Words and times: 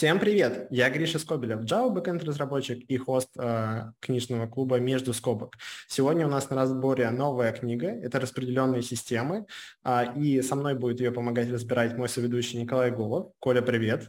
Всем 0.00 0.18
привет! 0.18 0.66
Я 0.70 0.88
Гриша 0.88 1.18
Скобелев, 1.18 1.60
Java 1.60 1.94
backend 1.94 2.24
разработчик 2.24 2.78
и 2.88 2.96
хост 2.96 3.28
э, 3.36 3.92
книжного 4.00 4.46
клуба 4.46 4.80
«Между 4.80 5.12
скобок». 5.12 5.58
Сегодня 5.88 6.26
у 6.26 6.30
нас 6.30 6.48
на 6.48 6.56
разборе 6.56 7.10
новая 7.10 7.52
книга, 7.52 7.88
это 7.88 8.18
«Распределенные 8.18 8.80
системы», 8.80 9.44
э, 9.84 10.18
и 10.18 10.40
со 10.40 10.56
мной 10.56 10.74
будет 10.74 11.00
ее 11.00 11.12
помогать 11.12 11.50
разбирать 11.50 11.98
мой 11.98 12.08
соведущий 12.08 12.58
Николай 12.58 12.90
Голов. 12.90 13.34
Коля, 13.40 13.60
привет! 13.60 14.08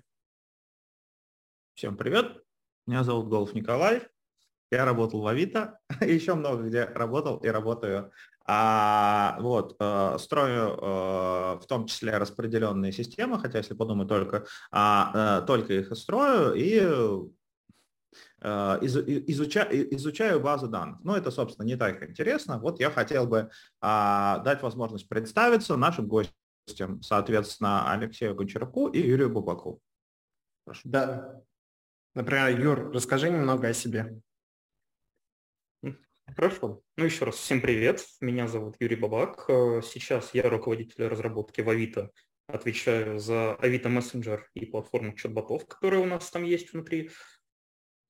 Всем 1.73 1.97
привет! 1.97 2.41
Меня 2.87 3.03
зовут 3.03 3.27
Голов 3.27 3.53
Николай, 3.53 4.01
я 4.71 4.85
работал 4.85 5.19
в 5.19 5.27
Авито, 5.27 5.77
еще 5.99 6.35
много 6.35 6.63
где 6.63 6.85
работал 6.85 7.35
и 7.39 7.49
работаю 7.49 8.13
а, 8.53 9.37
вот, 9.39 9.77
э, 9.79 10.17
строю 10.19 10.77
э, 10.77 11.59
в 11.61 11.65
том 11.69 11.85
числе 11.85 12.17
распределенные 12.17 12.91
системы, 12.91 13.39
хотя 13.39 13.59
если 13.59 13.75
подумать 13.75 14.09
только, 14.09 14.45
а, 14.71 15.39
э, 15.39 15.45
только 15.45 15.73
их 15.75 15.95
строю 15.95 16.53
и 16.53 17.31
изучаю, 18.41 19.95
изучаю 19.95 20.41
базу 20.41 20.67
данных. 20.67 20.99
Но 21.01 21.15
это, 21.15 21.31
собственно, 21.31 21.65
не 21.65 21.77
так 21.77 22.03
интересно. 22.09 22.59
Вот 22.59 22.81
я 22.81 22.89
хотел 22.91 23.25
бы 23.25 23.51
а, 23.79 24.39
дать 24.39 24.61
возможность 24.63 25.07
представиться 25.07 25.77
нашим 25.77 26.09
гостям, 26.09 27.01
соответственно, 27.03 27.89
Алексею 27.89 28.35
Гончаруку 28.35 28.87
и 28.87 28.99
Юрию 28.99 29.29
Бубаку. 29.29 29.79
Прошу. 30.65 30.81
Да. 30.83 31.41
Например, 32.15 32.49
Юр, 32.59 32.91
расскажи 32.91 33.29
немного 33.29 33.69
о 33.69 33.73
себе. 33.73 34.21
Хорошо. 36.35 36.81
Ну, 36.95 37.05
еще 37.05 37.25
раз 37.25 37.35
всем 37.35 37.59
привет. 37.61 38.05
Меня 38.21 38.47
зовут 38.47 38.75
Юрий 38.79 38.95
Бабак. 38.95 39.45
Э, 39.49 39.81
сейчас 39.83 40.33
я 40.33 40.43
руководитель 40.43 41.07
разработки 41.07 41.59
в 41.59 41.69
Авито. 41.69 42.09
Отвечаю 42.47 43.19
за 43.19 43.55
Авито 43.55 43.89
Messenger 43.89 44.39
и 44.53 44.65
платформу 44.65 45.13
чат-ботов, 45.13 45.67
которые 45.67 46.01
у 46.01 46.05
нас 46.05 46.29
там 46.31 46.43
есть 46.43 46.71
внутри. 46.71 47.11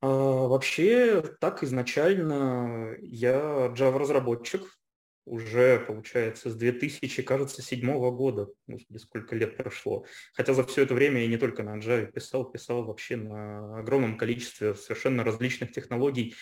А, 0.01 0.07
вообще, 0.07 1.23
так 1.39 1.63
изначально 1.63 2.95
я 2.99 3.73
Java-разработчик. 3.75 4.67
Уже, 5.25 5.79
получается, 5.79 6.49
с 6.49 6.55
2000, 6.55 7.23
кажется, 7.23 7.61
седьмого 7.61 8.11
года. 8.11 8.49
Господи, 8.67 8.97
сколько 8.97 9.35
лет 9.35 9.57
прошло. 9.57 10.05
Хотя 10.33 10.53
за 10.53 10.63
все 10.63 10.83
это 10.83 10.93
время 10.93 11.21
я 11.21 11.27
не 11.27 11.37
только 11.37 11.63
на 11.63 11.79
Java 11.79 12.11
писал, 12.11 12.51
писал 12.51 12.83
вообще 12.83 13.15
на 13.15 13.79
огромном 13.79 14.17
количестве 14.17 14.75
совершенно 14.75 15.23
различных 15.23 15.71
технологий 15.71 16.35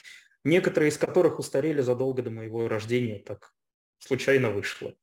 некоторые 0.43 0.89
из 0.89 0.97
которых 0.97 1.39
устарели 1.39 1.81
задолго 1.81 2.21
до 2.21 2.29
моего 2.29 2.67
рождения, 2.67 3.19
так 3.19 3.53
случайно 3.99 4.49
вышло. 4.49 4.95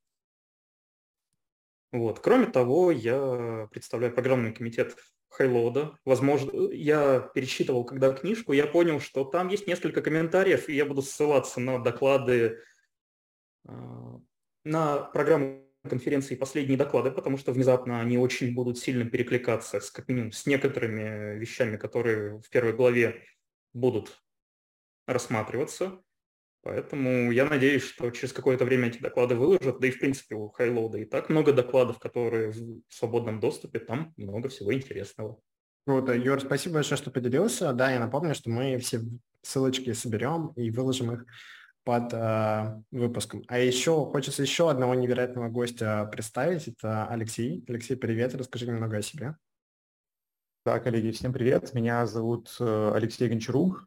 Вот. 1.93 2.21
Кроме 2.21 2.47
того, 2.47 2.91
я 2.91 3.69
представляю 3.71 4.13
программный 4.13 4.53
комитет 4.53 4.97
Хайлода. 5.29 5.99
Возможно, 6.05 6.71
я 6.73 7.21
пересчитывал 7.35 7.85
когда 7.85 8.13
книжку, 8.13 8.53
я 8.53 8.67
понял, 8.67 9.01
что 9.01 9.25
там 9.25 9.49
есть 9.49 9.67
несколько 9.67 10.03
комментариев, 10.03 10.69
и 10.69 10.75
я 10.75 10.85
буду 10.85 11.03
ссылаться 11.03 11.61
на 11.61 11.79
доклады, 11.79 12.61
а, 13.67 14.21
на 14.65 14.99
программу 14.99 15.67
конференции 15.89 16.35
последние 16.35 16.77
доклады, 16.77 17.11
потому 17.11 17.39
что 17.39 17.53
внезапно 17.53 18.01
они 18.01 18.19
очень 18.19 18.55
будут 18.55 18.79
сильно 18.79 19.09
перекликаться 19.09 19.81
с, 19.81 19.91
как 19.91 20.09
минимум, 20.09 20.33
с 20.33 20.47
некоторыми 20.47 21.39
вещами, 21.39 21.77
которые 21.77 22.41
в 22.41 22.49
первой 22.51 22.73
главе 22.73 23.23
будут 23.73 24.21
рассматриваться. 25.07 26.01
Поэтому 26.63 27.31
я 27.31 27.45
надеюсь, 27.45 27.85
что 27.85 28.11
через 28.11 28.33
какое-то 28.33 28.65
время 28.65 28.89
эти 28.89 28.99
доклады 28.99 29.37
выложат. 29.37 29.79
Да 29.79 29.87
и, 29.87 29.93
в 29.93 30.01
принципе, 30.01 30.35
у 30.35 30.49
Хайлоуда 30.49 30.99
и 30.99 31.05
так 31.05 31.29
много 31.29 31.53
докладов, 31.53 32.01
которые 32.01 32.51
в 32.51 32.83
свободном 32.89 33.39
доступе. 33.39 33.79
Там 33.79 34.13
много 34.17 34.49
всего 34.49 34.75
интересного. 34.75 35.39
Круто. 35.87 36.13
Юр, 36.13 36.41
спасибо 36.41 36.75
большое, 36.75 36.99
что 36.99 37.13
поделился. 37.13 37.73
Да, 37.73 37.93
я 37.93 38.01
напомню, 38.01 38.35
что 38.35 38.51
мы 38.51 38.79
все 38.79 39.01
ссылочки 39.43 39.93
соберем 39.93 40.49
и 40.57 40.73
выложим 40.73 41.13
их 41.13 41.27
под 41.85 42.13
э, 42.13 42.83
выпуском. 42.91 43.45
А 43.47 43.61
еще 43.61 44.05
хочется 44.07 44.43
еще 44.43 44.69
одного 44.69 44.97
невероятного 44.97 45.49
гостя 45.49 46.09
представить. 46.11 46.67
Это 46.67 47.07
Алексей. 47.07 47.65
Алексей, 47.69 47.97
привет. 47.97 48.35
Расскажи 48.35 48.67
немного 48.67 48.97
о 48.97 49.03
себе. 49.03 49.37
Да, 50.65 50.81
коллеги, 50.81 51.13
всем 51.13 51.33
привет. 51.33 51.73
Меня 51.75 52.05
зовут 52.07 52.57
э, 52.59 52.93
Алексей 52.93 53.29
Гончарук. 53.29 53.87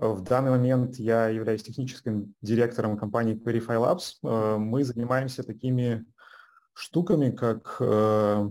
В 0.00 0.22
данный 0.22 0.50
момент 0.50 0.96
я 0.96 1.28
являюсь 1.28 1.62
техническим 1.62 2.34
директором 2.40 2.96
компании 2.96 3.34
Querify 3.34 3.76
Labs. 3.76 4.14
Э, 4.22 4.56
мы 4.56 4.82
занимаемся 4.82 5.42
такими 5.42 6.06
штуками, 6.72 7.30
как 7.30 7.76
э, 7.80 8.48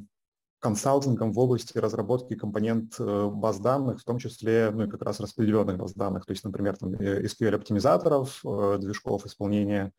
консалтингом 0.59 1.33
в 1.33 1.39
области 1.39 1.75
разработки 1.79 2.35
компонент 2.35 2.99
э, 2.99 3.29
баз 3.33 3.59
данных, 3.59 3.99
в 3.99 4.03
том 4.03 4.19
числе 4.19 4.69
ну, 4.71 4.83
и 4.83 4.89
как 4.89 5.01
раз 5.01 5.19
распределенных 5.19 5.77
баз 5.77 5.95
данных, 5.95 6.27
то 6.27 6.33
есть, 6.33 6.43
например, 6.43 6.77
там, 6.77 6.93
SQL-оптимизаторов, 6.93 8.41
движков 8.79 9.25
исполнения 9.25 9.91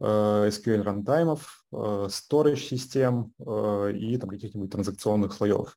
SQL 0.00 0.82
рантаймов, 0.82 1.64
storage 1.70 2.56
систем 2.56 3.32
и 3.38 4.16
там, 4.18 4.30
каких-нибудь 4.30 4.72
транзакционных 4.72 5.32
слоев. 5.34 5.76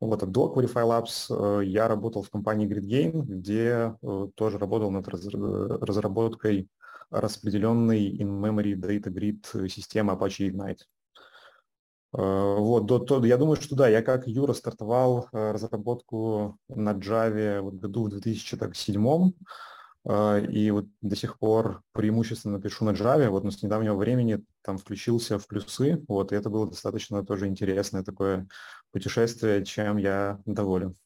Вот, 0.00 0.22
а 0.22 0.26
до 0.26 0.52
Qualify 0.54 0.84
Labs 0.84 1.26
э, 1.60 1.64
я 1.64 1.88
работал 1.88 2.22
в 2.22 2.30
компании 2.30 2.68
GridGain, 2.68 3.22
где 3.22 3.96
э, 4.00 4.28
тоже 4.36 4.58
работал 4.58 4.90
над 4.90 5.08
разработкой 5.08 6.68
распределенной 7.10 8.16
in-memory 8.16 8.74
data 8.74 9.10
grid 9.10 9.68
системы 9.68 10.12
Apache 10.12 10.50
Ignite. 10.50 10.82
Э, 12.16 12.56
вот, 12.58 12.86
до, 12.86 13.00
то, 13.00 13.24
я 13.24 13.36
думаю, 13.36 13.56
что 13.60 13.74
да, 13.74 13.88
я 13.88 14.02
как 14.02 14.28
Юра 14.28 14.52
стартовал 14.52 15.28
разработку 15.32 16.58
на 16.68 16.92
Java 16.92 17.60
вот 17.60 17.74
году 17.74 18.04
в 18.04 18.10
2007 18.10 19.32
а, 20.06 20.38
и 20.38 20.70
вот 20.70 20.86
до 21.02 21.16
сих 21.16 21.38
пор 21.38 21.82
преимущественно 21.92 22.60
пишу 22.60 22.84
на 22.84 22.90
Java, 22.90 23.28
вот, 23.28 23.44
но 23.44 23.50
с 23.50 23.62
недавнего 23.62 23.94
времени 23.94 24.42
там 24.62 24.78
включился 24.78 25.38
в 25.38 25.46
плюсы, 25.46 26.02
вот, 26.08 26.32
и 26.32 26.36
это 26.36 26.48
было 26.48 26.66
достаточно 26.66 27.24
тоже 27.24 27.46
интересное 27.46 28.02
такое 28.02 28.48
путешествие, 28.92 29.64
чем 29.64 29.96
я 29.96 30.40
доволен. 30.46 30.96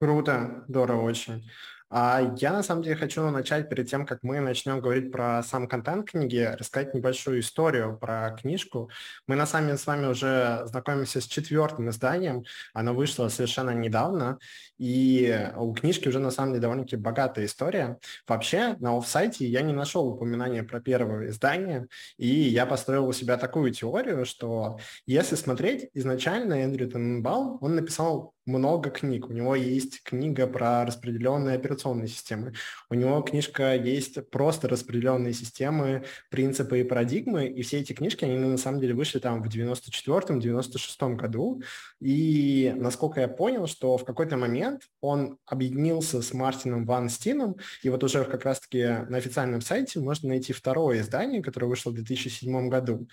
Круто, 0.00 0.64
здорово 0.68 1.02
очень. 1.02 1.48
А 1.96 2.34
я 2.38 2.52
на 2.52 2.64
самом 2.64 2.82
деле 2.82 2.96
хочу 2.96 3.22
начать 3.30 3.68
перед 3.68 3.88
тем, 3.88 4.04
как 4.04 4.24
мы 4.24 4.40
начнем 4.40 4.80
говорить 4.80 5.12
про 5.12 5.44
сам 5.44 5.68
контент 5.68 6.10
книги, 6.10 6.52
рассказать 6.58 6.92
небольшую 6.92 7.38
историю 7.38 7.96
про 7.96 8.32
книжку. 8.32 8.90
Мы 9.28 9.36
на 9.36 9.46
самом 9.46 9.68
деле 9.68 9.78
с 9.78 9.86
вами 9.86 10.06
уже 10.06 10.62
знакомимся 10.64 11.20
с 11.20 11.24
четвертым 11.26 11.90
изданием. 11.90 12.42
Оно 12.72 12.94
вышло 12.94 13.28
совершенно 13.28 13.70
недавно, 13.70 14.40
и 14.76 15.48
у 15.56 15.72
книжки 15.72 16.08
уже 16.08 16.18
на 16.18 16.32
самом 16.32 16.54
деле 16.54 16.62
довольно-таки 16.62 16.96
богатая 16.96 17.44
история. 17.44 18.00
Вообще 18.26 18.74
на 18.80 18.98
офсайте 18.98 19.46
я 19.46 19.62
не 19.62 19.72
нашел 19.72 20.08
упоминания 20.08 20.64
про 20.64 20.80
первое 20.80 21.28
издание, 21.28 21.86
и 22.18 22.26
я 22.26 22.66
построил 22.66 23.06
у 23.06 23.12
себя 23.12 23.36
такую 23.36 23.70
теорию, 23.70 24.26
что 24.26 24.80
если 25.06 25.36
смотреть, 25.36 25.90
изначально 25.94 26.54
Эндрю 26.54 26.90
Тененбаум, 26.90 27.58
он 27.60 27.76
написал 27.76 28.34
много 28.46 28.90
книг. 28.90 29.28
У 29.28 29.32
него 29.32 29.54
есть 29.54 30.02
книга 30.02 30.46
про 30.46 30.84
распределенные 30.84 31.56
операционные 31.56 32.08
системы. 32.08 32.52
У 32.90 32.94
него 32.94 33.20
книжка 33.22 33.74
есть 33.74 34.30
просто 34.30 34.68
распределенные 34.68 35.32
системы, 35.32 36.04
принципы 36.30 36.80
и 36.80 36.84
парадигмы. 36.84 37.46
И 37.46 37.62
все 37.62 37.80
эти 37.80 37.92
книжки, 37.92 38.24
они 38.24 38.36
на 38.36 38.58
самом 38.58 38.80
деле 38.80 38.94
вышли 38.94 39.18
там 39.18 39.42
в 39.42 39.48
94-96 39.48 41.14
году. 41.16 41.62
И 42.00 42.72
насколько 42.76 43.20
я 43.20 43.28
понял, 43.28 43.66
что 43.66 43.96
в 43.96 44.04
какой-то 44.04 44.36
момент 44.36 44.82
он 45.00 45.38
объединился 45.46 46.22
с 46.22 46.32
Мартином 46.32 46.84
Ван 46.84 47.08
Стином. 47.08 47.56
И 47.82 47.88
вот 47.88 48.04
уже 48.04 48.24
как 48.24 48.44
раз-таки 48.44 48.84
на 49.08 49.16
официальном 49.16 49.60
сайте 49.60 50.00
можно 50.00 50.28
найти 50.28 50.52
второе 50.52 51.00
издание, 51.00 51.42
которое 51.42 51.66
вышло 51.66 51.90
в 51.90 51.94
2007 51.94 52.68
году. 52.68 53.08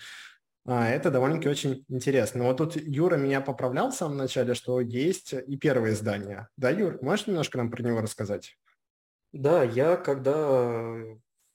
А, 0.64 0.88
это 0.88 1.10
довольно-таки 1.10 1.48
очень 1.48 1.84
интересно. 1.88 2.44
Вот 2.44 2.58
тут 2.58 2.76
Юра 2.76 3.16
меня 3.16 3.40
поправлял 3.40 3.90
в 3.90 3.94
самом 3.94 4.16
начале, 4.16 4.54
что 4.54 4.80
есть 4.80 5.32
и 5.32 5.56
первое 5.56 5.92
издание. 5.92 6.48
Да, 6.56 6.70
Юр, 6.70 6.98
можешь 7.02 7.26
немножко 7.26 7.58
нам 7.58 7.70
про 7.70 7.82
него 7.82 8.00
рассказать? 8.00 8.56
Да, 9.32 9.64
я 9.64 9.96
когда 9.96 10.94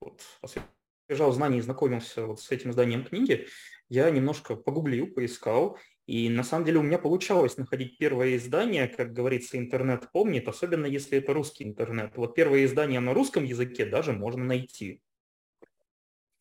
вот, 0.01 0.21
освежал 0.41 1.31
знания 1.31 1.59
и 1.59 1.61
знакомился 1.61 2.25
вот 2.25 2.41
с 2.41 2.51
этим 2.51 2.71
изданием 2.71 3.05
книги, 3.05 3.47
я 3.87 4.09
немножко 4.09 4.55
погуглил, 4.55 5.07
поискал, 5.07 5.77
и 6.05 6.29
на 6.29 6.43
самом 6.43 6.65
деле 6.65 6.79
у 6.79 6.83
меня 6.83 6.97
получалось 6.97 7.57
находить 7.57 7.97
первое 7.97 8.35
издание, 8.35 8.87
как 8.87 9.13
говорится, 9.13 9.57
интернет 9.57 10.11
помнит, 10.11 10.47
особенно 10.47 10.85
если 10.85 11.19
это 11.19 11.33
русский 11.33 11.63
интернет. 11.63 12.17
Вот 12.17 12.35
первое 12.35 12.65
издание 12.65 12.99
на 12.99 13.13
русском 13.13 13.45
языке 13.45 13.85
даже 13.85 14.11
можно 14.11 14.43
найти 14.43 15.01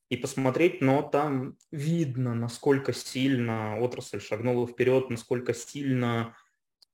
и 0.08 0.16
посмотреть, 0.16 0.80
но 0.80 1.02
там 1.02 1.56
видно, 1.70 2.34
насколько 2.34 2.92
сильно 2.92 3.78
отрасль 3.78 4.20
шагнула 4.20 4.66
вперед, 4.66 5.10
насколько 5.10 5.52
сильно 5.52 6.36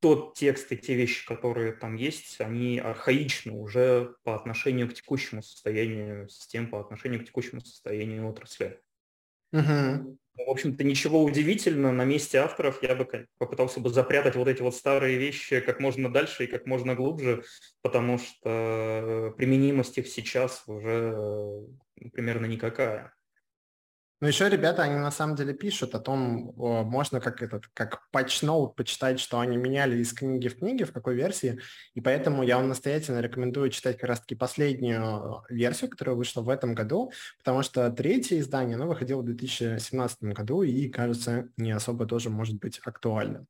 тот 0.01 0.35
текст 0.35 0.73
и 0.73 0.77
те 0.77 0.95
вещи, 0.95 1.27
которые 1.27 1.73
там 1.73 1.95
есть, 1.95 2.41
они 2.41 2.79
архаичны 2.79 3.53
уже 3.53 4.17
по 4.25 4.35
отношению 4.35 4.89
к 4.89 4.95
текущему 4.95 5.43
состоянию 5.43 6.29
систем, 6.29 6.69
по 6.69 6.81
отношению 6.81 7.21
к 7.21 7.27
текущему 7.27 7.61
состоянию 7.61 8.29
отрасли. 8.29 8.81
Угу. 9.53 10.19
В 10.35 10.51
общем-то, 10.51 10.83
ничего 10.83 11.23
удивительного, 11.23 11.93
на 11.93 12.05
месте 12.05 12.39
авторов 12.39 12.83
я 12.83 12.95
бы 12.95 13.27
попытался 13.39 13.81
бы 13.81 13.91
запрятать 13.91 14.35
вот 14.35 14.49
эти 14.49 14.63
вот 14.63 14.75
старые 14.75 15.19
вещи 15.19 15.61
как 15.61 15.79
можно 15.79 16.11
дальше 16.11 16.45
и 16.45 16.47
как 16.47 16.67
можно 16.67 16.95
глубже, 16.95 17.45
потому 17.83 18.19
что 18.19 19.35
применимость 19.37 19.99
их 19.99 20.09
сейчас 20.09 20.63
уже 20.67 21.15
э, 22.01 22.09
примерно 22.13 22.47
никакая. 22.47 23.15
Но 24.23 24.29
еще 24.29 24.49
ребята, 24.49 24.85
они 24.85 24.95
на 24.95 25.11
самом 25.11 25.35
деле 25.35 25.53
пишут 25.53 25.97
о 25.97 25.99
том, 25.99 26.55
можно 26.57 27.21
как 27.21 27.43
этот, 27.43 27.67
как 27.75 28.09
патч-ноут 28.13 28.77
почитать, 28.77 29.19
что 29.19 29.41
они 29.41 29.57
меняли 29.57 29.97
из 29.97 30.13
книги 30.13 30.47
в 30.47 30.61
книге, 30.61 30.85
в 30.85 30.93
какой 30.93 31.17
версии, 31.17 31.59
и 31.95 32.01
поэтому 32.01 32.45
я 32.45 32.59
вам 32.59 32.69
настоятельно 32.69 33.19
рекомендую 33.19 33.71
читать 33.71 33.99
как 33.99 34.09
раз-таки 34.09 34.37
последнюю 34.37 35.43
версию, 35.51 35.91
которая 35.91 36.15
вышла 36.15 36.41
в 36.41 36.51
этом 36.51 36.73
году, 36.73 37.11
потому 37.39 37.65
что 37.65 37.91
третье 37.91 38.39
издание, 38.39 38.77
оно 38.77 38.87
выходило 38.87 39.23
в 39.23 39.25
2017 39.25 40.23
году 40.23 40.63
и, 40.63 40.89
кажется, 40.89 41.49
не 41.57 41.73
особо 41.73 42.07
тоже 42.07 42.31
может 42.31 42.61
быть 42.61 42.81
актуальным. 42.85 43.49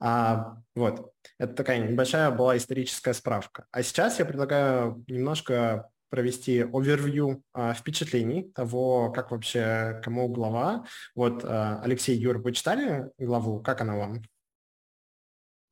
А, 0.00 0.56
вот, 0.74 1.12
это 1.38 1.54
такая 1.54 1.78
небольшая 1.78 2.32
была 2.32 2.56
историческая 2.56 3.14
справка. 3.14 3.66
А 3.70 3.84
сейчас 3.84 4.18
я 4.18 4.24
предлагаю 4.24 5.04
немножко 5.06 5.88
провести 6.10 6.62
овервью 6.62 7.42
а, 7.52 7.74
впечатлений 7.74 8.50
того, 8.54 9.10
как 9.10 9.30
вообще, 9.30 10.00
кому 10.04 10.28
глава. 10.28 10.86
Вот, 11.14 11.44
а, 11.44 11.80
Алексей, 11.82 12.16
Юр, 12.16 12.38
вы 12.38 12.52
читали 12.52 13.10
главу? 13.18 13.60
Как 13.60 13.80
она 13.80 13.96
вам? 13.96 14.22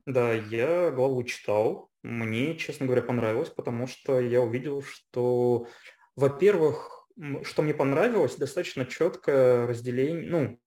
Да, 0.07 0.33
я 0.33 0.91
главу 0.91 1.23
читал. 1.23 1.91
Мне, 2.03 2.57
честно 2.57 2.87
говоря, 2.87 3.03
понравилось, 3.03 3.51
потому 3.51 3.87
что 3.87 4.19
я 4.19 4.41
увидел, 4.41 4.83
что, 4.83 5.69
во-первых, 6.17 7.07
что 7.45 7.63
мне 7.63 7.75
понравилось, 7.75 8.37
достаточно 8.37 8.85
четкое 8.85 9.67
разделение, 9.67 10.29
ну, 10.29 10.59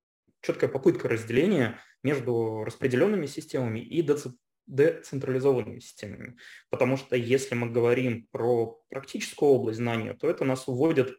четкая 0.42 0.70
попытка 0.70 1.10
разделения 1.10 1.80
между 2.04 2.64
распределенными 2.64 3.26
системами 3.26 3.80
и 3.80 4.02
децентрализованными 4.68 5.80
системами. 5.80 6.38
Потому 6.70 6.98
что 6.98 7.16
если 7.16 7.56
мы 7.56 7.70
говорим 7.70 8.28
про 8.32 8.82
практическую 8.90 9.50
область 9.50 9.78
знания, 9.78 10.14
то 10.14 10.30
это 10.30 10.44
нас 10.46 10.68
уводит 10.68 11.10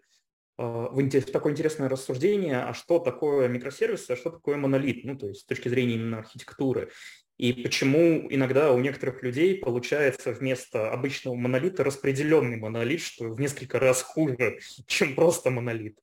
э, 0.59 0.63
в 0.63 1.21
такое 1.33 1.53
интересное 1.53 1.89
рассуждение, 1.89 2.63
а 2.63 2.75
что 2.75 2.99
такое 2.99 3.49
микросервисы, 3.49 4.13
а 4.13 4.17
что 4.17 4.31
такое 4.31 4.57
монолит, 4.57 5.05
ну, 5.05 5.17
то 5.17 5.29
есть 5.29 5.43
с 5.43 5.45
точки 5.45 5.69
зрения 5.69 5.95
именно 5.95 6.19
архитектуры. 6.19 6.91
И 7.39 7.53
почему 7.53 8.27
иногда 8.31 8.73
у 8.73 8.81
некоторых 8.81 9.23
людей 9.23 9.59
получается 9.59 10.33
вместо 10.33 10.91
обычного 10.91 11.35
монолита 11.35 11.85
распределенный 11.85 12.57
монолит, 12.57 13.01
что 13.01 13.29
в 13.29 13.39
несколько 13.39 13.79
раз 13.79 14.03
хуже, 14.03 14.59
чем 14.87 15.15
просто 15.15 15.51
монолит. 15.51 15.99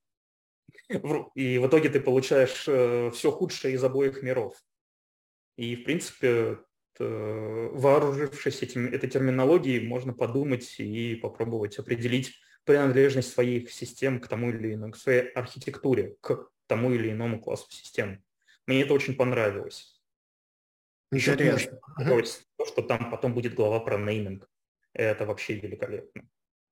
И 1.35 1.57
в 1.57 1.67
итоге 1.67 1.89
ты 1.89 1.99
получаешь 1.99 2.65
э, 2.67 3.09
все 3.13 3.31
худшее 3.31 3.73
из 3.73 3.83
обоих 3.83 4.21
миров. 4.21 4.55
И, 5.55 5.75
в 5.75 5.83
принципе, 5.85 6.59
вооружившись 6.99 8.61
этим, 8.61 8.87
этой 8.87 9.09
терминологией, 9.09 9.87
можно 9.87 10.13
подумать 10.13 10.79
и 10.79 11.15
попробовать 11.15 11.79
определить 11.79 12.39
принадлежность 12.65 13.33
своих 13.33 13.71
систем 13.71 14.19
к 14.19 14.27
тому 14.27 14.51
или 14.51 14.73
иному, 14.73 14.93
к 14.93 14.97
своей 14.97 15.29
архитектуре, 15.29 16.15
к 16.21 16.49
тому 16.67 16.91
или 16.91 17.11
иному 17.11 17.41
классу 17.41 17.71
систем. 17.71 18.23
Мне 18.67 18.83
это 18.83 18.93
очень 18.93 19.15
понравилось. 19.15 20.01
Интересно. 21.11 21.79
То, 22.57 22.65
что 22.65 22.81
там 22.81 23.11
потом 23.11 23.33
будет 23.33 23.53
глава 23.53 23.79
про 23.79 23.97
нейминг. 23.97 24.49
Это 24.93 25.25
вообще 25.25 25.55
великолепно. 25.55 26.23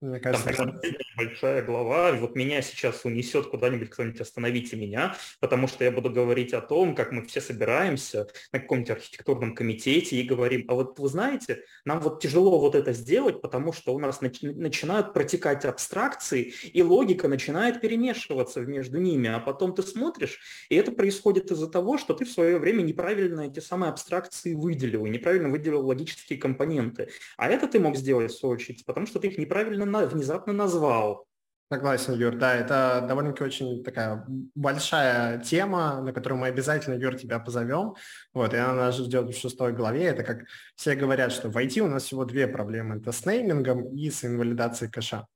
Мне 0.01 0.19
кажется, 0.19 0.51
Там 0.53 0.80
большая 1.15 1.63
глава, 1.63 2.12
вот 2.13 2.36
меня 2.36 2.63
сейчас 2.63 3.06
унесет 3.06 3.45
куда-нибудь, 3.48 3.92
кто-нибудь 3.92 4.19
остановите 4.19 4.75
меня, 4.75 5.15
потому 5.39 5.68
что 5.68 5.83
я 5.83 5.92
буду 5.92 6.09
говорить 6.09 6.53
о 6.53 6.62
том, 6.62 6.95
как 6.95 7.12
мы 7.12 7.24
все 7.25 7.39
собираемся 7.39 8.27
на 8.51 8.59
каком-нибудь 8.59 8.89
архитектурном 8.89 9.53
комитете 9.53 10.15
и 10.15 10.24
говорим, 10.24 10.65
а 10.69 10.74
вот 10.74 10.98
вы 10.98 11.07
знаете, 11.07 11.65
нам 11.86 12.00
вот 12.00 12.19
тяжело 12.19 12.59
вот 12.59 12.74
это 12.74 12.94
сделать, 12.94 13.42
потому 13.42 13.74
что 13.74 13.94
у 13.94 14.00
нас 14.00 14.24
нач- 14.24 14.42
начинают 14.42 15.13
протекать 15.13 15.65
абстракции, 15.65 16.51
и 16.63 16.81
логика 16.81 17.27
начинает 17.27 17.80
перемешиваться 17.80 18.62
между 18.62 18.97
ними, 18.97 19.30
а 19.30 19.39
потом 19.39 19.75
ты 19.75 19.83
смотришь, 19.83 20.39
и 20.69 20.75
это 20.75 20.92
происходит 20.92 21.51
из-за 21.51 21.69
того, 21.69 22.00
что 22.00 22.15
ты 22.15 22.25
в 22.25 22.31
свое 22.31 22.57
время 22.57 22.81
неправильно 22.81 23.42
эти 23.42 23.59
самые 23.59 23.92
абстракции 23.92 24.56
выделил, 24.56 25.06
и 25.06 25.12
неправильно 25.12 25.50
выделил 25.50 25.86
логические 25.86 26.39
компоненты. 26.39 27.09
А 27.38 27.50
это 27.50 27.68
ты 27.68 27.80
мог 27.80 27.95
сделать, 27.95 28.31
в 28.31 28.39
свою 28.39 28.56
очередь, 28.56 28.83
потому 28.83 29.06
что 29.06 29.19
ты 29.19 29.27
их 29.27 29.38
неправильно 29.38 29.91
внезапно 30.00 30.54
назвал. 30.54 31.28
Согласен, 31.72 32.16
Юр, 32.16 32.36
да, 32.36 32.54
это 32.54 33.06
довольно-таки 33.08 33.46
очень 33.46 33.82
такая 33.82 34.26
большая 34.56 35.40
тема, 35.40 36.02
на 36.02 36.12
которую 36.12 36.40
мы 36.40 36.48
обязательно, 36.48 36.96
Юр, 36.96 37.16
тебя 37.16 37.40
позовем. 37.40 37.96
Вот, 38.34 38.54
и 38.54 38.58
она 38.58 38.74
нас 38.74 38.98
ждет 38.98 39.30
в 39.30 39.40
шестой 39.40 39.72
главе. 39.72 40.04
Это 40.04 40.24
как 40.24 40.44
все 40.76 40.96
говорят, 40.96 41.32
что 41.32 41.50
в 41.50 41.56
IT 41.56 41.80
у 41.80 41.88
нас 41.88 42.04
всего 42.04 42.26
две 42.26 42.48
проблемы. 42.48 42.98
Это 42.98 43.14
с 43.14 43.26
неймингом 43.26 43.96
и 43.96 44.10
с 44.10 44.26
инвалидацией 44.26 44.92
кэша. 44.92 45.28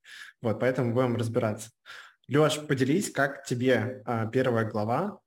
Вот, 0.41 0.59
поэтому 0.59 0.93
будем 0.93 1.15
разбираться. 1.15 1.69
Леш, 2.27 2.59
поделись, 2.67 3.11
как 3.11 3.45
тебе 3.45 4.01
а, 4.05 4.25
первая 4.25 4.69
глава, 4.69 5.19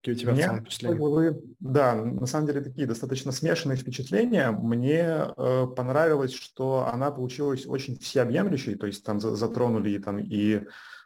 Какие 0.00 0.14
у 0.14 0.18
тебя 0.18 0.32
Мне, 0.32 0.60
впечатления? 0.60 1.40
Да, 1.58 1.94
на 1.94 2.26
самом 2.26 2.46
деле 2.46 2.60
такие 2.60 2.86
достаточно 2.86 3.32
смешанные 3.32 3.76
впечатления. 3.76 4.52
Мне 4.52 5.26
э, 5.36 5.66
понравилось, 5.76 6.32
что 6.32 6.88
она 6.92 7.10
получилась 7.10 7.66
очень 7.66 7.98
всеобъемлющей, 7.98 8.76
то 8.76 8.86
есть 8.86 9.04
там 9.04 9.20
затронули 9.20 9.98
там 9.98 10.18
и 10.20 10.62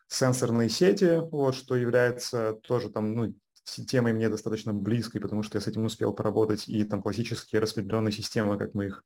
сенсорные 0.08 0.68
сети, 0.68 1.22
вот, 1.30 1.54
что 1.54 1.74
является 1.74 2.52
тоже 2.62 2.90
там, 2.90 3.14
ну, 3.14 3.34
темой 3.64 4.12
мне 4.12 4.28
достаточно 4.28 4.74
близкой, 4.74 5.20
потому 5.20 5.42
что 5.42 5.56
я 5.56 5.62
с 5.62 5.66
этим 5.66 5.84
успел 5.84 6.12
поработать, 6.12 6.68
и 6.68 6.84
там 6.84 7.02
классические 7.02 7.60
распределенные 7.60 8.12
системы, 8.12 8.58
как 8.58 8.74
мы 8.74 8.86
их, 8.86 9.04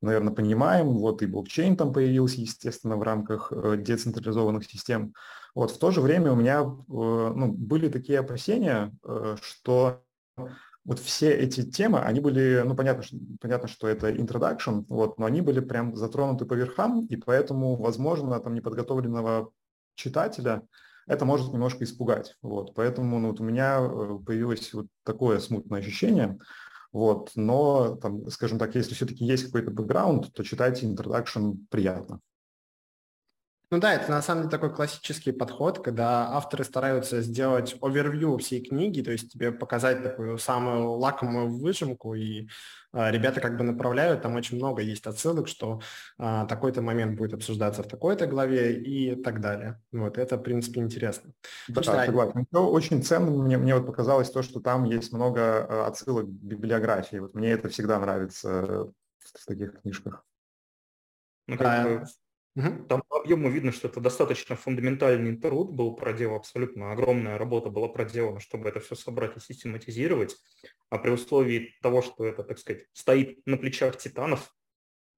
наверное, 0.00 0.32
понимаем, 0.32 0.88
вот 0.88 1.22
и 1.22 1.26
блокчейн 1.26 1.76
там 1.76 1.92
появился, 1.92 2.40
естественно, 2.40 2.96
в 2.96 3.02
рамках 3.02 3.52
э, 3.52 3.76
децентрализованных 3.76 4.64
систем. 4.64 5.14
Вот 5.54 5.70
в 5.70 5.78
то 5.78 5.90
же 5.90 6.00
время 6.00 6.32
у 6.32 6.36
меня 6.36 6.60
э, 6.60 6.64
ну, 6.88 7.52
были 7.52 7.88
такие 7.88 8.18
опасения, 8.20 8.92
э, 9.06 9.36
что 9.40 10.02
вот 10.84 10.98
все 11.00 11.34
эти 11.34 11.62
темы, 11.70 12.00
они 12.00 12.20
были, 12.20 12.62
ну, 12.64 12.74
понятно, 12.74 13.02
что, 13.02 13.16
понятно, 13.40 13.68
что 13.68 13.88
это 13.88 14.10
introduction, 14.10 14.84
вот, 14.88 15.18
но 15.18 15.26
они 15.26 15.42
были 15.42 15.60
прям 15.60 15.94
затронуты 15.94 16.46
по 16.46 16.54
верхам, 16.54 17.04
и 17.06 17.16
поэтому, 17.16 17.76
возможно, 17.76 18.40
там 18.40 18.54
неподготовленного 18.54 19.50
читателя 19.96 20.62
это 21.06 21.24
может 21.24 21.52
немножко 21.52 21.84
испугать. 21.84 22.36
Вот, 22.42 22.74
поэтому 22.74 23.18
ну, 23.18 23.28
вот 23.28 23.40
у 23.40 23.44
меня 23.44 23.80
э, 23.80 24.18
появилось 24.24 24.72
вот 24.72 24.86
такое 25.04 25.40
смутное 25.40 25.80
ощущение. 25.80 26.38
Вот, 26.92 27.32
но, 27.34 27.96
там, 27.96 28.30
скажем 28.30 28.58
так, 28.58 28.74
если 28.74 28.94
все-таки 28.94 29.24
есть 29.24 29.44
какой-то 29.44 29.70
бэкграунд, 29.70 30.32
то 30.32 30.42
читать 30.42 30.82
introduction 30.82 31.56
приятно. 31.70 32.20
Ну 33.70 33.80
да, 33.80 33.92
это 33.92 34.10
на 34.10 34.22
самом 34.22 34.44
деле 34.44 34.50
такой 34.50 34.74
классический 34.74 35.30
подход, 35.30 35.80
когда 35.80 36.30
авторы 36.30 36.64
стараются 36.64 37.20
сделать 37.20 37.76
овервью 37.82 38.38
всей 38.38 38.64
книги, 38.64 39.02
то 39.02 39.10
есть 39.10 39.30
тебе 39.30 39.52
показать 39.52 40.02
такую 40.02 40.38
самую 40.38 40.92
лакомую 40.92 41.50
выжимку, 41.50 42.14
и 42.14 42.48
а, 42.92 43.10
ребята 43.10 43.42
как 43.42 43.58
бы 43.58 43.64
направляют, 43.64 44.22
там 44.22 44.36
очень 44.36 44.56
много 44.56 44.80
есть 44.80 45.06
отсылок, 45.06 45.48
что 45.48 45.82
а, 46.16 46.46
такой-то 46.46 46.80
момент 46.80 47.18
будет 47.18 47.34
обсуждаться 47.34 47.82
в 47.82 47.88
такой-то 47.88 48.26
главе 48.26 48.72
и 48.72 49.14
так 49.22 49.42
далее. 49.42 49.82
Вот, 49.92 50.16
это, 50.16 50.38
в 50.38 50.42
принципе, 50.42 50.80
интересно. 50.80 51.32
Да, 51.68 51.82
Слушайте, 51.82 52.06
согласен. 52.06 52.46
А... 52.50 52.60
Очень 52.60 53.02
ценно 53.02 53.30
мне, 53.30 53.58
мне 53.58 53.74
вот 53.74 53.84
показалось 53.84 54.30
то, 54.30 54.40
что 54.40 54.60
там 54.60 54.84
есть 54.84 55.12
много 55.12 55.42
а, 55.42 55.86
отсылок 55.88 56.24
к 56.24 56.30
библиографии. 56.30 57.18
Вот 57.18 57.34
мне 57.34 57.50
это 57.50 57.68
всегда 57.68 57.98
нравится 57.98 58.90
в 59.18 59.46
таких 59.46 59.82
книжках. 59.82 60.24
Ну, 61.46 61.58
как 61.58 61.84
бы 61.84 62.04
там 62.88 63.02
по 63.08 63.20
объему 63.20 63.50
видно, 63.50 63.72
что 63.72 63.88
это 63.88 64.00
достаточно 64.00 64.56
фундаментальный 64.56 65.36
труд 65.36 65.70
был 65.70 65.94
проделан, 65.94 66.36
абсолютно 66.36 66.92
огромная 66.92 67.38
работа 67.38 67.70
была 67.70 67.88
проделана, 67.88 68.40
чтобы 68.40 68.68
это 68.68 68.80
все 68.80 68.96
собрать 68.96 69.36
и 69.36 69.40
систематизировать. 69.40 70.36
А 70.90 70.98
при 70.98 71.10
условии 71.10 71.74
того, 71.82 72.02
что 72.02 72.26
это, 72.26 72.42
так 72.42 72.58
сказать, 72.58 72.86
стоит 72.92 73.46
на 73.46 73.56
плечах 73.56 73.96
титанов, 73.96 74.52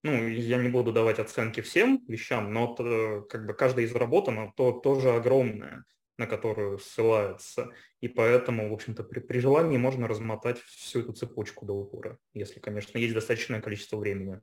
ну, 0.03 0.29
я 0.29 0.57
не 0.59 0.69
буду 0.69 0.93
давать 0.93 1.19
оценки 1.19 1.61
всем 1.61 2.05
вещам, 2.09 2.53
но 2.53 2.75
то, 2.75 3.23
как 3.23 3.47
бы 3.47 3.55
каждая 3.55 3.85
из 3.85 3.95
работ, 3.95 4.29
она 4.29 4.53
то, 4.57 4.73
тоже 4.73 5.11
огромная, 5.11 5.85
на 6.17 6.27
которую 6.27 6.79
ссылается. 6.79 7.71
И 8.01 8.09
поэтому, 8.09 8.71
в 8.71 8.73
общем-то, 8.73 9.05
при, 9.05 9.21
при 9.21 9.39
желании 9.39 9.79
можно 9.79 10.09
размотать 10.09 10.59
всю 10.61 11.01
эту 11.01 11.13
цепочку 11.13 11.67
до 11.67 11.75
упора, 11.75 12.19
если, 12.35 12.61
конечно, 12.61 12.99
есть 12.99 13.15
достаточное 13.15 13.61
количество 13.61 13.97
времени. 13.97 14.41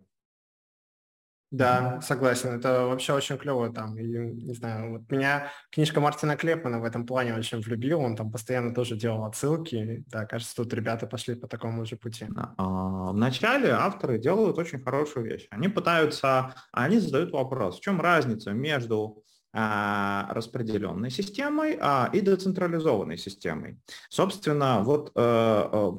Да, 1.49 2.01
согласен. 2.01 2.49
Это 2.49 2.87
вообще 2.87 3.13
очень 3.13 3.37
клево 3.37 3.71
там. 3.71 3.97
И, 3.97 4.03
не 4.03 4.53
знаю, 4.53 4.91
вот 4.91 5.09
меня 5.09 5.49
книжка 5.71 6.01
Мартина 6.01 6.35
Клепмана 6.35 6.79
в 6.79 6.83
этом 6.83 7.05
плане 7.05 7.35
очень 7.35 7.61
влюбил. 7.61 8.01
Он 8.01 8.17
там 8.17 8.31
постоянно 8.31 8.73
тоже 8.73 8.97
делал 8.97 9.23
отсылки. 9.23 10.03
Да, 10.07 10.25
кажется, 10.25 10.55
тут 10.55 10.73
ребята 10.73 11.07
пошли 11.07 11.35
по 11.35 11.47
такому 11.47 11.85
же 11.85 11.95
пути. 11.95 12.27
А, 12.57 13.11
вначале 13.11 13.69
авторы 13.71 14.19
делают 14.19 14.57
очень 14.57 14.83
хорошую 14.83 15.25
вещь. 15.25 15.47
Они 15.49 15.69
пытаются, 15.69 16.53
они 16.73 16.99
задают 16.99 17.31
вопрос, 17.31 17.77
в 17.77 17.81
чем 17.81 18.01
разница 18.01 18.51
между 18.51 19.23
а, 19.53 20.27
распределенной 20.31 21.09
системой 21.09 21.77
а, 21.79 22.09
и 22.11 22.19
децентрализованной 22.19 23.17
системой. 23.17 23.79
Собственно, 24.09 24.81
вот 24.83 25.11
э, 25.15 25.69
э, 25.71 25.91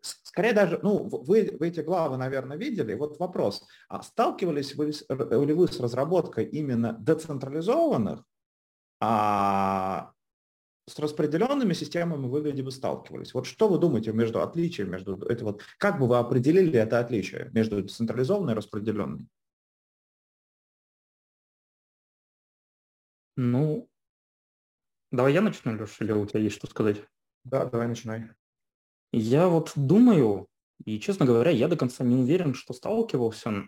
скорее 0.00 0.52
даже, 0.52 0.80
ну, 0.82 1.08
вы, 1.08 1.56
вы 1.58 1.68
эти 1.68 1.80
главы, 1.80 2.16
наверное, 2.16 2.56
видели. 2.56 2.94
Вот 2.94 3.18
вопрос, 3.18 3.64
а 3.88 4.02
сталкивались 4.02 4.74
вы 4.74 4.86
ли 4.86 5.52
вы 5.52 5.68
с 5.68 5.80
разработкой 5.80 6.44
именно 6.46 6.96
децентрализованных, 6.98 8.24
а 9.00 10.12
с 10.88 10.98
распределенными 10.98 11.72
системами 11.72 12.26
вы, 12.26 12.40
видимо, 12.42 12.70
сталкивались. 12.70 13.34
Вот 13.34 13.46
что 13.46 13.68
вы 13.68 13.78
думаете 13.78 14.12
между 14.12 14.42
отличием, 14.42 14.90
между 14.90 15.16
это 15.26 15.44
вот, 15.44 15.62
как 15.78 15.98
бы 15.98 16.06
вы 16.06 16.18
определили 16.18 16.78
это 16.78 17.00
отличие 17.00 17.50
между 17.52 17.82
децентрализованной 17.82 18.52
и 18.52 18.56
распределенной? 18.56 19.26
Ну, 23.36 23.88
давай 25.10 25.32
я 25.34 25.42
начну, 25.42 25.74
Леша, 25.74 26.04
или 26.04 26.12
у 26.12 26.24
тебя 26.26 26.40
есть 26.40 26.56
что 26.56 26.66
сказать? 26.68 27.04
Да, 27.44 27.66
давай 27.66 27.88
начинай. 27.88 28.30
Я 29.12 29.48
вот 29.48 29.72
думаю, 29.74 30.48
и, 30.84 30.98
честно 31.00 31.26
говоря, 31.26 31.50
я 31.50 31.68
до 31.68 31.76
конца 31.76 32.04
не 32.04 32.16
уверен, 32.16 32.54
что 32.54 32.74
сталкивался, 32.74 33.64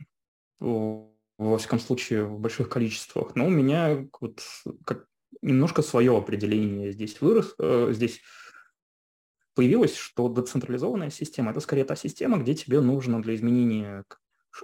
во 0.61 1.59
всяком 1.59 1.79
случае, 1.79 2.25
в 2.25 2.41
больших 2.41 2.69
количествах, 2.69 3.35
но 3.37 3.47
у 3.47 3.51
меня 3.51 4.07
вот 4.21 4.43
как 4.85 5.07
немножко 5.41 5.83
свое 5.83 6.17
определение 6.17 6.93
здесь 6.93 7.21
вырос, 7.21 7.55
э, 7.59 7.91
здесь 7.93 8.21
появилось, 9.55 9.97
что 9.97 10.29
децентрализованная 10.29 11.11
система– 11.11 11.51
это 11.53 11.61
скорее 11.61 11.85
та 11.85 11.97
система, 11.97 12.39
где 12.39 12.55
тебе 12.55 12.81
нужно 12.81 13.23
для 13.23 13.35
изменения, 13.35 14.05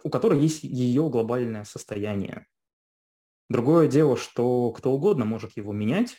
у 0.03 0.11
которой 0.11 0.41
есть 0.41 0.65
ее 0.65 1.09
глобальное 1.09 1.65
состояние. 1.65 2.47
Другое 3.49 3.89
дело, 3.89 4.17
что 4.17 4.71
кто 4.73 4.93
угодно 4.93 5.25
может 5.25 5.57
его 5.57 5.73
менять, 5.73 6.17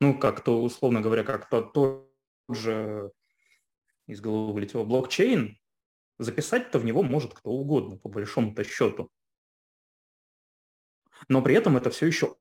ну, 0.00 0.18
как 0.18 0.42
то, 0.42 0.62
условно 0.62 1.00
говоря, 1.00 1.24
как 1.24 1.48
тот, 1.48 1.72
тот 1.72 2.10
же 2.48 3.12
из 4.06 4.20
головы 4.20 4.52
вылетел 4.52 4.84
блокчейн, 4.84 5.58
записать-то 6.18 6.78
в 6.78 6.84
него 6.84 7.02
может 7.02 7.34
кто 7.34 7.50
угодно, 7.50 7.96
по 7.96 8.08
большому-то 8.08 8.64
счету. 8.64 9.10
Но 11.28 11.42
при 11.42 11.54
этом 11.54 11.76
это 11.76 11.90
все 11.90 12.06
еще 12.06 12.36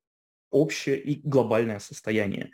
общее 0.49 0.99
и 1.01 1.21
глобальное 1.27 1.79
состояние. 1.79 2.51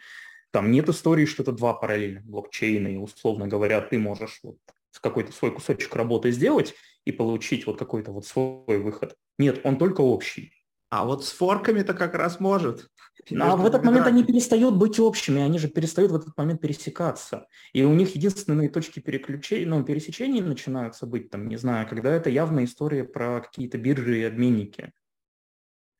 Там 0.51 0.71
нет 0.71 0.89
истории, 0.89 1.25
что 1.25 1.43
это 1.43 1.51
два 1.51 1.73
параллельных 1.73 2.25
блокчейна, 2.25 2.87
и, 2.87 2.97
условно 2.97 3.47
говоря, 3.47 3.81
ты 3.81 3.99
можешь 3.99 4.39
вот 4.43 4.57
какой-то 4.99 5.31
свой 5.31 5.53
кусочек 5.53 5.95
работы 5.95 6.31
сделать 6.31 6.73
и 7.05 7.11
получить 7.11 7.67
вот 7.67 7.77
какой-то 7.77 8.11
вот 8.11 8.25
свой 8.25 8.79
выход. 8.79 9.15
Нет, 9.37 9.61
он 9.63 9.77
только 9.77 10.01
общий. 10.01 10.53
А 10.89 11.05
вот 11.05 11.25
с 11.25 11.31
форками-то 11.31 11.93
как 11.93 12.15
раз 12.15 12.39
может. 12.39 12.89
Ну, 13.29 13.45
а 13.45 13.55
в 13.55 13.65
этот 13.65 13.83
момент 13.83 14.07
они 14.07 14.23
перестают 14.23 14.75
быть 14.75 14.99
общими, 14.99 15.41
они 15.41 15.59
же 15.59 15.67
перестают 15.67 16.11
в 16.11 16.15
этот 16.15 16.37
момент 16.37 16.61
пересекаться. 16.61 17.47
И 17.73 17.83
у 17.83 17.93
них 17.93 18.15
единственные 18.15 18.69
точки 18.69 18.99
переключения, 18.99 19.67
ну, 19.67 19.83
пересечений 19.83 20.41
начинаются 20.41 21.05
быть, 21.05 21.29
там, 21.29 21.47
не 21.47 21.57
знаю, 21.57 21.87
когда 21.87 22.11
это 22.11 22.29
явная 22.29 22.65
история 22.65 23.03
про 23.03 23.41
какие-то 23.41 23.77
биржи 23.77 24.19
и 24.19 24.23
обменники. 24.23 24.93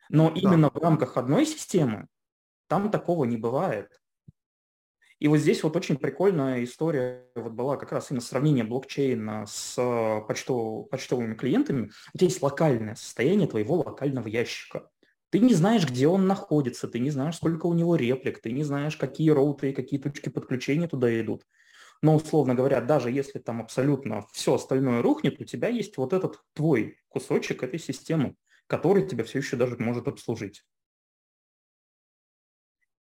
Но 0.10 0.30
да. 0.30 0.40
именно 0.40 0.70
в 0.70 0.78
рамках 0.78 1.18
одной 1.18 1.46
системы 1.46 2.08
там 2.68 2.92
такого 2.92 3.26
не 3.26 3.38
бывает. 3.38 4.00
И 5.20 5.28
вот 5.28 5.38
здесь 5.38 5.64
вот 5.64 5.76
очень 5.76 5.98
прикольная 5.98 6.64
история 6.64 7.26
вот 7.36 7.54
была 7.54 7.78
как 7.78 7.92
раз 7.92 8.12
именно 8.12 8.22
сравнение 8.22 8.64
блокчейна 8.64 9.46
с 9.48 9.76
э, 9.78 10.28
почтов, 10.28 10.90
почтовыми 10.90 11.34
клиентами. 11.34 11.90
У 12.14 12.18
тебя 12.18 12.28
есть 12.28 12.42
локальное 12.44 12.94
состояние 12.94 13.48
твоего 13.48 13.78
локального 13.78 14.28
ящика. 14.28 14.90
Ты 15.30 15.40
не 15.40 15.54
знаешь, 15.54 15.86
где 15.86 16.08
он 16.08 16.26
находится, 16.26 16.88
ты 16.88 17.00
не 17.00 17.10
знаешь, 17.10 17.36
сколько 17.36 17.66
у 17.66 17.74
него 17.74 17.96
реплик, 17.96 18.42
ты 18.42 18.52
не 18.52 18.64
знаешь, 18.64 18.96
какие 18.96 19.30
роуты 19.30 19.72
и 19.72 19.74
какие 19.74 20.00
точки 20.00 20.30
подключения 20.30 20.88
туда 20.88 21.20
идут. 21.20 21.46
Но, 22.02 22.16
условно 22.16 22.56
говоря, 22.56 22.80
даже 22.80 23.12
если 23.12 23.40
там 23.40 23.62
абсолютно 23.62 24.26
все 24.32 24.54
остальное 24.54 25.02
рухнет, 25.02 25.42
у 25.42 25.44
тебя 25.44 25.68
есть 25.68 25.98
вот 25.98 26.14
этот 26.14 26.42
твой 26.54 26.98
кусочек 27.10 27.64
этой 27.64 27.80
системы, 27.80 28.36
который 28.68 29.08
тебя 29.08 29.24
все 29.24 29.40
еще 29.40 29.58
даже 29.58 29.78
может 29.78 30.08
обслужить. 30.08 30.64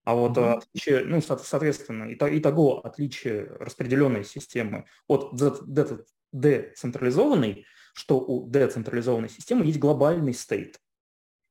А 0.06 0.15
вот 0.15 0.38
mm-hmm. 0.38 0.53
отличие, 0.53 1.06
ну, 1.06 1.22
соответственно, 1.22 2.06
и, 2.06 2.36
и 2.36 2.39
того 2.39 2.86
отличие 2.86 3.46
распределенной 3.60 4.25
системы 4.25 4.86
от 5.08 5.34
децентрализованной, 6.34 7.65
что 7.94 8.20
у 8.20 8.50
децентрализованной 8.50 9.30
системы 9.30 9.65
есть 9.65 9.80
глобальный 9.80 10.34
стейт. 10.34 10.82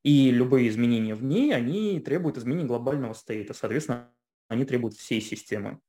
И 0.03 0.31
любые 0.31 0.67
изменения 0.69 1.15
в 1.15 1.23
ней, 1.23 1.55
они 1.55 1.99
требуют 1.99 2.37
изменения 2.37 2.67
глобального 2.67 3.13
стейта. 3.13 3.53
Соответственно, 3.53 4.11
они 4.49 4.65
требуют 4.65 4.95
всей 4.95 5.21
системы. 5.21 5.79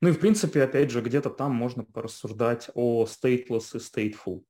Ну 0.00 0.08
и, 0.08 0.12
в 0.12 0.20
принципе, 0.20 0.62
опять 0.62 0.90
же, 0.90 1.00
где-то 1.00 1.30
там 1.30 1.54
можно 1.54 1.84
порассуждать 1.84 2.70
о 2.74 3.04
stateless 3.04 3.76
и 3.76 3.78
stateful. 3.78 4.44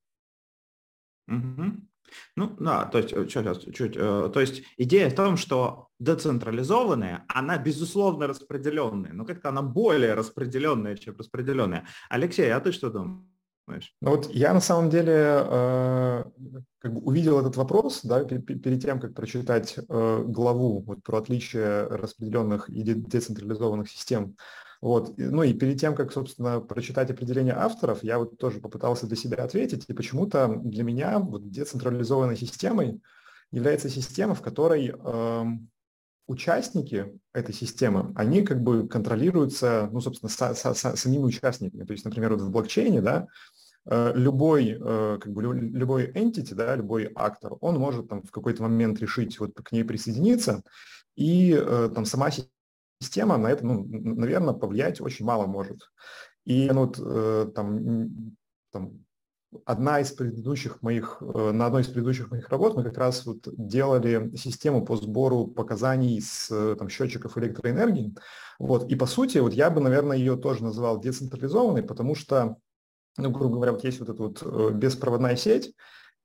Угу. 1.27 1.89
Ну 2.37 2.57
да, 2.59 2.87
то 2.87 2.99
есть, 2.99 3.13
э, 3.13 3.27
чуть, 3.27 3.97
э, 3.97 4.31
то 4.33 4.41
есть 4.41 4.63
идея 4.77 5.11
в 5.11 5.15
том, 5.15 5.37
что 5.37 5.89
децентрализованная, 5.99 7.25
она 7.29 7.59
безусловно 7.59 8.27
распределенная, 8.27 9.13
но 9.13 9.25
как-то 9.25 9.51
она 9.51 9.63
более 9.63 10.15
распределенная, 10.15 10.97
чем 10.97 11.17
распределенная. 11.17 11.87
Алексей, 12.09 12.51
а 12.51 12.61
ты 12.61 12.73
что 12.73 12.91
думаешь? 12.91 13.27
Ну 14.01 14.11
вот 14.11 14.31
я 14.33 14.53
на 14.55 14.61
самом 14.61 14.91
деле 14.91 15.15
э, 15.15 16.25
как 16.79 16.95
бы 16.95 17.01
увидел 17.01 17.39
этот 17.39 17.57
вопрос, 17.57 18.01
да, 18.03 18.25
перед 18.25 18.83
тем, 18.83 19.01
как 19.01 19.15
прочитать 19.15 19.77
э, 19.77 20.25
главу 20.27 20.81
вот, 20.81 21.03
про 21.03 21.19
отличие 21.19 21.87
распределенных 21.87 22.69
и 22.69 22.83
децентрализованных 22.83 23.91
систем. 23.91 24.37
Вот. 24.81 25.15
Ну 25.17 25.43
и 25.43 25.55
перед 25.55 25.81
тем, 25.81 25.95
как, 25.95 26.13
собственно, 26.13 26.61
прочитать 26.61 27.11
определение 27.11 27.55
авторов, 27.55 28.05
я 28.05 28.19
вот 28.19 28.39
тоже 28.39 28.61
попытался 28.61 29.07
для 29.07 29.17
себя 29.17 29.45
ответить, 29.45 29.85
и 29.89 29.93
почему-то 29.93 30.49
для 30.63 30.85
меня 30.85 31.19
вот 31.19 31.51
децентрализованной 31.51 32.37
системой 32.37 33.01
является 33.51 33.89
система, 33.89 34.35
в 34.35 34.43
которой 34.43 34.95
э, 34.97 35.45
участники 36.29 37.19
этой 37.33 37.55
системы, 37.55 38.13
они 38.15 38.43
как 38.43 38.63
бы 38.63 38.87
контролируются, 38.87 39.89
ну, 39.91 40.01
собственно, 40.01 40.31
са- 40.31 40.53
са- 40.55 40.75
са- 40.75 40.95
самими 40.97 41.25
участниками. 41.25 41.85
То 41.85 41.93
есть, 41.93 42.05
например, 42.05 42.33
вот 42.35 42.43
в 42.43 42.51
блокчейне, 42.51 43.01
да, 43.01 43.27
э, 43.87 44.13
любой, 44.15 44.79
э, 44.79 45.19
как 45.21 45.33
бы 45.33 45.43
любой 45.43 46.13
entity, 46.13 46.55
да, 46.55 46.77
любой 46.77 47.11
актор, 47.15 47.57
он 47.61 47.79
может 47.79 48.09
там 48.09 48.23
в 48.23 48.31
какой-то 48.31 48.63
момент 48.63 49.01
решить 49.01 49.41
вот 49.41 49.55
к 49.55 49.73
ней 49.73 49.85
присоединиться, 49.85 50.63
и 51.17 51.53
э, 51.59 51.91
там 51.95 52.05
сама 52.05 52.29
система 53.01 53.39
на 53.39 53.49
это, 53.49 53.65
ну, 53.65 53.87
наверное, 53.89 54.53
повлиять 54.53 55.01
очень 55.01 55.25
мало 55.25 55.47
может. 55.47 55.91
И 56.45 56.71
ну, 56.71 56.87
вот, 56.87 57.55
там, 57.55 58.37
там, 58.73 59.05
одна 59.65 60.01
из 60.01 60.13
предыдущих 60.13 60.83
моих, 60.83 61.19
э, 61.21 61.53
на 61.53 61.67
одной 61.67 61.83
из 61.83 61.89
предыдущих 61.89 62.31
моих 62.31 62.49
работ 62.49 62.77
мы 62.77 62.85
как 62.85 62.99
раз 62.99 63.25
вот 63.27 63.49
делали 63.57 64.35
систему 64.37 64.85
по 64.85 64.97
сбору 64.97 65.47
показаний 65.47 66.21
с 66.21 66.51
э, 66.51 66.77
там, 66.79 66.89
счетчиков 66.89 67.37
электроэнергии. 67.39 68.15
Вот. 68.59 68.91
И 68.91 68.97
по 68.97 69.07
сути, 69.07 69.39
вот 69.39 69.53
я 69.55 69.71
бы, 69.71 69.81
наверное, 69.81 70.17
ее 70.17 70.37
тоже 70.37 70.65
называл 70.65 71.01
децентрализованной, 71.01 71.83
потому 71.83 72.15
что, 72.15 72.57
ну, 73.17 73.31
грубо 73.31 73.57
говоря, 73.57 73.73
вот 73.73 73.85
есть 73.85 74.01
вот 74.01 74.09
эта 74.09 74.23
вот 74.23 74.73
беспроводная 74.75 75.37
сеть, 75.37 75.75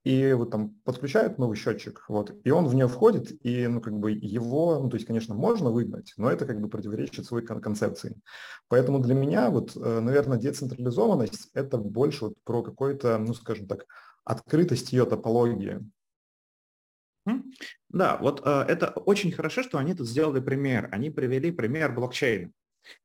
и 0.04 0.34
вот 0.34 0.52
там 0.52 0.72
подключают 0.84 1.38
новый 1.38 1.56
счетчик, 1.56 2.04
вот, 2.10 2.36
и 2.44 2.52
он 2.52 2.68
в 2.68 2.76
нее 2.76 2.88
входит, 2.88 3.32
и, 3.46 3.68
ну, 3.68 3.80
как 3.82 3.94
бы 3.94 4.12
его, 4.12 4.80
ну, 4.80 4.90
то 4.90 4.96
есть, 4.96 5.08
конечно, 5.08 5.34
можно 5.34 5.72
выгнать, 5.72 6.14
но 6.18 6.30
это 6.30 6.46
как 6.46 6.60
бы 6.60 6.68
противоречит 6.68 7.26
своей 7.26 7.46
кон- 7.46 7.62
концепции. 7.62 8.20
Поэтому 8.68 9.00
для 9.00 9.16
меня 9.16 9.50
вот, 9.50 9.76
э, 9.76 10.00
наверное, 10.00 10.38
децентрализованность– 10.38 11.50
это 11.54 11.78
больше 11.78 12.26
вот 12.26 12.34
про 12.44 12.64
какой-то, 12.64 13.18
ну, 13.18 13.34
скажем 13.34 13.68
так, 13.68 13.86
открытость 14.26 14.92
ее 14.92 15.06
топологии. 15.06 15.80
Да, 17.90 18.18
вот 18.18 18.42
э, 18.46 18.66
это 18.68 18.90
очень 18.90 19.32
хорошо, 19.32 19.64
что 19.64 19.78
они 19.78 19.94
тут 19.94 20.08
сделали 20.08 20.42
пример. 20.42 20.90
Они 20.92 21.10
привели 21.10 21.52
пример 21.52 21.94
блокчейна. 21.94 22.52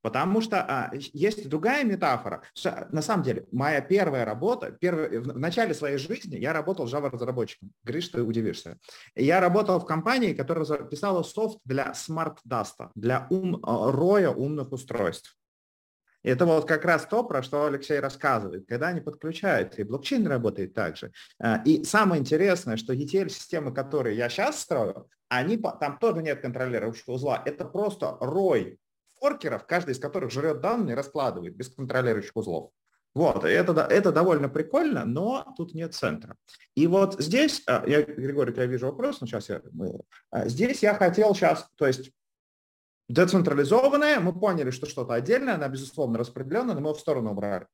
Потому 0.02 0.40
что 0.40 0.61
а, 0.62 0.90
есть 0.94 1.49
другая 1.49 1.85
метафора. 1.85 2.42
На 2.90 3.02
самом 3.02 3.23
деле, 3.23 3.47
моя 3.52 3.80
первая 3.80 4.25
работа, 4.25 4.73
первая, 4.73 5.20
в 5.20 5.38
начале 5.38 5.75
своей 5.75 5.99
жизни 5.99 6.37
я 6.37 6.52
работал 6.52 6.87
Java-разработчиком. 6.87 7.70
Гриш, 7.85 8.08
ты 8.08 8.23
удивишься. 8.23 8.78
Я 9.14 9.40
работал 9.40 9.78
в 9.80 9.87
компании, 9.87 10.35
которая 10.35 10.64
писала 10.85 11.23
софт 11.23 11.58
для 11.64 11.92
Smart 11.92 12.38
Dust, 12.49 12.90
для 12.94 13.26
ум, 13.30 13.61
а, 13.62 13.90
роя 13.90 14.30
умных 14.30 14.73
устройств. 14.73 15.37
И 16.25 16.30
это 16.30 16.47
вот 16.47 16.66
как 16.66 16.85
раз 16.85 17.06
то, 17.06 17.23
про 17.23 17.42
что 17.42 17.66
Алексей 17.66 18.00
рассказывает. 18.00 18.66
Когда 18.68 18.88
они 18.88 19.00
подключают, 19.00 19.78
и 19.78 19.85
блокчейн 19.85 20.26
работает 20.26 20.75
так 20.75 20.97
же. 20.97 21.12
А, 21.38 21.62
и 21.64 21.85
самое 21.85 22.20
интересное, 22.20 22.76
что 22.76 22.92
ETL-системы, 22.92 23.73
которые 23.73 24.16
я 24.16 24.28
сейчас 24.28 24.61
строю, 24.61 25.08
они, 25.28 25.56
там 25.56 25.99
тоже 25.99 26.23
нет 26.23 26.40
контролирующего 26.40 27.14
узла. 27.14 27.42
Это 27.44 27.64
просто 27.64 28.16
рой 28.20 28.78
форкеров, 29.21 29.67
каждый 29.67 29.93
из 29.93 29.99
которых 29.99 30.31
жрет 30.31 30.61
данные 30.61 30.95
раскладывает 30.95 31.57
без 31.57 31.69
контролирующих 31.69 32.37
узлов. 32.37 32.71
Вот, 33.15 33.45
это, 33.45 33.73
это 33.73 34.13
довольно 34.13 34.49
прикольно, 34.49 35.05
но 35.05 35.53
тут 35.57 35.75
нет 35.75 35.95
центра. 35.95 36.37
И 36.75 36.87
вот 36.87 37.21
здесь, 37.21 37.63
а, 37.67 37.83
я, 37.87 38.03
Григорий, 38.03 38.55
я 38.57 38.67
вижу 38.67 38.87
вопрос, 38.87 39.21
но 39.21 39.27
сейчас 39.27 39.49
я... 39.49 39.63
А, 40.31 40.49
здесь 40.49 40.83
я 40.83 40.95
хотел 40.95 41.35
сейчас, 41.35 41.69
то 41.77 41.87
есть 41.87 42.13
децентрализованное, 43.09 44.21
мы 44.21 44.39
поняли, 44.39 44.71
что 44.71 44.87
что-то 44.87 45.15
отдельное, 45.15 45.55
она, 45.55 45.69
безусловно, 45.69 46.19
распределенная, 46.19 46.75
но 46.75 46.81
мы 46.81 46.95
в 46.95 47.01
сторону 47.01 47.33
убрали. 47.33 47.67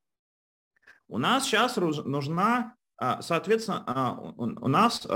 У 1.09 1.19
нас 1.19 1.45
сейчас 1.45 1.77
нужна, 1.77 2.77
а, 2.97 3.21
соответственно, 3.21 4.35
у 4.37 4.69
нас 4.69 5.07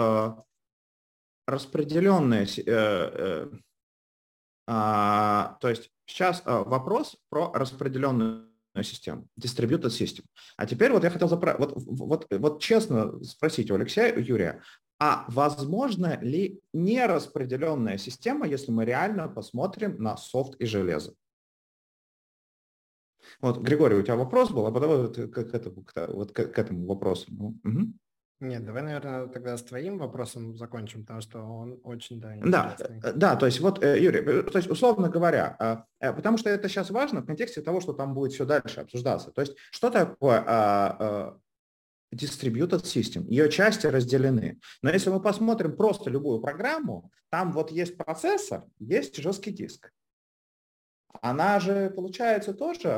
распределенная, 1.49 2.47
э, 2.67 3.49
э, 4.67 4.67
то 4.67 5.69
есть 5.69 5.91
сейчас 6.09 6.43
вопрос 6.45 7.17
про 7.29 7.53
распределенную 7.53 8.49
систему, 8.83 9.29
distributed 9.41 9.91
system. 9.91 10.25
А 10.57 10.67
теперь 10.67 10.93
вот 10.93 11.05
я 11.05 11.11
хотел 11.11 11.29
запра- 11.29 11.57
вот, 11.59 11.73
вот, 11.77 12.27
вот 12.31 12.61
честно 12.61 13.23
спросить 13.23 13.71
у 13.71 13.75
Алексея, 13.75 14.15
у 14.15 14.21
Юрия, 14.21 14.63
а 15.01 15.25
возможно 15.29 16.19
ли 16.21 16.61
нераспределенная 16.73 17.99
система, 17.99 18.47
если 18.49 18.73
мы 18.73 18.85
реально 18.85 19.29
посмотрим 19.29 20.03
на 20.03 20.17
софт 20.17 20.57
и 20.61 20.67
железо? 20.67 21.15
Вот, 23.41 23.59
Григорий, 23.59 23.97
у 23.97 24.03
тебя 24.03 24.17
вопрос 24.17 24.51
был, 24.51 24.67
а 24.67 24.73
потом 24.73 25.03
вот 25.03 25.17
к, 25.17 25.31
к, 25.31 25.55
этому, 25.55 25.85
к, 25.85 26.09
вот 26.09 26.33
к, 26.33 26.47
к 26.47 26.59
этому 26.59 26.87
вопросу. 26.87 27.27
Ну, 27.29 27.59
угу. 27.65 27.93
Нет, 28.41 28.65
давай, 28.65 28.83
наверное, 28.83 29.27
тогда 29.27 29.57
с 29.57 29.65
твоим 29.65 29.99
вопросом 29.99 30.57
закончим, 30.57 31.03
потому 31.03 31.21
что 31.21 31.41
он 31.41 31.81
очень, 31.83 32.21
да, 32.21 32.37
Да, 32.45 32.77
э, 32.79 33.13
да, 33.13 33.35
то 33.35 33.47
есть 33.47 33.59
вот, 33.59 33.83
э, 33.83 34.01
Юрий, 34.01 34.21
э, 34.21 34.43
то 34.45 34.59
есть 34.59 34.71
условно 34.71 35.09
говоря, 35.09 35.87
потому 35.99 36.39
что 36.39 36.49
это 36.49 36.69
сейчас 36.69 36.91
важно 36.91 37.23
в 37.23 37.27
контексте 37.27 37.63
того, 37.63 37.81
что 37.81 37.95
там 37.95 38.15
будет 38.15 38.33
все 38.33 38.45
дальше 38.45 38.81
обсуждаться. 38.81 39.33
То 39.33 39.41
есть 39.41 39.57
что 39.73 39.91
такое 39.91 40.45
а, 40.47 41.37
distributed 42.15 42.85
system, 42.85 43.25
ее 43.29 43.51
части 43.51 43.89
разделены. 43.89 44.61
Но 44.83 44.91
если 44.91 45.11
мы 45.11 45.21
посмотрим 45.21 45.77
просто 45.77 46.09
любую 46.09 46.41
программу, 46.41 47.11
там 47.31 47.51
вот 47.51 47.73
есть 47.73 47.97
процессор, 47.97 48.65
есть 48.79 49.17
жесткий 49.17 49.51
диск. 49.51 49.93
Она 51.23 51.59
же, 51.59 51.91
получается, 51.91 52.55
тоже 52.55 52.89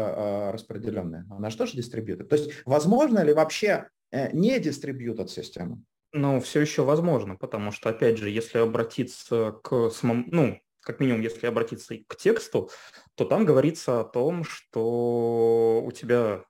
распределенная, 0.52 1.26
она 1.30 1.49
же 1.49 1.56
тоже 1.56 1.76
дистрибьютор. 1.76 2.26
То 2.26 2.37
есть 2.37 2.50
возможно 2.66 3.20
ли 3.20 3.32
вообще 3.32 3.88
не 4.12 4.59
дистрибьютор 4.59 5.29
системы? 5.29 5.83
Ну, 6.12 6.40
все 6.40 6.61
еще 6.61 6.83
возможно, 6.83 7.37
потому 7.37 7.71
что, 7.71 7.90
опять 7.90 8.19
же, 8.19 8.31
если 8.31 8.59
обратиться 8.59 9.52
к 9.62 9.90
самому, 9.90 10.25
ну, 10.26 10.61
как 10.81 10.99
минимум, 10.99 11.21
если 11.21 11.47
обратиться 11.47 11.95
к 12.07 12.17
тексту, 12.17 12.71
то 13.14 13.25
там 13.25 13.45
говорится 13.45 14.00
о 14.00 14.05
том, 14.05 14.43
что 14.43 15.83
у 15.85 15.93
тебя, 15.93 16.45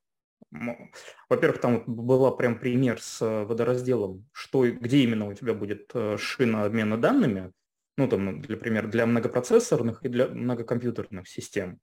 во-первых, 1.29 1.61
там 1.61 1.85
был 1.87 2.35
прям 2.37 2.59
пример 2.59 3.03
с 3.03 3.21
водоразделом, 3.45 4.29
что, 4.33 4.67
где 4.67 4.99
именно 4.99 5.29
у 5.29 5.35
тебя 5.35 5.53
будет 5.53 5.91
э, 5.95 6.17
шина 6.17 6.65
обмена 6.65 6.97
данными, 6.97 7.53
ну, 7.99 8.09
там, 8.09 8.41
для 8.41 8.57
примера, 8.57 8.87
для 8.87 9.05
многопроцессорных 9.05 10.05
и 10.05 10.09
для 10.09 10.29
многокомпьютерных 10.29 11.29
систем. 11.29 11.81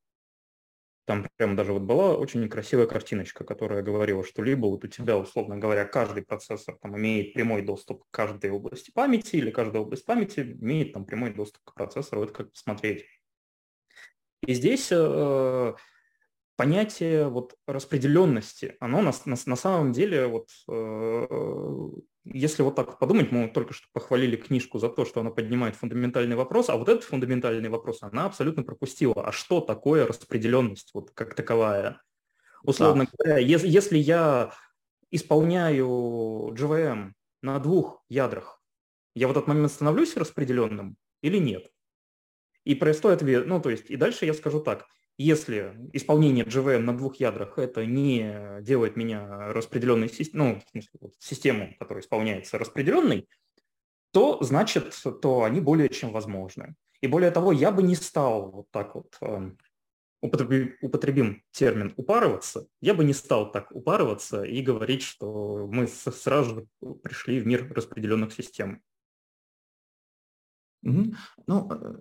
Там 1.07 1.25
прям 1.37 1.55
даже 1.55 1.71
вот 1.71 1.83
была 1.83 2.17
очень 2.17 2.43
некрасивая 2.43 2.85
картиночка, 2.85 3.45
которая 3.45 3.81
говорила, 3.81 4.25
что 4.25 4.43
либо 4.43 4.65
вот 4.65 4.83
у 4.83 4.87
тебя, 4.89 5.17
условно 5.17 5.57
говоря, 5.57 5.85
каждый 5.85 6.21
процессор 6.21 6.77
там 6.81 6.97
имеет 6.97 7.33
прямой 7.33 7.61
доступ 7.61 8.03
к 8.03 8.07
каждой 8.11 8.51
области 8.51 8.91
памяти, 8.91 9.37
или 9.37 9.49
каждая 9.49 9.83
область 9.83 10.05
памяти 10.05 10.41
имеет 10.41 10.91
там 10.91 11.05
прямой 11.05 11.33
доступ 11.33 11.63
к 11.63 11.73
процессору, 11.73 12.23
это 12.23 12.33
как 12.33 12.51
посмотреть. 12.51 13.05
И 14.45 14.53
здесь 14.53 14.89
э, 14.91 15.73
понятие 16.57 17.29
вот 17.29 17.55
распределенности, 17.67 18.75
оно 18.81 19.01
на, 19.01 19.13
на, 19.23 19.37
на 19.45 19.55
самом 19.55 19.93
деле 19.93 20.27
вот 20.27 20.49
э, 20.67 21.87
если 22.33 22.61
вот 22.61 22.75
так 22.75 22.99
подумать, 22.99 23.31
мы 23.31 23.47
только 23.47 23.73
что 23.73 23.87
похвалили 23.93 24.35
книжку 24.35 24.79
за 24.79 24.89
то, 24.89 25.05
что 25.05 25.21
она 25.21 25.31
поднимает 25.31 25.75
фундаментальный 25.75 26.35
вопрос, 26.35 26.69
а 26.69 26.77
вот 26.77 26.89
этот 26.89 27.03
фундаментальный 27.03 27.69
вопрос 27.69 27.99
она 28.01 28.25
абсолютно 28.25 28.63
пропустила. 28.63 29.13
А 29.25 29.31
что 29.31 29.61
такое 29.61 30.05
распределенность 30.05 30.91
вот 30.93 31.11
как 31.11 31.35
таковая? 31.35 32.01
Условно 32.63 33.05
да. 33.05 33.11
говоря, 33.17 33.37
если, 33.39 33.67
если 33.67 33.97
я 33.97 34.53
исполняю 35.11 35.87
GVM 36.53 37.11
на 37.41 37.59
двух 37.59 38.03
ядрах, 38.09 38.61
я 39.15 39.27
в 39.27 39.31
этот 39.31 39.47
момент 39.47 39.71
становлюсь 39.71 40.17
распределенным 40.17 40.97
или 41.21 41.37
нет? 41.37 41.71
И 42.63 42.75
простой 42.75 43.13
ответ, 43.13 43.47
ну 43.47 43.61
то 43.61 43.69
есть, 43.69 43.89
и 43.89 43.95
дальше 43.95 44.25
я 44.25 44.33
скажу 44.33 44.59
так, 44.59 44.87
если 45.17 45.89
исполнение 45.93 46.45
GVM 46.45 46.79
на 46.79 46.95
двух 46.95 47.15
ядрах 47.17 47.57
это 47.57 47.85
не 47.85 48.61
делает 48.61 48.95
меня 48.95 49.51
распределенной 49.51 50.11
ну, 50.33 50.61
систему, 51.19 51.73
которая 51.79 52.03
исполняется 52.03 52.57
распределенной, 52.57 53.27
то 54.11 54.41
значит, 54.41 54.95
то 55.21 55.43
они 55.43 55.59
более 55.59 55.89
чем 55.89 56.11
возможны. 56.11 56.75
И 57.01 57.07
более 57.07 57.31
того, 57.31 57.51
я 57.51 57.71
бы 57.71 57.83
не 57.83 57.95
стал 57.95 58.51
вот 58.51 58.67
так 58.71 58.95
вот, 58.95 59.15
э, 59.21 59.51
употребим, 60.21 60.75
употребим 60.81 61.43
термин 61.51 61.93
упарываться, 61.97 62.67
я 62.81 62.93
бы 62.93 63.03
не 63.03 63.13
стал 63.13 63.51
так 63.51 63.71
упарываться 63.71 64.43
и 64.43 64.61
говорить, 64.61 65.03
что 65.03 65.67
мы 65.67 65.87
сразу 65.87 66.67
пришли 67.03 67.39
в 67.39 67.47
мир 67.47 67.71
распределенных 67.73 68.33
систем. 68.33 68.81
Угу. 70.83 71.13
Ну, 71.47 71.69
э, 71.71 71.95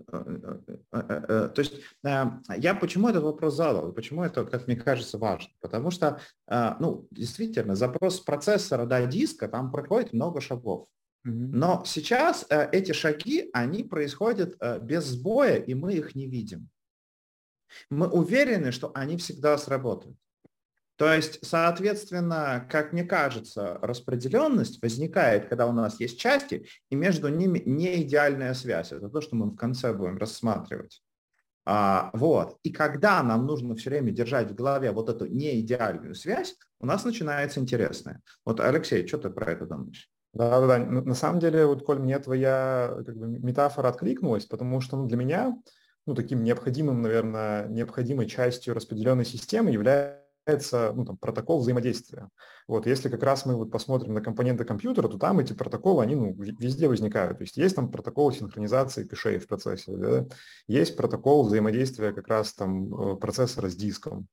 э, 0.93 1.01
э, 1.29 1.49
то 1.55 1.59
есть 1.59 1.75
я 1.99 2.75
почему 2.75 3.09
этот 3.09 3.25
вопрос 3.25 3.55
задал, 3.55 3.93
почему 3.93 4.23
это, 4.23 4.45
как 4.45 4.67
мне 4.67 4.77
кажется, 4.77 5.19
важно? 5.19 5.53
Потому 5.61 5.91
что, 5.91 6.21
ну, 6.49 7.09
действительно, 7.11 7.75
запрос 7.75 8.21
процессора 8.21 8.87
до 8.87 9.05
диска, 9.07 9.49
там 9.49 9.73
проходит 9.73 10.13
много 10.13 10.41
шагов. 10.41 10.89
Но 11.25 11.83
сейчас 11.85 12.47
эти 12.49 12.93
шаги, 12.93 13.51
они 13.53 13.83
происходят 13.83 14.57
без 14.83 15.05
сбоя, 15.07 15.57
и 15.57 15.75
мы 15.75 15.95
их 15.95 16.15
не 16.15 16.29
видим. 16.29 16.69
Мы 17.91 18.09
уверены, 18.09 18.71
что 18.71 18.93
они 18.95 19.17
всегда 19.17 19.59
сработают. 19.59 20.17
То 20.97 21.13
есть, 21.13 21.39
соответственно, 21.43 22.67
как 22.71 22.93
мне 22.93 23.05
кажется, 23.05 23.79
распределенность 23.83 24.81
возникает, 24.81 25.49
когда 25.49 25.67
у 25.67 25.73
нас 25.73 26.01
есть 26.01 26.19
части, 26.19 26.67
и 26.89 26.97
между 26.97 27.29
ними 27.29 27.63
не 27.67 28.03
идеальная 28.03 28.55
связь. 28.55 28.93
Это 28.93 29.11
то, 29.11 29.21
что 29.21 29.37
мы 29.37 29.51
в 29.51 29.57
конце 29.57 29.93
будем 29.93 30.17
рассматривать. 30.17 31.03
А, 31.67 32.11
вот. 32.15 32.57
И 32.63 32.71
когда 32.71 33.23
нам 33.23 33.45
нужно 33.45 33.75
все 33.75 33.91
время 33.91 34.11
держать 34.11 34.51
в 34.51 34.55
голове 34.55 34.91
вот 34.93 35.11
эту 35.11 35.27
неидеальную 35.27 36.15
связь, 36.15 36.57
у 36.81 36.87
нас 36.87 37.05
начинается 37.05 37.61
интересное. 37.61 38.23
Вот, 38.45 38.61
Алексей, 38.61 39.07
что 39.07 39.19
ты 39.19 39.29
про 39.31 39.53
это 39.53 39.67
думаешь? 39.67 40.09
Да, 40.33 40.61
да, 40.61 40.67
да. 40.67 40.79
На 40.79 41.15
самом 41.15 41.41
деле, 41.41 41.67
вот, 41.67 41.85
Коль, 41.85 41.99
мне 41.99 42.19
твоя 42.19 42.95
как 43.05 43.17
бы, 43.17 43.27
метафора 43.27 43.89
откликнулась, 43.89 44.47
потому 44.47 44.81
что 44.81 44.97
ну, 44.97 45.07
для 45.07 45.17
меня 45.17 45.57
ну, 46.07 46.15
таким 46.15 46.45
необходимым, 46.45 47.03
наверное, 47.03 47.67
необходимой 47.69 48.27
частью 48.27 48.75
распределенной 48.75 49.25
системы 49.25 49.71
является 49.71 50.26
является 50.47 50.93
ну, 50.95 51.05
там, 51.05 51.17
протокол 51.17 51.61
взаимодействия. 51.61 52.29
Вот, 52.69 52.87
если 52.87 53.09
как 53.09 53.23
раз 53.23 53.47
мы 53.47 53.57
вот 53.57 53.71
посмотрим 53.71 54.15
на 54.15 54.21
компоненты 54.21 54.65
компьютера, 54.65 55.09
то 55.09 55.19
там 55.19 55.41
эти 55.41 55.53
протоколы, 55.53 56.03
они 56.03 56.15
ну, 56.15 56.33
везде 56.35 56.89
возникают. 56.89 57.39
То 57.39 57.45
есть 57.45 57.57
есть 57.57 57.75
там 57.77 57.91
протокол 57.91 58.33
синхронизации 58.33 59.05
пишей 59.05 59.39
в 59.39 59.47
процессе, 59.47 59.97
да? 59.97 60.27
есть 60.69 60.97
протокол 60.97 61.45
взаимодействия 61.45 62.13
как 62.13 62.29
раз 62.29 62.55
там 62.55 62.95
э, 62.95 63.17
процессора 63.17 63.69
с 63.69 63.77
диском. 63.77 64.29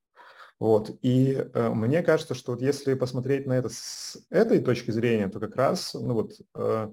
Вот. 0.59 0.91
И 1.01 1.33
э, 1.33 1.69
мне 1.69 2.03
кажется, 2.03 2.35
что 2.35 2.51
вот 2.51 2.61
если 2.61 2.93
посмотреть 2.93 3.47
на 3.47 3.53
это 3.53 3.69
с 3.69 4.17
этой 4.29 4.59
точки 4.59 4.91
зрения, 4.91 5.29
то 5.29 5.39
как 5.39 5.55
раз 5.55 5.95
ну, 5.95 6.13
вот, 6.13 6.33
э, 6.55 6.89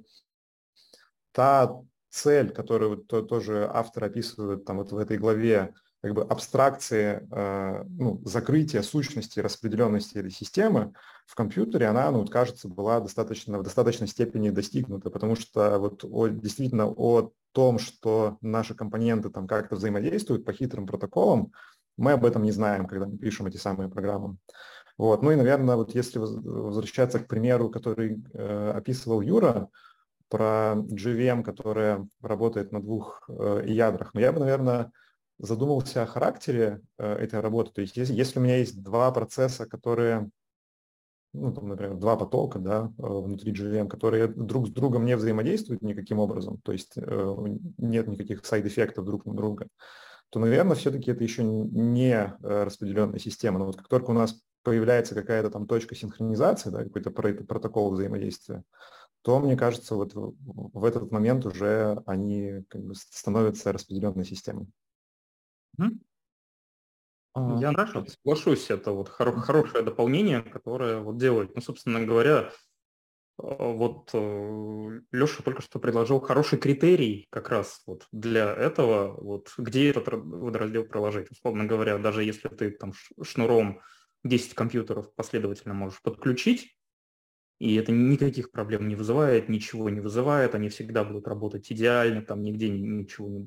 та 1.33 1.80
цель, 2.09 2.50
которую 2.50 2.96
то, 2.98 3.22
тоже 3.22 3.70
автор 3.72 4.04
описывает 4.04 4.64
там 4.64 4.78
вот 4.78 4.92
в 4.92 4.96
этой 4.96 5.18
главе, 5.18 5.74
как 6.02 6.14
бы 6.14 6.22
абстракции, 6.22 7.26
э, 7.30 7.84
ну, 7.88 8.20
закрытия 8.24 8.82
сущности, 8.82 9.40
распределенности 9.40 10.16
этой 10.16 10.30
системы 10.30 10.94
в 11.26 11.34
компьютере, 11.34 11.86
она, 11.86 12.10
ну, 12.10 12.26
кажется, 12.26 12.68
была 12.68 13.00
достаточно, 13.00 13.58
в 13.58 13.62
достаточной 13.62 14.08
степени 14.08 14.50
достигнута, 14.50 15.10
потому 15.10 15.36
что 15.36 15.78
вот 15.78 16.04
о, 16.04 16.28
действительно 16.28 16.86
о 16.86 17.32
том, 17.52 17.78
что 17.78 18.38
наши 18.40 18.74
компоненты 18.74 19.28
там 19.28 19.46
как-то 19.46 19.76
взаимодействуют 19.76 20.44
по 20.44 20.52
хитрым 20.52 20.86
протоколам, 20.86 21.52
мы 21.98 22.12
об 22.12 22.24
этом 22.24 22.44
не 22.44 22.52
знаем, 22.52 22.86
когда 22.86 23.06
мы 23.06 23.18
пишем 23.18 23.46
эти 23.46 23.58
самые 23.58 23.90
программы. 23.90 24.38
Вот. 24.96 25.22
Ну 25.22 25.32
и, 25.32 25.36
наверное, 25.36 25.76
вот 25.76 25.94
если 25.94 26.18
возвращаться 26.18 27.18
к 27.20 27.26
примеру, 27.26 27.68
который 27.68 28.22
э, 28.32 28.72
описывал 28.74 29.20
Юра, 29.20 29.68
про 30.30 30.76
GVM, 30.76 31.42
которая 31.42 32.06
работает 32.22 32.70
на 32.70 32.80
двух 32.80 33.28
э, 33.28 33.64
ядрах, 33.66 34.14
но 34.14 34.20
я 34.20 34.32
бы, 34.32 34.38
наверное, 34.38 34.92
задумался 35.40 36.03
о 36.03 36.07
характере 36.07 36.83
э, 36.98 37.14
этой 37.14 37.40
работы. 37.40 37.72
То 37.72 37.81
есть 37.81 37.96
если, 37.96 38.14
если 38.14 38.38
у 38.38 38.42
меня 38.42 38.59
есть 38.59 38.83
два 38.83 39.11
процесса, 39.11 39.66
которые, 39.66 40.31
ну, 41.33 41.53
там, 41.53 41.68
например, 41.68 41.96
два 41.96 42.16
потока 42.16 42.59
да, 42.59 42.92
э, 42.98 43.03
внутри 43.03 43.53
GVM, 43.53 43.88
которые 43.88 44.29
друг 44.29 44.68
с 44.68 44.70
другом 44.70 45.07
не 45.07 45.16
взаимодействуют 45.16 45.83
никаким 45.83 46.18
образом, 46.18 46.61
то 46.62 46.72
есть 46.72 46.92
э, 46.96 47.35
нет 47.79 48.07
никаких 48.07 48.44
сайд-эффектов 48.44 49.05
друг 49.05 49.24
на 49.24 49.35
друга, 49.35 49.68
то, 50.29 50.38
наверное, 50.38 50.76
все-таки 50.76 51.11
это 51.11 51.24
еще 51.24 51.42
не 51.42 52.37
распределенная 52.40 53.18
система. 53.18 53.59
Но 53.59 53.66
вот 53.66 53.76
как 53.76 53.88
только 53.88 54.11
у 54.11 54.14
нас 54.14 54.40
появляется 54.62 55.16
какая-то 55.16 55.50
там 55.50 55.66
точка 55.66 55.96
синхронизации, 55.96 56.70
да, 56.70 56.85
какой-то 56.85 57.11
протокол 57.11 57.90
взаимодействия, 57.90 58.62
то, 59.22 59.40
мне 59.40 59.57
кажется, 59.57 59.96
вот 59.96 60.12
в 60.14 60.85
этот 60.85 61.11
момент 61.11 61.44
уже 61.46 62.00
они 62.07 62.62
как 62.68 62.83
бы 62.83 62.94
становятся 62.94 63.72
распределенной 63.72 64.24
системой. 64.24 64.68
А, 67.35 67.61
Я 67.61 67.70
хорошо. 67.70 68.04
соглашусь, 68.06 68.70
это 68.70 68.92
вот 68.92 69.09
хоро- 69.09 69.38
хорошее 69.40 69.85
дополнение, 69.85 70.42
которое 70.42 71.00
вот 71.00 71.18
делает, 71.18 71.54
ну, 71.54 71.61
собственно 71.61 72.04
говоря, 72.04 72.52
а, 73.38 73.72
вот 73.72 74.11
э, 74.12 75.00
Леша 75.12 75.42
только 75.42 75.62
что 75.62 75.78
предложил 75.78 76.20
хороший 76.20 76.59
критерий 76.59 77.28
как 77.30 77.48
раз 77.48 77.83
вот 77.87 78.06
для 78.12 78.52
этого, 78.52 79.16
вот 79.20 79.52
где 79.56 79.90
этот 79.90 80.09
водораздел 80.09 80.85
проложить. 80.85 81.30
Условно 81.30 81.64
говоря, 81.64 81.98
даже 81.98 82.24
если 82.24 82.48
ты 82.48 82.70
там 82.72 82.92
шнуром 83.22 83.80
10 84.24 84.54
компьютеров 84.54 85.14
последовательно 85.14 85.74
можешь 85.74 86.02
подключить, 86.02 86.76
и 87.61 87.76
это 87.76 87.92
никаких 87.92 88.50
проблем 88.50 88.88
не 88.88 88.96
вызывает, 88.96 89.48
ничего 89.48 89.90
не 89.90 90.00
вызывает, 90.00 90.54
они 90.54 90.68
всегда 90.68 91.04
будут 91.04 91.28
работать 91.28 91.70
идеально, 91.70 92.22
там 92.22 92.42
нигде 92.42 92.70
ничего 92.70 93.46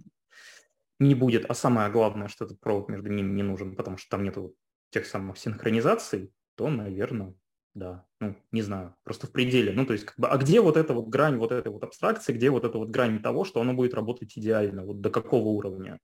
не, 1.08 1.16
будет. 1.16 1.46
А 1.50 1.54
самое 1.54 1.92
главное, 1.92 2.28
что 2.28 2.46
этот 2.46 2.60
провод 2.60 2.90
между 2.90 3.10
ними 3.10 3.32
не 3.34 3.44
нужен, 3.44 3.76
потому 3.76 3.98
что 3.98 4.10
там 4.10 4.24
нету 4.24 4.56
тех 4.90 5.06
самых 5.06 5.38
синхронизаций, 5.38 6.32
то, 6.56 6.70
наверное, 6.70 7.36
да, 7.74 8.06
ну, 8.20 8.36
не 8.52 8.62
знаю, 8.62 8.96
просто 9.04 9.28
в 9.28 9.32
пределе. 9.32 9.74
Ну, 9.74 9.86
то 9.86 9.94
есть, 9.94 10.06
как 10.06 10.18
бы, 10.18 10.28
а 10.28 10.38
где 10.38 10.62
вот 10.62 10.78
эта 10.78 10.94
вот 10.94 11.08
грань 11.08 11.38
вот 11.38 11.52
этой 11.52 11.72
вот 11.72 11.84
абстракции, 11.84 12.34
где 12.34 12.50
вот 12.50 12.64
эта 12.64 12.78
вот 12.78 12.90
грань 12.90 13.22
того, 13.22 13.46
что 13.46 13.62
оно 13.62 13.74
будет 13.74 13.94
работать 13.94 14.38
идеально, 14.38 14.86
вот 14.86 15.02
до 15.02 15.10
какого 15.10 15.48
уровня? 15.48 16.00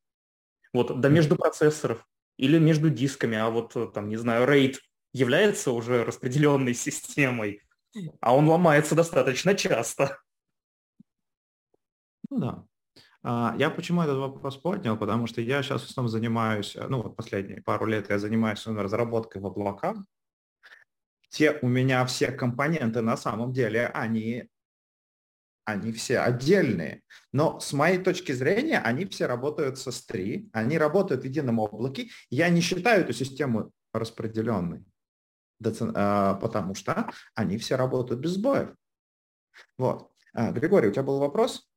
Вот 0.73 0.99
до 0.99 1.09
между 1.09 1.35
процессоров 1.35 2.07
или 2.37 2.57
между 2.57 2.89
дисками, 2.89 3.37
а 3.37 3.49
вот 3.49 3.93
там, 3.93 4.09
не 4.09 4.17
знаю, 4.17 4.47
RAID 4.47 4.77
является 5.13 5.71
уже 5.71 6.03
распределенной 6.03 6.73
системой, 6.73 7.61
а 8.19 8.35
он 8.35 8.47
ломается 8.47 8.95
достаточно 8.95 9.55
часто. 9.55 10.19
Ну 12.29 12.39
да. 12.39 12.65
А, 13.23 13.55
я 13.57 13.69
почему 13.69 14.01
этот 14.01 14.17
вопрос 14.17 14.57
поднял? 14.57 14.97
Потому 14.97 15.27
что 15.27 15.41
я 15.41 15.61
сейчас 15.61 15.83
в 15.83 15.89
основном 15.89 16.09
занимаюсь, 16.09 16.75
ну 16.87 17.01
вот 17.01 17.15
последние 17.15 17.61
пару 17.61 17.85
лет 17.85 18.09
я 18.09 18.19
занимаюсь 18.19 18.65
разработкой 18.65 19.41
в 19.41 19.45
облаках, 19.45 19.97
те 21.29 21.59
у 21.61 21.67
меня 21.67 22.05
все 22.05 22.31
компоненты 22.31 23.01
на 23.01 23.15
самом 23.15 23.53
деле, 23.53 23.87
они, 23.87 24.49
они 25.65 25.91
все 25.91 26.19
отдельные. 26.19 27.03
Но 27.31 27.59
с 27.59 27.71
моей 27.73 27.99
точки 27.99 28.31
зрения, 28.31 28.79
они 28.79 29.05
все 29.05 29.27
работают 29.27 29.77
со 29.77 29.91
S3, 29.91 30.49
они 30.53 30.77
работают 30.77 31.21
в 31.21 31.25
едином 31.25 31.59
облаке. 31.59 32.09
Я 32.29 32.49
не 32.49 32.61
считаю 32.61 33.01
эту 33.01 33.13
систему 33.13 33.71
распределенной, 33.93 34.83
а, 35.93 36.35
потому 36.35 36.73
что 36.73 37.11
они 37.35 37.57
все 37.57 37.75
работают 37.75 38.21
без 38.21 38.31
сбоев. 38.31 38.73
Вот. 39.77 40.11
А, 40.33 40.51
Григорий, 40.51 40.89
у 40.89 40.91
тебя 40.91 41.03
был 41.03 41.19
вопрос? 41.19 41.68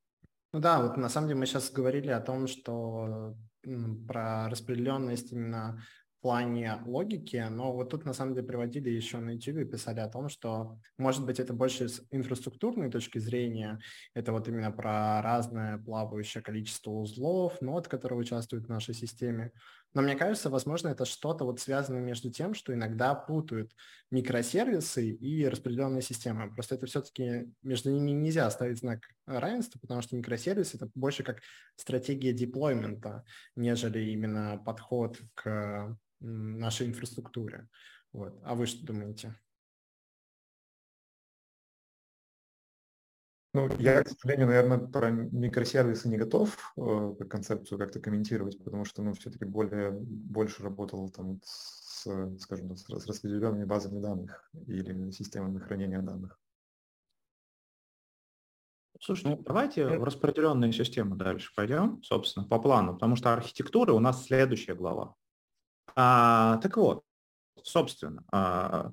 Ну 0.52 0.60
да, 0.60 0.82
вот 0.82 0.96
на 0.96 1.08
самом 1.08 1.28
деле 1.28 1.40
мы 1.40 1.46
сейчас 1.46 1.70
говорили 1.70 2.10
о 2.10 2.20
том, 2.20 2.46
что 2.46 3.34
про 4.06 4.48
распределенность 4.48 5.32
именно 5.32 5.82
плане 6.22 6.78
логики, 6.86 7.44
но 7.50 7.72
вот 7.72 7.90
тут 7.90 8.04
на 8.04 8.12
самом 8.12 8.34
деле 8.34 8.46
приводили 8.46 8.88
еще 8.88 9.18
на 9.18 9.30
YouTube 9.30 9.56
и 9.58 9.64
писали 9.64 9.98
о 9.98 10.08
том, 10.08 10.28
что 10.28 10.78
может 10.96 11.26
быть 11.26 11.40
это 11.40 11.52
больше 11.52 11.88
с 11.88 12.00
инфраструктурной 12.12 12.90
точки 12.90 13.18
зрения, 13.18 13.80
это 14.14 14.30
вот 14.32 14.46
именно 14.46 14.70
про 14.70 15.20
разное 15.20 15.78
плавающее 15.78 16.42
количество 16.42 16.92
узлов, 16.92 17.60
нод, 17.60 17.88
которые 17.88 18.20
участвуют 18.20 18.66
в 18.66 18.68
нашей 18.68 18.94
системе. 18.94 19.50
Но 19.94 20.00
мне 20.02 20.16
кажется, 20.16 20.48
возможно, 20.48 20.88
это 20.88 21.04
что-то 21.04 21.44
вот 21.44 21.60
связано 21.60 21.98
между 21.98 22.30
тем, 22.30 22.54
что 22.54 22.72
иногда 22.72 23.14
путают 23.14 23.72
микросервисы 24.10 25.10
и 25.10 25.46
распределенные 25.46 26.02
системы. 26.02 26.52
Просто 26.54 26.76
это 26.76 26.86
все-таки 26.86 27.52
между 27.62 27.90
ними 27.90 28.10
нельзя 28.10 28.50
ставить 28.50 28.78
знак 28.78 29.00
равенства, 29.26 29.78
потому 29.78 30.00
что 30.00 30.16
микросервис 30.16 30.74
это 30.74 30.90
больше 30.94 31.22
как 31.22 31.40
стратегия 31.76 32.32
деплоймента, 32.32 33.24
нежели 33.54 34.10
именно 34.10 34.62
подход 34.64 35.18
к 35.34 35.96
нашей 36.20 36.86
инфраструктуре. 36.86 37.68
Вот. 38.12 38.40
А 38.44 38.54
вы 38.54 38.66
что 38.66 38.86
думаете? 38.86 39.34
Ну, 43.54 43.68
я, 43.78 44.02
к 44.02 44.08
сожалению, 44.08 44.46
наверное, 44.46 44.78
про 44.78 45.10
микросервисы 45.10 46.08
не 46.08 46.16
готов 46.16 46.72
э, 46.78 47.14
концепцию 47.28 47.78
как-то 47.78 48.00
комментировать, 48.00 48.58
потому 48.64 48.86
что, 48.86 49.02
ну, 49.02 49.12
все-таки 49.12 49.44
более, 49.44 49.90
больше 49.90 50.62
работал 50.62 51.10
там 51.10 51.38
с, 51.44 52.06
скажем, 52.40 52.74
с, 52.74 52.84
с 52.86 53.06
распределенными 53.06 53.64
базами 53.64 54.00
данных 54.00 54.48
или 54.66 55.10
системами 55.10 55.58
хранения 55.58 56.00
данных. 56.00 56.38
Слушайте, 58.98 59.30
ну, 59.30 59.42
давайте 59.42 59.98
в 59.98 60.04
распределенные 60.04 60.72
системы 60.72 61.16
дальше 61.16 61.52
пойдем, 61.54 62.02
собственно, 62.04 62.46
по 62.46 62.58
плану, 62.58 62.94
потому 62.94 63.16
что 63.16 63.34
архитектура 63.34 63.92
у 63.92 63.98
нас 63.98 64.24
следующая 64.24 64.74
глава. 64.74 65.14
А, 65.94 66.58
так 66.58 66.76
вот, 66.76 67.04
собственно, 67.62 68.24
а, 68.32 68.92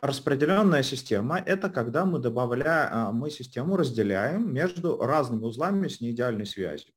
распределенная 0.00 0.82
система– 0.82 1.38
это 1.46 1.70
когда 1.70 2.04
мы 2.04 2.18
добавляем, 2.18 2.88
а, 2.92 3.12
мы 3.12 3.30
систему 3.30 3.76
разделяем 3.76 4.52
между 4.52 4.98
разными 4.98 5.44
узлами 5.44 5.88
с 5.88 6.00
неидеальной 6.00 6.46
связью. 6.46 6.92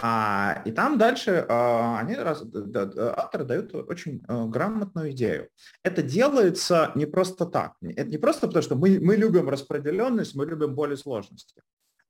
А, 0.00 0.62
и 0.64 0.72
там 0.72 0.98
дальше 0.98 1.46
а, 1.48 1.98
они, 1.98 2.16
раз, 2.16 2.42
да, 2.42 3.14
авторы 3.16 3.44
дают 3.44 3.74
очень 3.74 4.22
а, 4.26 4.46
грамотную 4.46 5.12
идею. 5.12 5.48
Это 5.84 6.02
делается 6.02 6.92
не 6.94 7.06
просто 7.06 7.46
так. 7.46 7.74
Это 7.80 8.10
не 8.10 8.18
просто 8.18 8.46
потому, 8.46 8.62
что 8.62 8.74
мы, 8.74 8.98
мы 9.00 9.16
любим 9.16 9.48
распределенность, 9.48 10.34
мы 10.34 10.46
любим 10.46 10.74
более 10.74 10.96
сложности, 10.96 11.62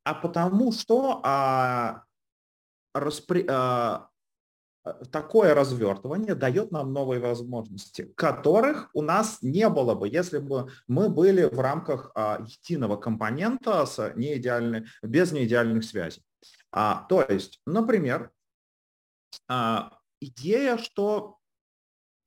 а 0.05 0.15
потому 0.15 0.73
что 0.73 1.21
а, 1.25 2.05
распри, 2.95 3.45
а, 3.49 4.09
такое 5.11 5.55
развертывание 5.55 6.35
дает 6.35 6.73
нам 6.73 6.93
новые 6.93 7.21
возможности, 7.21 8.13
которых 8.17 8.91
у 8.95 9.03
нас 9.03 9.39
не 9.43 9.69
было 9.69 9.95
бы, 9.95 10.09
если 10.09 10.39
бы 10.39 10.71
мы 10.89 11.09
были 11.09 11.45
в 11.45 11.61
рамках 11.61 12.11
а, 12.15 12.45
единого 12.45 12.97
компонента 12.97 13.87
с 13.87 14.13
неидеальной, 14.17 14.87
без 15.03 15.33
неидеальных 15.33 15.85
связей. 15.85 16.23
А, 16.73 17.07
то 17.09 17.25
есть, 17.29 17.61
например, 17.67 18.31
а, 19.49 19.99
идея, 20.21 20.79
что 20.79 21.39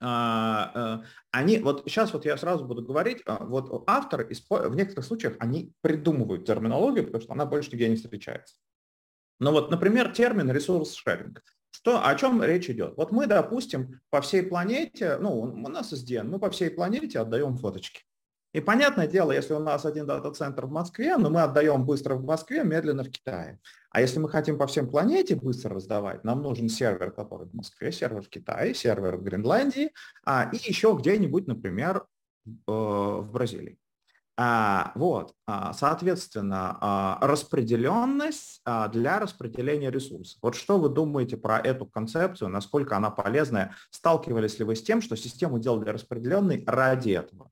а, 0.02 0.72
а, 0.74 1.04
они, 1.32 1.60
вот 1.60 1.84
сейчас 1.88 2.14
вот 2.14 2.26
я 2.26 2.38
сразу 2.38 2.66
буду 2.66 2.84
говорить, 2.84 3.22
а, 3.26 3.44
вот 3.44 3.84
авторы 3.88 4.26
в 4.28 4.76
некоторых 4.76 5.06
случаях 5.06 5.36
они 5.40 5.74
придумывают 5.82 6.46
терминологию, 6.46 7.06
потому 7.06 7.22
что 7.22 7.34
она 7.34 7.46
больше 7.46 7.72
нигде 7.72 7.90
не 7.90 7.96
встречается. 7.96 8.56
Но 9.40 9.52
вот, 9.52 9.72
например, 9.72 10.14
термин 10.14 10.50
ресурс-шеринг. 10.52 11.42
Что, 11.76 12.06
о 12.08 12.16
чем 12.16 12.42
речь 12.42 12.70
идет? 12.70 12.94
Вот 12.96 13.12
мы, 13.12 13.28
допустим, 13.28 14.00
по 14.10 14.22
всей 14.22 14.44
планете, 14.44 15.18
ну, 15.18 15.42
у 15.42 15.68
нас 15.68 15.92
SDN, 15.92 16.24
мы 16.24 16.40
по 16.40 16.50
всей 16.50 16.70
планете 16.70 17.20
отдаем 17.20 17.58
фоточки. 17.58 18.04
И 18.54 18.62
понятное 18.62 19.08
дело, 19.08 19.34
если 19.34 19.54
у 19.54 19.60
нас 19.60 19.86
один 19.86 20.08
дата-центр 20.08 20.68
в 20.68 20.72
Москве, 20.72 21.18
но 21.18 21.30
мы 21.30 21.42
отдаем 21.42 21.86
быстро 21.86 22.16
в 22.16 22.24
Москве, 22.24 22.64
медленно 22.64 23.04
в 23.04 23.10
Китае. 23.10 23.60
А 23.90 24.00
если 24.00 24.20
мы 24.20 24.30
хотим 24.30 24.58
по 24.58 24.68
всем 24.68 24.90
планете 24.90 25.36
быстро 25.36 25.76
раздавать, 25.76 26.24
нам 26.24 26.42
нужен 26.42 26.70
сервер, 26.70 27.12
который 27.12 27.50
в 27.50 27.54
Москве, 27.54 27.92
сервер 27.92 28.22
в 28.22 28.30
Китае, 28.30 28.74
сервер 28.74 29.18
в 29.18 29.24
Гренландии, 29.24 29.92
а, 30.26 30.50
и 30.54 30.56
еще 30.56 30.96
где-нибудь, 30.98 31.48
например, 31.48 32.06
в 32.66 33.28
Бразилии. 33.34 33.78
А, 34.38 34.92
вот, 34.96 35.34
а, 35.48 35.72
соответственно, 35.74 36.78
а, 36.82 37.20
распределенность 37.22 38.62
для 38.92 39.20
распределения 39.20 39.90
ресурсов. 39.90 40.40
Вот 40.42 40.56
что 40.56 40.78
вы 40.78 40.90
думаете 40.90 41.38
про 41.38 41.60
эту 41.60 41.86
концепцию, 41.86 42.50
насколько 42.50 42.98
она 42.98 43.12
полезная? 43.12 43.76
Сталкивались 43.92 44.60
ли 44.60 44.66
вы 44.66 44.76
с 44.76 44.84
тем, 44.84 45.02
что 45.02 45.16
систему 45.16 45.60
делали 45.60 45.90
распределенной 45.90 46.64
ради 46.68 47.12
этого? 47.12 47.50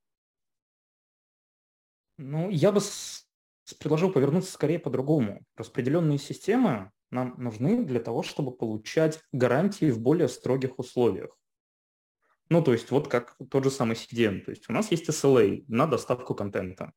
Ну, 2.17 2.49
я 2.49 2.71
бы 2.71 2.81
предложил 3.79 4.11
повернуться 4.11 4.51
скорее 4.51 4.79
по-другому. 4.79 5.43
Распределенные 5.55 6.17
системы 6.17 6.91
нам 7.11 7.35
нужны 7.37 7.83
для 7.85 7.99
того, 7.99 8.23
чтобы 8.23 8.51
получать 8.51 9.21
гарантии 9.31 9.89
в 9.89 9.99
более 9.99 10.27
строгих 10.27 10.79
условиях. 10.79 11.37
Ну, 12.49 12.61
то 12.61 12.73
есть 12.73 12.91
вот 12.91 13.07
как 13.07 13.35
тот 13.49 13.63
же 13.63 13.71
самый 13.71 13.95
CDN. 13.95 14.41
То 14.41 14.51
есть 14.51 14.69
у 14.69 14.73
нас 14.73 14.91
есть 14.91 15.09
SLA 15.09 15.63
на 15.67 15.87
доставку 15.87 16.35
контента. 16.35 16.93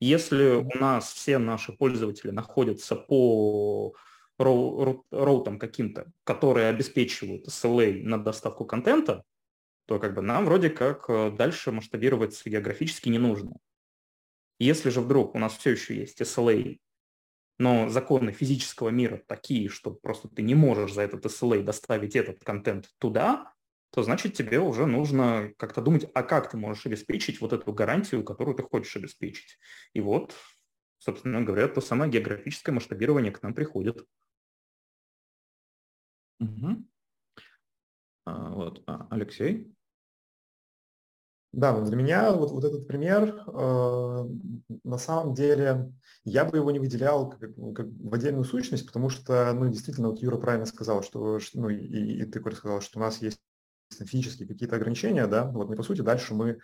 Если 0.00 0.54
у 0.56 0.78
нас 0.78 1.12
все 1.12 1.38
наши 1.38 1.72
пользователи 1.72 2.30
находятся 2.32 2.96
по 2.96 3.94
роутам 4.36 5.58
каким-то, 5.58 6.10
которые 6.24 6.68
обеспечивают 6.68 7.46
SLA 7.46 8.02
на 8.02 8.18
доставку 8.18 8.64
контента, 8.64 9.24
то 9.86 9.98
как 9.98 10.14
бы 10.14 10.22
нам 10.22 10.44
вроде 10.44 10.70
как 10.70 11.08
э, 11.08 11.30
дальше 11.30 11.70
масштабироваться 11.70 12.48
географически 12.48 13.08
не 13.08 13.18
нужно. 13.18 13.52
Если 14.58 14.90
же 14.90 15.00
вдруг 15.00 15.34
у 15.34 15.38
нас 15.38 15.56
все 15.56 15.70
еще 15.70 15.96
есть 15.96 16.20
SLA, 16.20 16.78
но 17.58 17.88
законы 17.88 18.32
физического 18.32 18.88
мира 18.88 19.22
такие, 19.26 19.68
что 19.68 19.92
просто 19.92 20.28
ты 20.28 20.42
не 20.42 20.54
можешь 20.54 20.94
за 20.94 21.02
этот 21.02 21.24
SLA 21.26 21.62
доставить 21.62 22.16
этот 22.16 22.42
контент 22.42 22.90
туда, 22.98 23.52
то 23.92 24.02
значит 24.02 24.32
тебе 24.32 24.58
уже 24.58 24.86
нужно 24.86 25.52
как-то 25.58 25.82
думать, 25.82 26.10
а 26.14 26.22
как 26.22 26.50
ты 26.50 26.56
можешь 26.56 26.86
обеспечить 26.86 27.42
вот 27.42 27.52
эту 27.52 27.72
гарантию, 27.74 28.24
которую 28.24 28.56
ты 28.56 28.62
хочешь 28.62 28.96
обеспечить. 28.96 29.58
И 29.92 30.00
вот, 30.00 30.34
собственно 30.98 31.42
говоря, 31.42 31.68
то 31.68 31.82
самое 31.82 32.10
географическое 32.10 32.74
масштабирование 32.74 33.32
к 33.32 33.42
нам 33.42 33.52
приходит. 33.52 34.06
Угу. 36.40 36.84
А, 38.24 38.50
вот, 38.50 38.82
а, 38.86 39.06
Алексей? 39.10 39.76
Да, 41.52 41.78
для 41.78 41.96
меня 41.96 42.32
вот, 42.32 42.50
вот 42.50 42.64
этот 42.64 42.88
пример, 42.88 43.44
э, 43.46 44.28
на 44.84 44.96
самом 44.96 45.34
деле, 45.34 45.92
я 46.24 46.46
бы 46.46 46.56
его 46.56 46.70
не 46.70 46.78
выделял 46.78 47.28
как, 47.28 47.40
как 47.74 47.86
в 47.88 48.14
отдельную 48.14 48.44
сущность, 48.44 48.86
потому 48.86 49.10
что, 49.10 49.52
ну, 49.52 49.68
действительно, 49.68 50.08
вот 50.08 50.20
Юра 50.20 50.38
правильно 50.38 50.64
сказал, 50.64 51.02
что, 51.02 51.38
ну, 51.52 51.68
и, 51.68 51.76
и 51.76 52.24
ты, 52.24 52.40
Коля, 52.40 52.56
сказал, 52.56 52.80
что 52.80 52.98
у 52.98 53.02
нас 53.02 53.20
есть 53.20 53.38
физические 53.98 54.48
какие-то 54.48 54.76
ограничения, 54.76 55.26
да, 55.26 55.44
вот, 55.44 55.70
и 55.70 55.76
по 55.76 55.82
сути 55.82 56.00
дальше 56.00 56.34
мы 56.34 56.58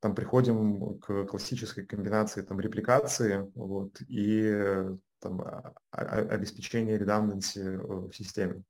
там 0.00 0.14
приходим 0.14 0.98
к 0.98 1.24
классической 1.26 1.84
комбинации 1.84 2.42
там 2.42 2.60
репликации, 2.60 3.50
вот, 3.54 4.00
и 4.06 4.86
там 5.20 5.42
обеспечения 5.90 6.96
редунданси 6.96 7.58
э, 7.58 7.76
в 7.78 8.12
системе. 8.12 8.62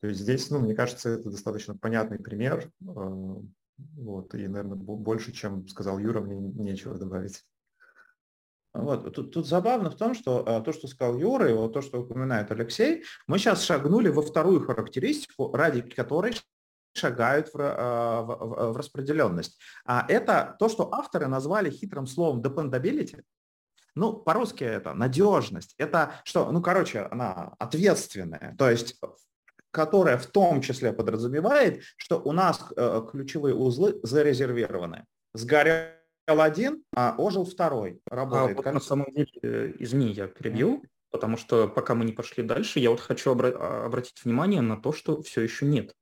То 0.00 0.08
есть 0.08 0.20
здесь, 0.20 0.50
ну, 0.50 0.58
мне 0.58 0.74
кажется, 0.74 1.08
это 1.10 1.30
достаточно 1.30 1.76
понятный 1.76 2.18
пример, 2.18 2.70
э, 2.80 3.34
вот, 3.78 4.34
и, 4.34 4.46
наверное, 4.46 4.76
больше, 4.76 5.32
чем 5.32 5.66
сказал 5.68 5.98
Юра, 5.98 6.20
мне 6.20 6.36
нечего 6.38 6.94
добавить. 6.98 7.44
Вот. 8.72 9.14
Тут, 9.14 9.32
тут 9.32 9.46
забавно 9.46 9.90
в 9.90 9.96
том, 9.96 10.14
что 10.14 10.44
а, 10.46 10.60
то, 10.60 10.72
что 10.72 10.86
сказал 10.86 11.18
Юра, 11.18 11.48
и 11.48 11.54
вот 11.54 11.72
то, 11.72 11.80
что 11.80 12.02
упоминает 12.02 12.50
Алексей, 12.50 13.04
мы 13.26 13.38
сейчас 13.38 13.62
шагнули 13.62 14.08
во 14.08 14.20
вторую 14.20 14.60
характеристику, 14.60 15.50
ради 15.52 15.80
которой 15.80 16.34
шагают 16.96 17.48
в, 17.52 17.58
а, 17.58 18.22
в, 18.22 18.26
в, 18.26 18.72
в 18.72 18.76
распределенность. 18.76 19.58
А 19.84 20.04
это 20.08 20.56
то, 20.58 20.68
что 20.68 20.92
авторы 20.92 21.26
назвали 21.26 21.70
хитрым 21.70 22.06
словом 22.06 22.42
dependability. 22.42 23.22
Ну, 23.94 24.12
по-русски 24.12 24.64
это 24.64 24.92
надежность. 24.92 25.74
Это 25.78 26.20
что? 26.24 26.52
Ну, 26.52 26.60
короче, 26.60 27.08
она 27.10 27.54
ответственная. 27.58 28.54
То 28.58 28.70
есть 28.70 29.00
которая 29.76 30.16
в 30.16 30.26
том 30.26 30.62
числе 30.62 30.90
подразумевает, 30.90 31.82
что 31.98 32.18
у 32.18 32.32
нас 32.32 32.64
э, 32.74 33.02
ключевые 33.10 33.54
узлы 33.54 34.00
зарезервированы. 34.02 35.04
Сгорел 35.34 35.90
один, 36.26 36.82
а 36.94 37.14
ожил 37.18 37.44
второй. 37.44 38.00
Работает. 38.06 38.58
А 38.58 38.62
вот 38.62 38.72
на 38.72 38.80
самом 38.80 39.12
деле, 39.12 39.28
э, 39.42 39.72
извини, 39.78 40.12
я 40.12 40.28
перебью, 40.28 40.82
потому 41.10 41.36
что 41.36 41.68
пока 41.68 41.94
мы 41.94 42.06
не 42.06 42.12
пошли 42.12 42.42
дальше, 42.42 42.80
я 42.80 42.90
вот 42.90 43.00
хочу 43.00 43.34
обра- 43.34 43.54
а, 43.54 43.84
обратить 43.84 44.24
внимание 44.24 44.62
на 44.62 44.78
то, 44.78 44.92
что 44.92 45.20
все 45.20 45.42
еще 45.42 45.66
нет. 45.66 45.92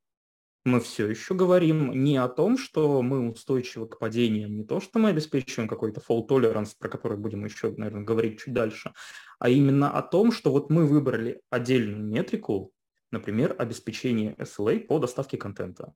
Мы 0.65 0.81
все 0.81 1.07
еще 1.07 1.35
говорим 1.35 1.93
не 1.93 2.17
о 2.17 2.27
том, 2.27 2.57
что 2.57 3.03
мы 3.03 3.29
устойчивы 3.31 3.87
к 3.87 3.99
падениям, 3.99 4.57
не 4.57 4.65
то, 4.65 4.81
что 4.81 4.99
мы 4.99 5.11
обеспечиваем 5.11 5.69
какой-то 5.69 6.01
fault 6.01 6.27
tolerance, 6.27 6.75
про 6.79 6.89
который 6.89 7.19
будем 7.19 7.45
еще, 7.45 7.71
наверное, 7.77 8.03
говорить 8.03 8.41
чуть 8.41 8.55
дальше, 8.55 8.95
а 9.39 9.51
именно 9.51 9.91
о 9.91 10.01
том, 10.01 10.33
что 10.33 10.51
вот 10.51 10.71
мы 10.71 10.87
выбрали 10.87 11.43
отдельную 11.51 12.03
метрику, 12.03 12.73
например, 13.11 13.55
обеспечение 13.59 14.35
SLA 14.39 14.81
по 14.81 14.99
доставке 14.99 15.37
контента. 15.37 15.93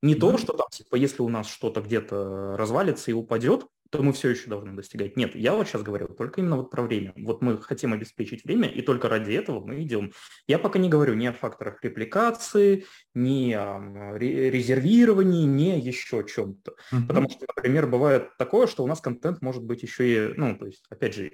Не 0.00 0.14
mm-hmm. 0.14 0.20
то, 0.20 0.38
что 0.38 0.52
там, 0.52 0.68
типа, 0.70 0.94
если 0.94 1.22
у 1.22 1.28
нас 1.28 1.48
что-то 1.48 1.80
где-то 1.80 2.56
развалится 2.56 3.10
и 3.10 3.14
упадет, 3.14 3.66
то 3.90 4.02
мы 4.02 4.12
все 4.12 4.30
еще 4.30 4.48
должны 4.48 4.74
достигать. 4.74 5.16
Нет, 5.16 5.34
я 5.34 5.54
вот 5.54 5.66
сейчас 5.66 5.82
говорю 5.82 6.08
только 6.08 6.40
именно 6.40 6.56
вот 6.56 6.70
про 6.70 6.82
время. 6.82 7.12
Вот 7.16 7.42
мы 7.42 7.58
хотим 7.58 7.92
обеспечить 7.92 8.44
время, 8.44 8.68
и 8.68 8.82
только 8.82 9.08
ради 9.08 9.32
этого 9.32 9.64
мы 9.64 9.82
идем. 9.82 10.12
Я 10.46 10.58
пока 10.58 10.78
не 10.78 10.88
говорю 10.88 11.14
ни 11.14 11.26
о 11.26 11.32
факторах 11.32 11.82
репликации, 11.82 12.84
ни 13.14 13.52
о 13.52 14.14
резервировании, 14.16 15.44
ни 15.44 15.78
еще 15.80 16.20
о 16.20 16.22
чем-то. 16.22 16.74
Mm-hmm. 16.92 17.06
Потому 17.06 17.30
что, 17.30 17.46
например, 17.54 17.86
бывает 17.86 18.36
такое, 18.36 18.66
что 18.66 18.84
у 18.84 18.86
нас 18.86 19.00
контент 19.00 19.40
может 19.40 19.64
быть 19.64 19.82
еще 19.82 20.32
и, 20.32 20.34
ну, 20.36 20.56
то 20.56 20.66
есть, 20.66 20.84
опять 20.90 21.14
же, 21.14 21.30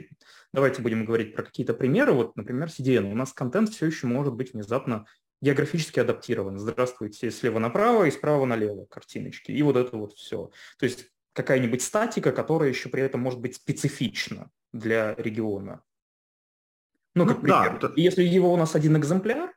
давайте 0.53 0.81
будем 0.81 1.05
говорить 1.05 1.35
про 1.35 1.43
какие-то 1.43 1.75
примеры. 1.75 2.13
Вот, 2.13 2.37
например, 2.37 2.69
CDN. 2.69 3.11
У 3.11 3.17
нас 3.17 3.33
контент 3.33 3.71
все 3.71 3.87
еще 3.87 4.07
может 4.07 4.35
быть 4.35 4.53
внезапно 4.53 5.07
географически 5.41 6.01
адаптирован. 6.01 6.59
Здравствуйте, 6.59 7.31
слева 7.31 7.59
направо 7.59 8.05
и 8.05 8.11
справа 8.11 8.47
налево 8.47 8.87
картиночки. 8.87 9.51
И 9.53 9.63
вот 9.63 9.77
это 9.77 9.97
вот 9.97 10.15
все. 10.15 10.51
То 10.79 10.87
есть 10.87 11.11
какая-нибудь 11.35 11.83
статика, 11.83 12.33
которая 12.33 12.71
еще 12.71 12.89
при 12.89 13.03
этом 13.03 13.21
может 13.21 13.41
быть 13.41 13.57
специфична 13.57 14.51
для 14.73 15.15
региона. 15.17 15.83
Ну, 17.15 17.27
как 17.27 17.37
ну, 17.37 17.43
пример. 17.43 17.79
Да, 17.81 17.93
Если 17.97 18.23
его 18.23 18.53
у 18.53 18.57
нас 18.57 18.75
один 18.75 18.97
экземпляр, 18.97 19.55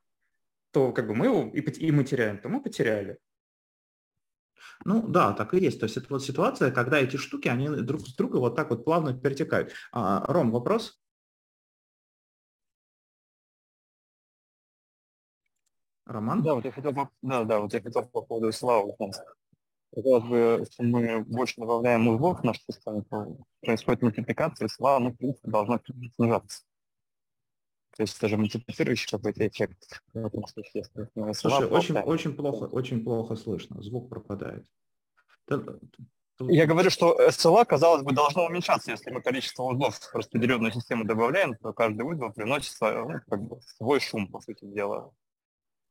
то 0.72 0.92
как 0.92 1.08
бы 1.08 1.16
мы 1.16 1.28
его 1.28 1.50
и, 1.54 1.62
и 1.62 1.92
мы 1.92 2.04
теряем, 2.04 2.40
то 2.40 2.50
мы 2.50 2.62
потеряли. 2.62 3.20
Ну 4.86 5.08
да, 5.08 5.34
так 5.34 5.54
и 5.54 5.60
есть. 5.60 5.80
То 5.80 5.86
есть 5.86 5.98
это 5.98 6.08
вот 6.10 6.24
ситуация, 6.24 6.72
когда 6.72 7.00
эти 7.00 7.18
штуки, 7.18 7.48
они 7.48 7.70
друг 7.70 8.02
с 8.02 8.16
другом 8.16 8.42
вот 8.42 8.56
так 8.56 8.70
вот 8.70 8.84
плавно 8.84 9.18
перетекают. 9.18 9.72
А, 9.92 10.26
Ром, 10.32 10.52
вопрос? 10.52 11.00
Роман? 16.06 16.42
Да, 16.42 16.56
вот 16.56 16.66
я 16.66 16.72
хотел, 16.72 16.94
да, 17.22 17.44
да, 17.44 17.60
вот 17.60 17.74
я 17.74 17.82
хотел 17.82 18.06
по 18.06 18.22
поводу 18.22 18.52
славы 18.52 18.94
Казалось 19.96 20.24
бы, 20.26 20.58
если 20.60 20.84
мы 20.84 21.24
больше 21.24 21.56
добавляем 21.58 22.08
узлов 22.08 22.42
в 22.42 22.44
нашу 22.44 22.60
систему, 22.70 23.04
то 23.10 23.38
происходит 23.62 24.02
мультипликация, 24.02 24.68
и 24.68 24.70
слава, 24.70 25.00
ну, 25.00 25.12
в 25.12 25.18
принципе, 25.18 25.50
должна 25.50 25.80
снижаться. 26.16 26.64
То 27.96 28.04
есть 28.04 28.18
это 28.18 28.28
же 28.28 28.38
мультиплицирующий 28.38 29.10
какой-то 29.10 29.48
эффект. 29.48 30.02
Слушай, 31.34 31.68
очень, 31.68 31.98
очень 31.98 32.34
плохо, 32.34 32.66
очень 32.66 33.04
плохо 33.04 33.36
слышно, 33.36 33.82
звук 33.82 34.10
пропадает. 34.10 34.66
Я 36.40 36.68
говорю, 36.68 36.92
что 36.92 37.18
SLA, 37.30 37.66
казалось 37.66 38.04
бы, 38.04 38.14
должно 38.14 38.46
уменьшаться. 38.46 38.92
Если 38.92 39.10
мы 39.10 39.22
количество 39.24 39.64
узлов 39.64 39.96
в 39.96 40.14
распределенную 40.14 40.72
систему 40.72 41.04
добавляем, 41.04 41.56
то 41.56 41.74
каждый 41.74 42.04
узел 42.04 42.32
приносит 42.32 42.76
ну, 42.80 43.20
как 43.28 43.42
бы, 43.42 43.60
свой 43.62 44.00
шум, 44.00 44.28
по 44.28 44.40
сути 44.42 44.66
дела. 44.66 45.12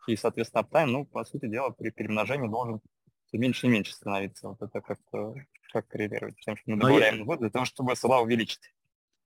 И, 0.06 0.14
соответственно, 0.14 0.60
аптайм, 0.60 0.92
ну, 0.92 1.04
по 1.04 1.24
сути 1.24 1.48
дела, 1.48 1.70
при 1.70 1.90
перемножении 1.90 2.48
должен 2.48 2.80
все 3.26 3.38
меньше 3.38 3.66
и 3.66 3.70
меньше 3.70 3.92
становиться. 3.92 4.48
Вот 4.48 4.62
это 4.62 4.80
как-то 4.80 5.34
как 5.72 5.88
коррелирует 5.88 6.36
с 6.38 6.44
тем, 6.44 6.56
что 6.56 6.70
мы 6.70 6.78
добавляем 6.78 7.22
узлы 7.22 7.36
для 7.38 7.50
того, 7.50 7.64
чтобы 7.64 7.92
SLA 7.92 8.20
увеличить. 8.20 8.72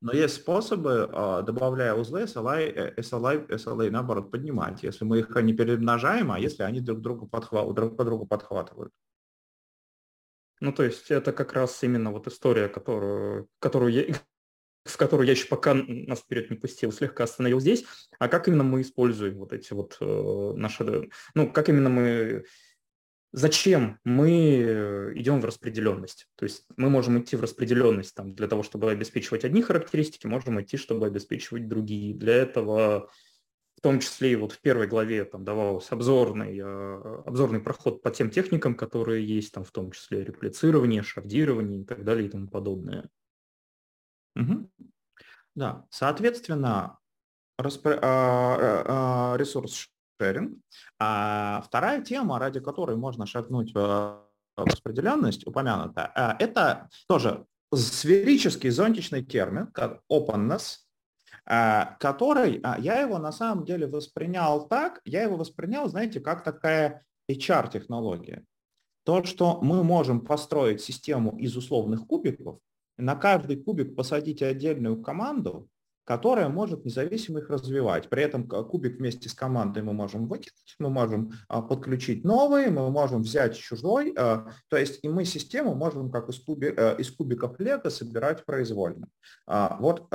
Но 0.01 0.13
есть 0.13 0.37
способы, 0.37 1.09
а, 1.13 1.43
добавляя 1.43 1.95
узлы, 1.95 2.23
SLA, 2.23 2.97
SLA, 2.97 3.47
SLA 3.49 3.91
наоборот 3.91 4.31
поднимать, 4.31 4.83
если 4.83 5.05
мы 5.05 5.19
их 5.19 5.31
не 5.37 5.53
перемножаем, 5.53 6.33
а 6.33 6.39
если 6.39 6.63
они 6.63 6.81
друг, 6.81 7.01
друга 7.01 7.27
подхват, 7.27 7.73
друг 7.75 7.97
по 7.97 8.05
другу 8.05 8.27
подхватывают. 8.27 8.93
Ну, 10.61 10.73
то 10.73 10.85
есть 10.85 11.11
это 11.11 11.33
как 11.33 11.53
раз 11.53 11.83
именно 11.83 12.11
вот 12.13 12.27
история, 12.27 12.69
которую, 12.69 13.49
которую 13.59 13.93
я, 13.93 14.15
в 14.85 14.97
которую 14.97 15.27
я 15.27 15.33
еще 15.33 15.47
пока 15.47 15.75
нас 15.75 16.21
вперед 16.21 16.51
не 16.51 16.57
пустил, 16.57 16.93
слегка 16.93 17.25
остановил 17.25 17.61
здесь. 17.61 17.85
А 18.19 18.29
как 18.29 18.49
именно 18.49 18.65
мы 18.65 18.81
используем 18.81 19.39
вот 19.39 19.53
эти 19.53 19.73
вот 19.73 19.97
э, 20.01 20.53
наши, 20.57 21.11
ну, 21.35 21.51
как 21.51 21.69
именно 21.69 21.89
мы 21.89 22.45
Зачем 23.33 23.99
мы 24.05 25.13
идем 25.15 25.41
в 25.41 25.45
распределенность? 25.45 26.27
То 26.35 26.45
есть 26.45 26.65
мы 26.77 26.91
можем 26.91 27.21
идти 27.21 27.37
в 27.37 27.43
распределенность 27.43 28.15
там, 28.15 28.35
для 28.35 28.49
того, 28.49 28.63
чтобы 28.63 28.91
обеспечивать 28.91 29.45
одни 29.45 29.63
характеристики, 29.63 30.27
можем 30.27 30.61
идти, 30.61 30.77
чтобы 30.77 31.07
обеспечивать 31.07 31.69
другие. 31.69 32.15
Для 32.15 32.35
этого 32.35 33.09
в 33.81 33.83
том 33.83 33.99
числе 33.99 34.33
и 34.33 34.37
вот 34.37 34.53
в 34.53 34.61
первой 34.61 34.87
главе 34.87 35.25
там 35.25 35.43
давался 35.43 35.95
обзорный, 35.95 36.59
э, 36.59 37.23
обзорный 37.25 37.61
проход 37.61 38.03
по 38.03 38.11
тем 38.11 38.29
техникам, 38.29 38.75
которые 38.75 39.27
есть, 39.27 39.55
там 39.55 39.65
в 39.65 39.71
том 39.71 39.91
числе 39.93 40.23
реплицирование, 40.23 41.03
шардирование 41.03 41.81
и 41.81 41.85
так 41.87 42.05
далее 42.05 42.27
и 42.27 42.31
тому 42.31 42.47
подобное. 42.47 43.09
Угу. 44.37 44.71
Да, 45.55 45.87
соответственно, 45.89 46.99
распро... 47.57 47.99
а, 48.03 49.33
а, 49.33 49.37
ресурс 49.39 49.89
шеринг. 50.21 50.59
А 50.99 51.63
вторая 51.67 52.03
тема, 52.03 52.39
ради 52.39 52.61
которой 52.61 52.97
можно 52.97 53.27
шагнуть 53.27 53.75
в 53.75 54.21
распределенность, 54.57 55.47
упомянута, 55.47 56.13
э, 56.15 56.45
это 56.45 56.89
тоже 57.09 57.47
сферический 57.75 58.71
зонтичный 58.71 59.25
термин, 59.25 59.69
как 59.69 60.01
openness, 60.13 60.81
э, 61.47 61.97
который, 61.99 62.61
а, 62.63 62.79
я 62.79 63.01
его 63.01 63.19
на 63.19 63.33
самом 63.33 63.65
деле 63.65 63.87
воспринял 63.87 64.69
так, 64.69 65.01
я 65.05 65.23
его 65.23 65.37
воспринял, 65.37 65.89
знаете, 65.89 66.21
как 66.21 66.45
такая 66.45 67.05
HR-технология. 67.31 68.45
То, 69.05 69.25
что 69.25 69.61
мы 69.63 69.83
можем 69.83 70.21
построить 70.21 70.83
систему 70.83 71.39
из 71.39 71.57
условных 71.57 72.07
кубиков, 72.07 72.59
на 72.99 73.17
каждый 73.17 73.57
кубик 73.57 73.97
посадить 73.97 74.43
отдельную 74.43 75.01
команду, 75.03 75.69
которая 76.05 76.49
может 76.49 76.85
независимо 76.85 77.41
их 77.41 77.51
развивать. 77.51 78.09
При 78.09 78.23
этом 78.23 78.49
кубик 78.49 78.99
вместе 78.99 79.29
с 79.29 79.35
командой 79.35 79.83
мы 79.83 79.93
можем 79.93 80.27
выкинуть, 80.27 80.75
мы 80.79 80.91
можем 80.91 81.33
а, 81.49 81.63
подключить 81.63 82.25
новый, 82.25 82.71
мы 82.71 82.91
можем 82.91 83.23
взять 83.23 83.57
чужой. 83.57 84.13
А, 84.17 84.49
то 84.69 84.77
есть 84.77 85.01
и 85.03 85.09
мы 85.09 85.25
систему 85.25 85.75
можем 85.75 86.11
как 86.11 86.29
из, 86.29 86.39
куби, 86.41 86.75
э, 86.77 86.97
из 86.99 87.11
кубиков 87.11 87.59
лего 87.61 87.89
собирать 87.91 88.45
произвольно. 88.45 89.09
А, 89.47 89.77
вот 89.81 90.09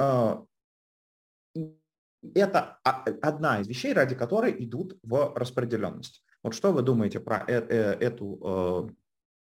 это 2.34 2.80
одна 2.84 3.62
из 3.62 3.68
вещей, 3.68 3.94
ради 3.94 4.16
которой 4.16 4.56
идут 4.64 4.98
в 5.04 5.34
распределенность. 5.36 6.24
Вот 6.44 6.54
что 6.54 6.74
вы 6.74 6.82
думаете 6.82 7.20
про 7.20 7.46
э 7.48 7.62
-э 7.62 8.00
эту 8.00 8.96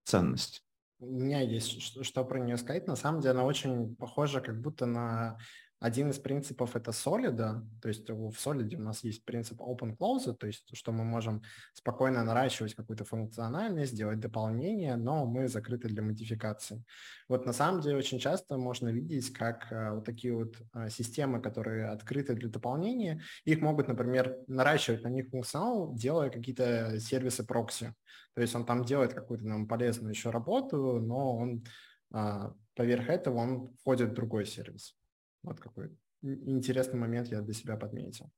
ценность? 0.04 0.64
У 1.00 1.06
меня 1.06 1.40
есть 1.40 1.80
что, 1.80 2.04
что 2.04 2.24
про 2.24 2.38
нее 2.38 2.58
сказать. 2.58 2.86
На 2.86 2.96
самом 2.96 3.20
деле 3.20 3.32
она 3.32 3.44
очень 3.44 3.96
похожа 3.96 4.40
как 4.40 4.60
будто 4.60 4.84
на 4.84 5.38
один 5.80 6.10
из 6.10 6.18
принципов 6.18 6.76
это 6.76 6.90
Solid, 6.90 7.36
то 7.80 7.88
есть 7.88 8.08
в 8.08 8.32
Solid 8.32 8.74
у 8.76 8.82
нас 8.82 9.02
есть 9.02 9.24
принцип 9.24 9.60
open 9.60 9.96
close, 9.96 10.34
то 10.34 10.46
есть 10.46 10.68
что 10.76 10.92
мы 10.92 11.04
можем 11.04 11.42
спокойно 11.72 12.22
наращивать 12.22 12.74
какую-то 12.74 13.04
функциональность, 13.06 13.96
делать 13.96 14.20
дополнения, 14.20 14.96
но 14.96 15.24
мы 15.24 15.48
закрыты 15.48 15.88
для 15.88 16.02
модификации. 16.02 16.84
Вот 17.28 17.46
на 17.46 17.54
самом 17.54 17.80
деле 17.80 17.96
очень 17.96 18.18
часто 18.18 18.58
можно 18.58 18.88
видеть, 18.88 19.32
как 19.32 19.72
э, 19.72 19.92
вот 19.94 20.04
такие 20.04 20.34
вот 20.34 20.54
э, 20.74 20.90
системы, 20.90 21.40
которые 21.40 21.86
открыты 21.86 22.34
для 22.34 22.50
дополнения, 22.50 23.22
их 23.44 23.62
могут, 23.62 23.88
например, 23.88 24.36
наращивать 24.48 25.02
на 25.02 25.08
них 25.08 25.30
функционал, 25.30 25.94
делая 25.94 26.28
какие-то 26.28 27.00
сервисы 27.00 27.42
прокси. 27.42 27.94
То 28.34 28.42
есть 28.42 28.54
он 28.54 28.66
там 28.66 28.84
делает 28.84 29.14
какую-то 29.14 29.46
нам 29.46 29.66
полезную 29.66 30.12
еще 30.12 30.28
работу, 30.28 31.00
но 31.00 31.36
он 31.36 31.64
а, 32.12 32.52
поверх 32.74 33.08
этого 33.08 33.38
он 33.38 33.74
входит 33.80 34.10
в 34.10 34.14
другой 34.14 34.46
сервис. 34.46 34.99
Вот 35.42 35.60
какой 35.60 35.96
интересный 36.22 36.98
момент 36.98 37.28
я 37.28 37.40
для 37.40 37.54
себя 37.54 37.76
подметил. 37.76 38.30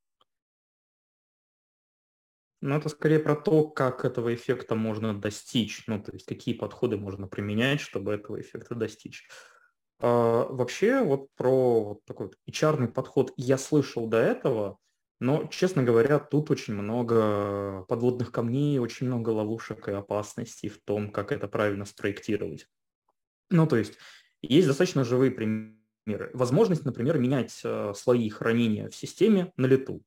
Ну, 2.60 2.76
это 2.76 2.88
скорее 2.88 3.18
про 3.18 3.34
то, 3.34 3.68
как 3.68 4.04
этого 4.04 4.32
эффекта 4.32 4.76
можно 4.76 5.20
достичь, 5.20 5.84
ну, 5.88 6.00
то 6.00 6.12
есть 6.12 6.26
какие 6.26 6.54
подходы 6.54 6.96
можно 6.96 7.26
применять, 7.26 7.80
чтобы 7.80 8.12
этого 8.12 8.40
эффекта 8.40 8.76
достичь. 8.76 9.28
А, 9.98 10.46
вообще, 10.46 11.02
вот 11.02 11.28
про 11.34 11.84
вот 11.84 12.04
такой 12.04 12.26
вот 12.26 12.36
HR 12.48 12.86
подход 12.92 13.32
я 13.36 13.58
слышал 13.58 14.06
до 14.06 14.18
этого, 14.18 14.78
но, 15.18 15.48
честно 15.48 15.82
говоря, 15.82 16.20
тут 16.20 16.52
очень 16.52 16.74
много 16.74 17.84
подводных 17.88 18.30
камней, 18.30 18.78
очень 18.78 19.08
много 19.08 19.30
ловушек 19.30 19.88
и 19.88 19.92
опасностей 19.92 20.68
в 20.68 20.80
том, 20.84 21.10
как 21.10 21.32
это 21.32 21.48
правильно 21.48 21.84
спроектировать. 21.84 22.68
Ну, 23.50 23.66
то 23.66 23.76
есть 23.76 23.98
есть 24.40 24.68
достаточно 24.68 25.02
живые 25.02 25.32
примеры 25.32 25.81
Возможность, 26.06 26.84
например, 26.84 27.18
менять 27.18 27.60
э, 27.64 27.92
слои 27.94 28.28
хранения 28.28 28.88
в 28.88 28.94
системе 28.94 29.52
на 29.56 29.66
лету. 29.66 30.02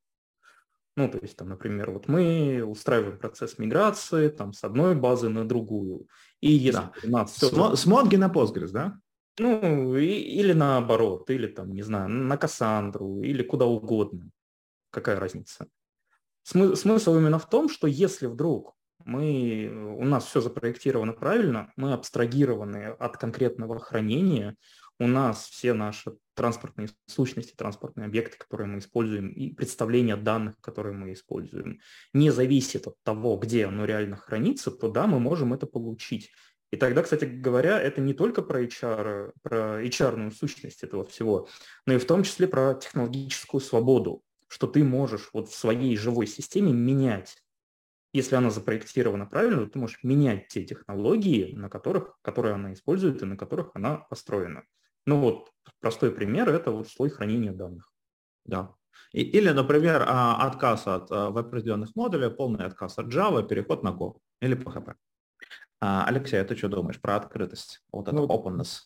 Ну, 0.98 1.10
то 1.10 1.18
есть, 1.22 1.36
там, 1.36 1.50
например, 1.50 1.92
вот 1.92 2.08
мы 2.08 2.64
устраиваем 2.66 3.18
процесс 3.18 3.58
миграции 3.58 4.30
там, 4.30 4.54
с 4.54 4.64
одной 4.64 4.96
базы 4.96 5.28
на 5.30 5.46
другую. 5.48 6.08
И 6.40 6.52
если 6.52 6.80
да. 6.80 6.94
у 7.04 7.10
нас 7.10 7.34
все... 7.34 7.48
С, 7.76 7.82
с 7.82 7.86
Монги 7.86 8.16
на 8.16 8.30
Postgres, 8.30 8.72
да? 8.72 8.98
Ну, 9.38 9.98
и, 9.98 10.06
или 10.06 10.54
наоборот, 10.54 11.30
или 11.30 11.48
там, 11.48 11.74
не 11.74 11.82
знаю, 11.82 12.08
на 12.10 12.38
Кассандру, 12.38 13.22
или 13.22 13.44
куда 13.44 13.66
угодно. 13.66 14.32
Какая 14.92 15.20
разница? 15.20 15.68
Смы- 16.46 16.76
смысл 16.76 17.18
именно 17.18 17.40
в 17.40 17.50
том, 17.50 17.68
что 17.68 17.88
если 17.88 18.28
вдруг 18.28 18.76
мы, 19.04 19.98
у 20.00 20.06
нас 20.06 20.26
все 20.26 20.40
запроектировано 20.40 21.12
правильно, 21.12 21.74
мы 21.76 21.92
абстрагированы 21.92 22.96
от 22.98 23.18
конкретного 23.18 23.78
хранения, 23.80 24.56
у 25.00 25.08
нас 25.08 25.48
все 25.48 25.74
наши 25.74 26.18
транспортные 26.36 26.90
сущности, 27.06 27.54
транспортные 27.54 28.06
объекты, 28.06 28.38
которые 28.38 28.68
мы 28.68 28.80
используем, 28.80 29.30
и 29.30 29.54
представление 29.54 30.16
данных, 30.16 30.56
которые 30.62 30.94
мы 30.94 31.14
используем, 31.14 31.80
не 32.14 32.30
зависит 32.30 32.88
от 32.88 33.02
того, 33.04 33.38
где 33.38 33.66
оно 33.66 33.86
реально 33.86 34.18
хранится, 34.18 34.72
то 34.72 34.90
да, 34.90 35.08
мы 35.08 35.20
можем 35.20 35.54
это 35.54 35.66
получить. 35.66 36.32
И 36.72 36.78
тогда, 36.78 37.04
кстати 37.04 37.26
говоря, 37.26 37.80
это 37.80 38.02
не 38.02 38.14
только 38.14 38.42
про 38.42 38.64
HR, 38.64 39.34
про 39.42 39.84
HR 39.84 40.32
сущность 40.32 40.84
этого 40.84 41.06
всего, 41.06 41.48
но 41.86 41.94
и 41.94 41.98
в 41.98 42.06
том 42.06 42.24
числе 42.24 42.48
про 42.48 42.74
технологическую 42.74 43.62
свободу, 43.62 44.24
что 44.48 44.68
ты 44.68 44.84
можешь 44.84 45.30
вот 45.32 45.50
в 45.50 45.56
своей 45.56 45.96
живой 45.96 46.28
системе 46.28 46.74
менять 46.74 47.38
если 48.16 48.36
она 48.36 48.50
запроектирована 48.50 49.26
правильно, 49.26 49.66
то 49.66 49.72
ты 49.72 49.78
можешь 49.78 50.00
менять 50.02 50.48
те 50.48 50.64
технологии, 50.64 51.54
на 51.54 51.70
которых, 51.70 52.18
которые 52.22 52.54
она 52.54 52.72
использует 52.72 53.22
и 53.22 53.26
на 53.26 53.36
которых 53.36 53.72
она 53.74 53.98
построена. 53.98 54.64
Ну 55.06 55.20
вот 55.20 55.52
простой 55.80 56.12
пример– 56.12 56.50
это 56.50 56.72
вот 56.72 56.88
слой 56.90 57.10
хранения 57.10 57.52
данных. 57.52 57.92
Да. 58.46 58.74
И, 59.12 59.22
или, 59.22 59.50
например, 59.50 60.04
а, 60.08 60.46
отказ 60.48 60.88
от 60.88 61.12
а, 61.12 61.30
в 61.30 61.38
определенных 61.38 61.96
модулей, 61.96 62.30
полный 62.30 62.66
отказ 62.66 62.98
от 62.98 63.08
Java, 63.08 63.48
переход 63.48 63.84
на 63.84 63.90
Go 63.90 64.18
или 64.42 64.58
PHP. 64.58 64.96
А, 65.82 66.06
Алексей, 66.06 66.42
а 66.42 66.46
ты 66.46 66.56
что 66.56 66.70
думаешь 66.70 67.00
про 67.00 67.16
открытость, 67.16 67.82
вот 67.92 68.08
это 68.08 68.16
ну, 68.16 68.26
openness? 68.26 68.80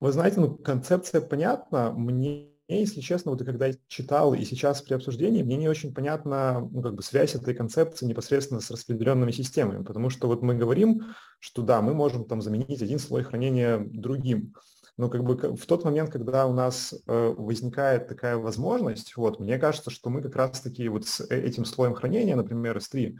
Вы 0.00 0.12
знаете, 0.12 0.40
ну, 0.40 0.54
концепция 0.56 1.20
понятна. 1.20 1.92
Мне, 1.92 2.50
если 2.68 3.00
честно, 3.00 3.30
вот 3.32 3.44
когда 3.44 3.66
я 3.66 3.74
читал 3.88 4.34
и 4.34 4.44
сейчас 4.44 4.82
при 4.82 4.94
обсуждении, 4.94 5.42
мне 5.42 5.56
не 5.56 5.68
очень 5.68 5.94
понятна 5.94 6.60
ну, 6.70 6.82
как 6.82 6.94
бы 6.94 7.02
связь 7.02 7.34
этой 7.34 7.54
концепции 7.54 8.06
непосредственно 8.06 8.60
с 8.60 8.70
распределенными 8.70 9.32
системами, 9.32 9.82
потому 9.82 10.10
что 10.10 10.28
вот 10.28 10.42
мы 10.42 10.54
говорим, 10.54 11.14
что 11.40 11.62
да, 11.62 11.80
мы 11.82 11.94
можем 11.94 12.24
там 12.26 12.40
заменить 12.42 12.82
один 12.82 12.98
слой 12.98 13.22
хранения 13.22 13.78
другим, 13.78 14.54
но 14.96 15.08
как 15.08 15.24
бы 15.24 15.34
в 15.56 15.66
тот 15.66 15.84
момент, 15.84 16.10
когда 16.10 16.46
у 16.46 16.52
нас 16.52 16.94
э, 16.94 17.34
возникает 17.36 18.06
такая 18.06 18.36
возможность, 18.36 19.16
вот, 19.16 19.40
мне 19.40 19.58
кажется, 19.58 19.90
что 19.90 20.10
мы 20.10 20.22
как 20.22 20.36
раз-таки 20.36 20.88
вот 20.88 21.06
с 21.06 21.20
э, 21.20 21.40
этим 21.40 21.64
слоем 21.64 21.94
хранения, 21.94 22.36
например, 22.36 22.76
S3, 22.76 23.16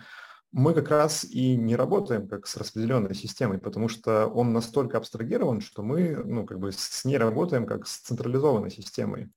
мы 0.52 0.72
как 0.72 0.88
раз 0.88 1.24
и 1.24 1.56
не 1.56 1.74
работаем 1.74 2.28
как 2.28 2.46
с 2.46 2.56
распределенной 2.56 3.14
системой, 3.14 3.58
потому 3.58 3.88
что 3.88 4.28
он 4.28 4.52
настолько 4.52 4.98
абстрагирован, 4.98 5.60
что 5.60 5.82
мы 5.82 6.14
ну, 6.24 6.46
как 6.46 6.60
бы 6.60 6.70
с 6.70 7.04
ней 7.04 7.18
работаем 7.18 7.66
как 7.66 7.88
с 7.88 7.98
централизованной 7.98 8.70
системой. 8.70 9.30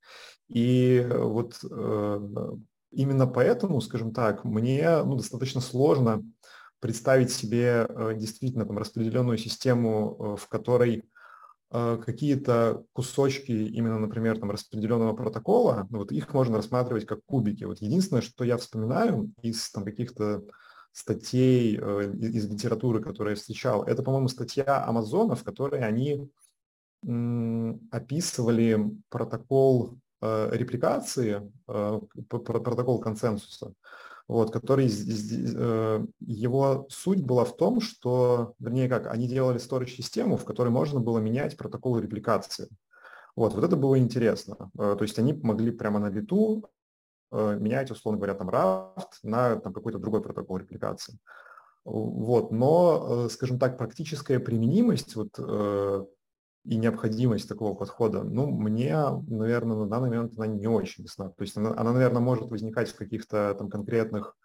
И 0.46 1.04
вот 1.10 1.58
э, 1.68 2.20
именно 2.92 3.26
поэтому, 3.26 3.80
скажем 3.80 4.12
так, 4.14 4.44
мне 4.44 5.02
ну, 5.02 5.16
достаточно 5.16 5.60
сложно 5.60 6.22
представить 6.78 7.32
себе 7.32 7.86
э, 7.88 8.14
действительно 8.16 8.64
там 8.64 8.78
распределенную 8.78 9.38
систему, 9.38 10.16
э, 10.18 10.36
в 10.40 10.48
которой 10.48 11.02
какие-то 11.70 12.84
кусочки 12.92 13.52
именно, 13.52 13.98
например, 13.98 14.38
там 14.38 14.50
распределенного 14.50 15.14
протокола, 15.14 15.86
ну, 15.90 15.98
вот 15.98 16.12
их 16.12 16.32
можно 16.32 16.56
рассматривать 16.56 17.04
как 17.04 17.24
кубики. 17.26 17.64
Вот 17.64 17.82
единственное, 17.82 18.22
что 18.22 18.44
я 18.44 18.56
вспоминаю 18.56 19.32
из 19.42 19.70
там 19.70 19.84
каких-то 19.84 20.44
статей 20.92 21.78
э, 21.80 22.12
из 22.14 22.50
литературы, 22.50 23.02
которые 23.02 23.32
я 23.32 23.36
встречал, 23.36 23.84
это, 23.84 24.02
по-моему, 24.02 24.28
статья 24.28 24.84
Амазона, 24.84 25.36
в 25.36 25.44
которой 25.44 25.80
они 25.82 26.28
м, 27.04 27.88
описывали 27.90 28.90
протокол 29.08 29.98
э, 30.20 30.48
репликации, 30.52 31.52
э, 31.68 32.00
протокол 32.28 33.00
консенсуса 33.00 33.74
вот, 34.28 34.52
который 34.52 34.88
э, 34.88 36.06
его 36.20 36.86
суть 36.90 37.22
была 37.24 37.44
в 37.44 37.56
том, 37.56 37.80
что, 37.80 38.54
вернее 38.58 38.88
как, 38.88 39.06
они 39.06 39.26
делали 39.26 39.58
storage-систему, 39.58 40.36
в 40.36 40.44
которой 40.44 40.68
можно 40.68 41.00
было 41.00 41.18
менять 41.18 41.56
протоколы 41.56 42.02
репликации. 42.02 42.68
Вот, 43.34 43.54
вот 43.54 43.64
это 43.64 43.76
было 43.76 43.98
интересно. 43.98 44.70
Э, 44.78 44.96
то 44.98 45.02
есть 45.02 45.18
они 45.18 45.32
могли 45.32 45.70
прямо 45.70 45.98
на 45.98 46.10
лету 46.10 46.68
э, 47.32 47.56
менять, 47.58 47.90
условно 47.90 48.18
говоря, 48.18 48.34
там 48.34 48.50
Raft 48.50 49.08
на 49.22 49.56
там, 49.56 49.72
какой-то 49.72 49.98
другой 49.98 50.22
протокол 50.22 50.58
репликации. 50.58 51.18
Вот, 51.84 52.52
но, 52.52 53.30
скажем 53.30 53.58
так, 53.58 53.78
практическая 53.78 54.38
применимость 54.38 55.16
вот 55.16 55.38
и 56.68 56.76
необходимость 56.76 57.48
такого 57.48 57.74
подхода, 57.74 58.22
ну, 58.22 58.46
мне, 58.46 58.94
наверное, 59.26 59.78
на 59.78 59.86
данный 59.86 60.10
момент 60.10 60.34
она 60.36 60.46
не 60.46 60.66
очень 60.66 61.04
ясна. 61.04 61.30
То 61.30 61.42
есть 61.42 61.56
она, 61.56 61.70
она 61.70 61.92
наверное, 61.94 62.20
может 62.20 62.50
возникать 62.50 62.90
в 62.90 62.96
каких-то 62.96 63.54
там 63.58 63.70
конкретных 63.70 64.36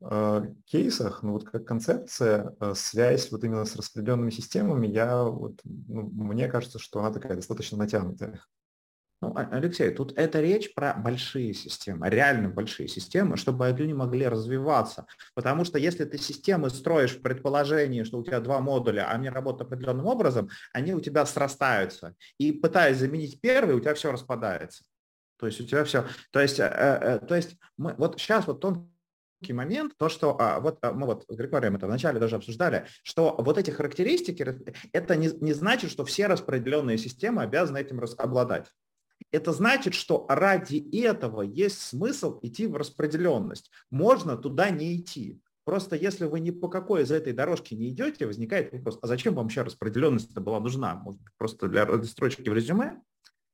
э, 0.00 0.54
кейсах, 0.64 1.22
но 1.22 1.32
вот 1.32 1.44
как 1.44 1.66
концепция, 1.66 2.56
э, 2.60 2.72
связь 2.74 3.30
вот 3.30 3.44
именно 3.44 3.66
с 3.66 3.76
распределенными 3.76 4.30
системами, 4.30 4.86
я 4.86 5.22
вот, 5.22 5.60
ну, 5.64 6.10
мне 6.10 6.48
кажется, 6.48 6.78
что 6.78 7.00
она 7.00 7.12
такая 7.12 7.36
достаточно 7.36 7.76
натянутая. 7.76 8.40
Ну, 9.22 9.34
а, 9.36 9.48
Алексей, 9.52 9.90
тут 9.90 10.16
это 10.16 10.40
речь 10.40 10.72
про 10.72 10.94
большие 10.94 11.52
системы, 11.52 12.08
реально 12.08 12.48
большие 12.48 12.88
системы, 12.88 13.36
чтобы 13.36 13.66
они 13.66 13.92
могли 13.92 14.26
развиваться. 14.26 15.06
Потому 15.34 15.64
что 15.64 15.78
если 15.78 16.04
ты 16.06 16.16
системы 16.16 16.70
строишь 16.70 17.16
в 17.16 17.20
предположении, 17.20 18.02
что 18.02 18.18
у 18.18 18.24
тебя 18.24 18.40
два 18.40 18.60
модуля, 18.60 19.10
а 19.10 19.14
они 19.14 19.28
работают 19.28 19.70
определенным 19.70 20.06
образом, 20.06 20.48
они 20.72 20.94
у 20.94 21.00
тебя 21.00 21.26
срастаются. 21.26 22.14
И 22.38 22.50
пытаясь 22.52 22.96
заменить 22.96 23.40
первый, 23.42 23.74
у 23.74 23.80
тебя 23.80 23.94
все 23.94 24.10
распадается. 24.10 24.84
То 25.38 25.46
есть 25.46 25.60
у 25.60 25.64
тебя 25.64 25.84
все... 25.84 26.06
То 26.30 26.40
есть, 26.40 26.58
э, 26.58 26.64
э, 26.64 27.18
то 27.26 27.36
есть 27.36 27.56
мы, 27.76 27.94
вот 27.98 28.18
сейчас 28.18 28.46
вот 28.46 28.60
тонкий 28.60 29.52
момент, 29.52 29.94
то, 29.98 30.08
что 30.08 30.36
а, 30.40 30.60
вот 30.60 30.78
а, 30.80 30.92
мы 30.92 31.06
вот 31.06 31.26
с 31.28 31.36
Григорием 31.36 31.76
это 31.76 31.86
вначале 31.86 32.20
даже 32.20 32.36
обсуждали, 32.36 32.86
что 33.02 33.34
вот 33.38 33.58
эти 33.58 33.70
характеристики, 33.70 34.46
это 34.92 35.16
не, 35.16 35.28
не 35.42 35.52
значит, 35.52 35.90
что 35.90 36.06
все 36.06 36.26
распределенные 36.26 36.96
системы 36.96 37.42
обязаны 37.42 37.78
этим 37.78 38.02
обладать 38.16 38.66
это 39.30 39.52
значит, 39.52 39.94
что 39.94 40.26
ради 40.28 40.76
этого 41.04 41.42
есть 41.42 41.80
смысл 41.80 42.38
идти 42.42 42.66
в 42.66 42.76
распределенность. 42.76 43.70
Можно 43.90 44.36
туда 44.36 44.70
не 44.70 44.96
идти. 44.96 45.40
Просто 45.64 45.94
если 45.94 46.24
вы 46.24 46.40
ни 46.40 46.50
по 46.50 46.68
какой 46.68 47.02
из 47.02 47.12
этой 47.12 47.32
дорожки 47.32 47.74
не 47.74 47.90
идете, 47.90 48.26
возникает 48.26 48.72
вопрос, 48.72 48.98
а 49.02 49.06
зачем 49.06 49.34
вам 49.34 49.44
вообще 49.44 49.62
распределенность 49.62 50.32
была 50.34 50.58
нужна? 50.58 50.94
Может 50.94 51.20
быть, 51.20 51.32
просто 51.36 51.68
для 51.68 52.02
строчки 52.04 52.48
в 52.48 52.54
резюме? 52.54 53.00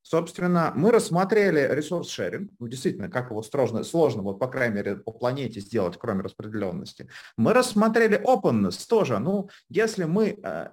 Собственно, 0.02 0.72
мы 0.76 0.92
рассмотрели 0.92 1.68
ресурс 1.74 2.08
шеринг, 2.08 2.52
ну, 2.60 2.68
действительно, 2.68 3.10
как 3.10 3.30
его 3.30 3.42
сложно, 3.42 3.82
сложно, 3.82 4.22
вот, 4.22 4.38
по 4.38 4.46
крайней 4.46 4.76
мере, 4.76 4.96
по 4.96 5.10
планете 5.10 5.58
сделать, 5.58 5.98
кроме 5.98 6.22
распределенности. 6.22 7.08
Мы 7.36 7.52
рассмотрели 7.52 8.16
openness 8.24 8.86
тоже. 8.88 9.18
Ну, 9.18 9.50
если 9.68 10.04
мы 10.04 10.38
э, 10.40 10.68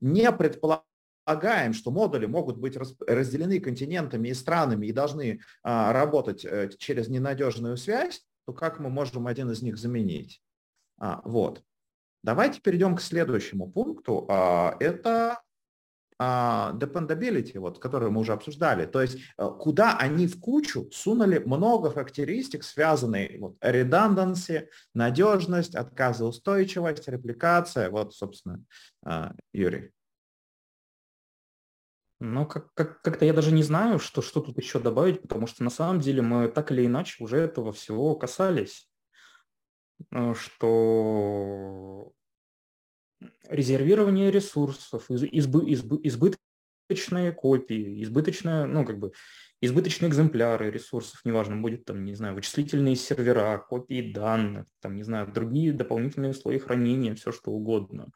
не 0.00 0.30
предполагаем, 0.30 0.84
что 1.72 1.90
модули 1.90 2.26
могут 2.26 2.58
быть 2.58 2.76
разделены 2.76 3.60
континентами 3.60 4.28
и 4.28 4.34
странами 4.34 4.86
и 4.86 4.92
должны 4.92 5.40
а, 5.62 5.92
работать 5.92 6.44
э, 6.44 6.70
через 6.78 7.08
ненадежную 7.08 7.76
связь, 7.76 8.24
то 8.46 8.52
как 8.52 8.78
мы 8.78 8.90
можем 8.90 9.26
один 9.26 9.50
из 9.50 9.62
них 9.62 9.76
заменить? 9.76 10.40
А, 10.98 11.20
вот. 11.24 11.62
Давайте 12.22 12.60
перейдем 12.60 12.96
к 12.96 13.00
следующему 13.00 13.70
пункту. 13.70 14.26
А, 14.28 14.76
это 14.80 15.40
а, 16.18 16.72
dependability, 16.74 17.58
вот, 17.58 17.78
которую 17.78 18.10
мы 18.10 18.20
уже 18.20 18.32
обсуждали. 18.32 18.86
То 18.86 19.02
есть 19.02 19.18
э, 19.36 19.48
куда 19.58 19.98
они 19.98 20.26
в 20.26 20.40
кучу 20.40 20.88
сунули 20.90 21.38
много 21.38 21.90
характеристик, 21.90 22.64
связанные 22.64 23.38
вот, 23.38 23.56
redundancy, 23.60 24.68
надежность, 24.94 25.74
отказоустойчивость, 25.74 27.06
репликация. 27.08 27.90
Вот, 27.90 28.14
собственно, 28.14 28.64
а, 29.04 29.34
Юрий. 29.52 29.90
Ну, 32.18 32.46
как, 32.46 32.72
как, 32.72 33.02
как-то 33.02 33.26
я 33.26 33.34
даже 33.34 33.52
не 33.52 33.62
знаю, 33.62 33.98
что, 33.98 34.22
что 34.22 34.40
тут 34.40 34.56
еще 34.56 34.80
добавить, 34.80 35.20
потому 35.20 35.46
что 35.46 35.62
на 35.62 35.70
самом 35.70 36.00
деле 36.00 36.22
мы 36.22 36.48
так 36.48 36.72
или 36.72 36.86
иначе 36.86 37.22
уже 37.22 37.36
этого 37.36 37.72
всего 37.72 38.14
касались. 38.16 38.88
Э, 40.10 40.34
что 40.34 42.12
резервирование 43.48 44.30
ресурсов, 44.30 45.10
избы, 45.10 45.70
избы, 45.70 46.00
избыточные 46.02 47.32
копии, 47.32 48.02
избыточная, 48.02 48.66
ну, 48.66 48.84
как 48.84 48.98
бы, 48.98 49.12
избыточные 49.60 50.10
экземпляры 50.10 50.70
ресурсов, 50.70 51.20
неважно, 51.24 51.56
будет 51.56 51.84
там, 51.84 52.04
не 52.04 52.14
знаю, 52.14 52.34
вычислительные 52.34 52.96
сервера, 52.96 53.58
копии 53.58 54.12
данных, 54.12 54.66
там, 54.80 54.96
не 54.96 55.02
знаю, 55.02 55.32
другие 55.32 55.72
дополнительные 55.72 56.34
слои 56.34 56.58
хранения, 56.58 57.14
все 57.14 57.32
что 57.32 57.50
угодно. 57.50 58.08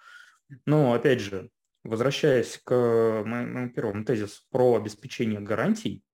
Но, 0.66 0.92
опять 0.92 1.20
же, 1.20 1.51
возвращаясь 1.85 2.61
к 2.64 3.22
моему 3.24 3.70
первому 3.70 4.05
тезису 4.05 4.43
про 4.51 4.76
обеспечение 4.76 5.41
гарантий, 5.41 6.05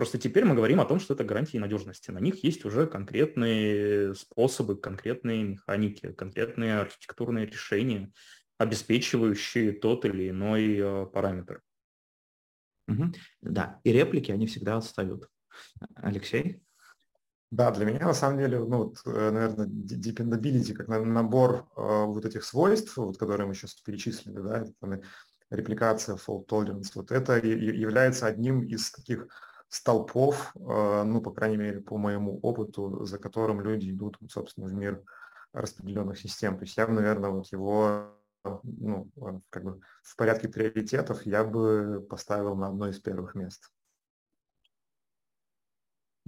Просто 0.00 0.16
теперь 0.16 0.46
мы 0.46 0.54
говорим 0.54 0.80
о 0.80 0.86
том, 0.86 0.98
что 0.98 1.12
это 1.12 1.24
гарантии 1.24 1.58
надежности. 1.58 2.10
На 2.10 2.20
них 2.20 2.42
есть 2.42 2.64
уже 2.64 2.86
конкретные 2.86 4.14
способы, 4.14 4.80
конкретные 4.80 5.42
механики, 5.42 6.12
конкретные 6.12 6.78
архитектурные 6.78 7.44
решения, 7.44 8.10
обеспечивающие 8.56 9.72
тот 9.72 10.06
или 10.06 10.30
иной 10.30 10.78
э, 10.78 11.06
параметр. 11.06 11.60
Угу. 12.88 13.12
Да, 13.42 13.78
и 13.84 13.92
реплики, 13.92 14.32
они 14.32 14.46
всегда 14.46 14.78
отстают. 14.78 15.28
Алексей? 15.96 16.62
Да, 17.50 17.72
для 17.72 17.84
меня 17.84 18.06
на 18.06 18.14
самом 18.14 18.38
деле, 18.38 18.60
ну 18.60 18.84
вот, 18.84 18.98
э, 19.06 19.30
наверное, 19.30 19.66
dependability 19.66 20.72
как 20.72 20.86
набор 20.86 21.66
э, 21.76 22.04
вот 22.04 22.24
этих 22.24 22.44
свойств, 22.44 22.96
вот, 22.96 23.18
которые 23.18 23.48
мы 23.48 23.54
сейчас 23.54 23.74
перечислили, 23.74 24.38
да, 24.40 24.58
это, 24.58 25.02
репликация, 25.50 26.14
fault 26.14 26.46
tolerance, 26.46 26.92
вот 26.94 27.10
это 27.10 27.44
является 27.44 28.26
одним 28.28 28.62
из 28.62 28.92
таких 28.92 29.26
столпов, 29.68 30.52
э, 30.54 31.02
ну, 31.02 31.20
по 31.20 31.32
крайней 31.32 31.56
мере, 31.56 31.80
по 31.80 31.98
моему 31.98 32.38
опыту, 32.38 33.04
за 33.04 33.18
которым 33.18 33.60
люди 33.60 33.90
идут, 33.90 34.16
собственно, 34.28 34.68
в 34.68 34.72
мир 34.72 35.02
распределенных 35.52 36.20
систем. 36.20 36.56
То 36.56 36.64
есть 36.64 36.76
я 36.76 36.86
бы, 36.86 36.92
наверное, 36.92 37.30
вот 37.30 37.46
его 37.50 38.14
ну, 38.62 39.10
как 39.50 39.64
бы 39.64 39.80
в 40.02 40.16
порядке 40.16 40.48
приоритетов 40.48 41.26
я 41.26 41.44
бы 41.44 42.06
поставил 42.08 42.54
на 42.54 42.68
одно 42.68 42.88
из 42.88 42.98
первых 43.00 43.34
мест. 43.34 43.70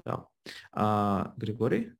Да. 0.04 0.31
А, 0.72 1.34
Григорий? 1.36 1.92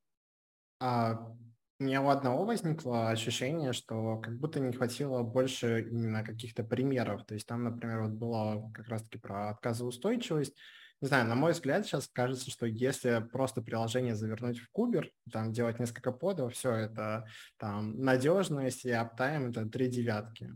А, 0.80 1.34
у 1.78 1.84
меня 1.84 2.02
у 2.02 2.08
одного 2.08 2.44
возникло 2.44 3.10
ощущение, 3.10 3.72
что 3.72 4.18
как 4.18 4.38
будто 4.38 4.60
не 4.60 4.72
хватило 4.72 5.22
больше 5.22 5.82
именно 5.90 6.24
каких-то 6.24 6.62
примеров. 6.64 7.24
То 7.26 7.34
есть 7.34 7.46
там, 7.46 7.64
например, 7.64 8.02
вот 8.02 8.12
было 8.12 8.70
как 8.72 8.88
раз-таки 8.88 9.18
про 9.18 9.50
отказоустойчивость, 9.50 10.56
не 11.00 11.08
знаю, 11.08 11.26
на 11.26 11.34
мой 11.34 11.50
взгляд, 11.50 11.84
сейчас 11.84 12.08
кажется, 12.12 12.48
что 12.48 12.64
если 12.64 13.26
просто 13.32 13.60
приложение 13.60 14.14
завернуть 14.14 14.60
в 14.60 14.70
кубер, 14.70 15.10
там 15.32 15.52
делать 15.52 15.80
несколько 15.80 16.12
подов, 16.12 16.54
все 16.54 16.72
это 16.72 17.26
там 17.56 17.98
надежность 18.00 18.84
и 18.84 18.90
аптайм 18.92 19.50
это 19.50 19.66
три 19.66 19.88
девятки. 19.88 20.52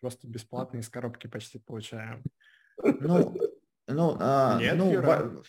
Просто 0.00 0.26
бесплатно 0.26 0.78
из 0.78 0.88
коробки 0.88 1.26
почти 1.26 1.58
получаем. 1.58 2.22
Ну, 2.82 3.38
ну, 3.86 4.16
а, 4.18 4.58
нет, 4.58 4.78
ну 4.78 4.98
во- 5.02 5.42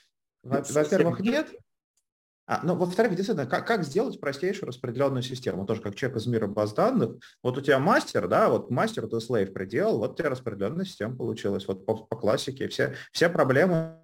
во-первых, 0.43 1.21
нет. 1.21 1.49
А, 2.45 2.59
ну, 2.63 2.75
во-вторых, 2.75 3.15
действительно, 3.15 3.47
как, 3.47 3.65
как 3.65 3.83
сделать 3.83 4.19
простейшую 4.19 4.67
распределенную 4.67 5.23
систему? 5.23 5.65
Тоже 5.65 5.81
как 5.81 5.95
человек 5.95 6.17
из 6.17 6.27
мира 6.27 6.47
баз 6.47 6.73
данных. 6.73 7.15
Вот 7.41 7.57
у 7.57 7.61
тебя 7.61 7.79
мастер, 7.79 8.27
да, 8.27 8.49
вот 8.49 8.69
мастер 8.69 9.07
ты 9.07 9.21
слейв 9.21 9.53
приделал, 9.53 9.99
вот 9.99 10.11
у 10.11 10.15
тебя 10.15 10.29
распределенная 10.29 10.85
система 10.85 11.15
получилась. 11.15 11.67
Вот 11.67 11.85
по, 11.85 11.95
по 11.95 12.17
классике 12.17 12.67
все, 12.67 12.95
все 13.11 13.29
проблемы 13.29 13.97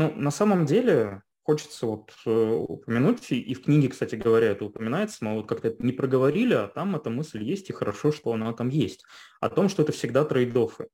Ну, 0.00 0.14
на 0.14 0.30
самом 0.30 0.64
деле, 0.64 1.22
хочется 1.42 1.84
вот 1.84 2.14
э, 2.24 2.30
упомянуть, 2.30 3.30
и 3.32 3.52
в 3.52 3.62
книге, 3.62 3.90
кстати 3.90 4.14
говоря, 4.14 4.46
это 4.52 4.64
упоминается, 4.64 5.22
мы 5.22 5.34
вот 5.34 5.46
как-то 5.46 5.76
не 5.78 5.92
проговорили, 5.92 6.54
а 6.54 6.68
там 6.68 6.96
эта 6.96 7.10
мысль 7.10 7.42
есть, 7.42 7.68
и 7.68 7.74
хорошо, 7.74 8.10
что 8.10 8.32
она 8.32 8.50
там 8.54 8.70
есть, 8.70 9.04
о 9.40 9.50
том, 9.50 9.68
что 9.68 9.82
это 9.82 9.92
всегда 9.92 10.24
трейд-оффы. 10.24 10.88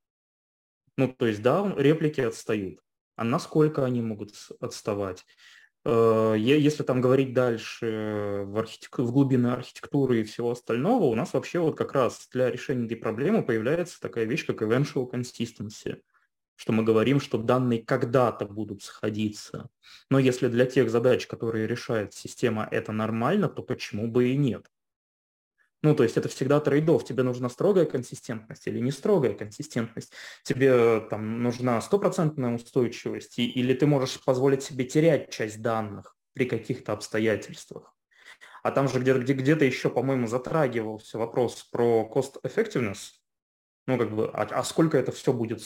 Ну, 0.97 1.12
то 1.12 1.28
есть, 1.28 1.40
да, 1.40 1.72
реплики 1.76 2.20
отстают. 2.20 2.80
А 3.16 3.24
насколько 3.24 3.84
они 3.84 4.00
могут 4.02 4.34
отставать? 4.60 5.26
Э, 5.84 6.34
если 6.38 6.82
там 6.82 7.00
говорить 7.00 7.34
дальше 7.34 8.44
в, 8.46 8.58
архитек... 8.58 8.98
в 8.98 9.10
глубины 9.12 9.48
архитектуры 9.48 10.20
и 10.20 10.24
всего 10.24 10.52
остального, 10.52 11.04
у 11.04 11.14
нас 11.14 11.32
вообще 11.32 11.58
вот 11.58 11.76
как 11.76 11.92
раз 11.92 12.28
для 12.32 12.50
решения 12.50 12.86
этой 12.86 12.96
проблемы 12.96 13.42
появляется 13.42 14.00
такая 14.00 14.24
вещь, 14.24 14.46
как 14.46 14.62
eventual 14.62 15.10
consistency– 15.10 16.00
что 16.56 16.72
мы 16.72 16.82
говорим, 16.82 17.20
что 17.20 17.38
данные 17.38 17.82
когда-то 17.82 18.46
будут 18.46 18.82
сходиться. 18.82 19.68
Но 20.10 20.18
если 20.18 20.48
для 20.48 20.64
тех 20.64 20.90
задач, 20.90 21.26
которые 21.26 21.66
решает 21.66 22.14
система, 22.14 22.66
это 22.70 22.92
нормально, 22.92 23.48
то 23.48 23.62
почему 23.62 24.08
бы 24.08 24.30
и 24.30 24.36
нет? 24.36 24.66
Ну, 25.82 25.94
то 25.94 26.02
есть 26.02 26.16
это 26.16 26.28
всегда 26.28 26.60
трейдов. 26.60 27.04
Тебе 27.04 27.22
нужна 27.22 27.48
строгая 27.48 27.84
консистентность 27.84 28.66
или 28.66 28.80
не 28.80 28.90
строгая 28.90 29.34
консистентность. 29.34 30.12
Тебе 30.42 31.00
там 31.00 31.42
нужна 31.42 31.80
стопроцентная 31.80 32.54
устойчивость, 32.54 33.38
или 33.38 33.74
ты 33.74 33.86
можешь 33.86 34.22
позволить 34.24 34.62
себе 34.62 34.84
терять 34.84 35.30
часть 35.30 35.60
данных 35.60 36.16
при 36.32 36.46
каких-то 36.46 36.92
обстоятельствах. 36.92 37.94
А 38.62 38.72
там 38.72 38.88
же 38.88 38.98
где-то 38.98 39.20
где, 39.20 39.34
где 39.34 39.52
еще, 39.66 39.90
по-моему, 39.90 40.26
затрагивался 40.26 41.18
вопрос 41.18 41.62
про 41.70 42.10
cost 42.12 42.40
effectiveness. 42.42 43.12
Ну, 43.86 43.96
как 43.98 44.14
бы, 44.14 44.28
а, 44.28 44.42
а 44.42 44.64
сколько 44.64 44.98
это 44.98 45.12
все 45.12 45.32
будет 45.32 45.62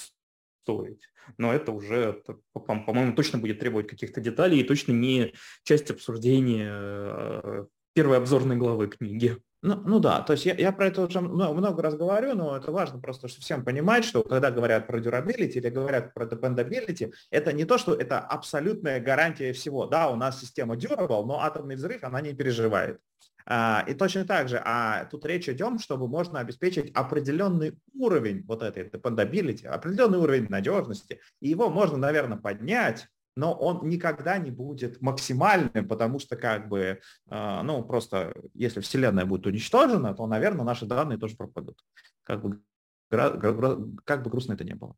стоить. 0.63 1.09
Но 1.39 1.53
это 1.53 1.73
уже, 1.73 2.23
по-моему, 2.53 3.15
точно 3.15 3.39
будет 3.39 3.59
требовать 3.59 3.89
каких-то 3.89 4.21
деталей 4.21 4.61
и 4.61 4.65
точно 4.65 4.93
не 4.93 5.35
часть 5.63 5.91
обсуждения 5.91 6.71
э, 6.73 7.65
первой 7.95 8.19
обзорной 8.19 8.57
главы 8.57 8.89
книги. 8.89 9.39
Ну, 9.63 9.83
ну 9.85 9.99
да, 9.99 10.23
то 10.23 10.33
есть 10.33 10.47
я, 10.47 10.55
я 10.55 10.73
про 10.73 10.87
это 10.87 11.03
уже 11.03 11.21
много 11.21 11.83
раз 11.83 11.95
говорю, 11.95 12.35
но 12.35 12.57
это 12.57 12.73
важно 12.73 12.99
просто, 12.99 13.29
чтобы 13.29 13.43
всем 13.43 13.63
понимать, 13.63 14.07
что 14.07 14.23
когда 14.23 14.51
говорят 14.51 14.87
про 14.87 14.99
durability 14.99 15.53
или 15.53 15.69
говорят 15.69 16.15
про 16.15 16.25
dependability, 16.25 17.13
это 17.31 17.53
не 17.53 17.67
то, 17.67 17.77
что 17.77 17.95
это 17.95 18.21
абсолютная 18.21 19.01
гарантия 19.01 19.53
всего. 19.53 19.87
Да, 19.87 20.09
у 20.11 20.17
нас 20.17 20.41
система 20.41 20.77
durable, 20.77 21.27
но 21.27 21.41
атомный 21.41 21.77
взрыв 21.77 22.05
она 22.05 22.23
не 22.23 22.33
переживает. 22.33 23.01
А, 23.45 23.85
и 23.87 23.93
точно 23.93 24.25
так 24.25 24.49
же, 24.49 24.63
а 24.65 25.05
тут 25.07 25.27
речь 25.27 25.49
идет, 25.49 25.81
чтобы 25.83 26.09
можно 26.09 26.41
обеспечить 26.41 26.91
определенный 26.95 27.79
уровень 27.93 28.45
вот 28.47 28.63
этой 28.63 28.85
dependability, 28.89 29.67
определенный 29.67 30.19
уровень 30.19 30.47
надежности, 30.49 31.21
и 31.41 31.51
его 31.51 31.69
можно, 31.69 31.99
наверное, 31.99 32.39
поднять, 32.39 33.09
но 33.41 33.55
он 33.55 33.89
никогда 33.89 34.37
не 34.37 34.51
будет 34.51 35.01
максимальным, 35.01 35.89
потому 35.89 36.19
что 36.19 36.37
как 36.37 36.69
бы, 36.69 37.01
а, 37.29 37.63
ну, 37.63 37.83
просто 37.83 38.35
если 38.53 38.81
Вселенная 38.81 39.25
будет 39.25 39.47
уничтожена, 39.47 40.15
то, 40.15 40.27
наверное, 40.27 40.67
наши 40.67 40.85
данные 40.85 41.19
тоже 41.19 41.37
пропадут. 41.37 41.83
Как 42.23 42.43
бы, 42.43 42.61
как 43.09 44.23
бы 44.23 44.31
грустно 44.31 44.53
это 44.53 44.65
не 44.65 44.75
было. 44.75 44.95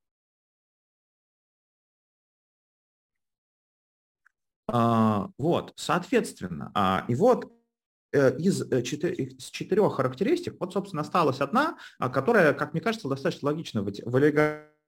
А, 4.66 5.30
вот, 5.38 5.72
соответственно, 5.76 7.04
и 7.08 7.14
вот 7.14 7.52
Э, 8.14 8.36
из, 8.36 8.60
э, 8.70 8.82
четырех, 8.82 9.18
из 9.18 9.50
четырех 9.50 9.94
характеристик, 9.94 10.56
вот, 10.60 10.74
собственно, 10.74 11.00
осталась 11.00 11.40
одна, 11.40 11.78
а, 11.98 12.10
которая, 12.10 12.52
как 12.52 12.74
мне 12.74 12.82
кажется, 12.82 13.08
достаточно 13.08 13.48
логично 13.48 13.80
в, 13.82 13.86
в 13.86 14.16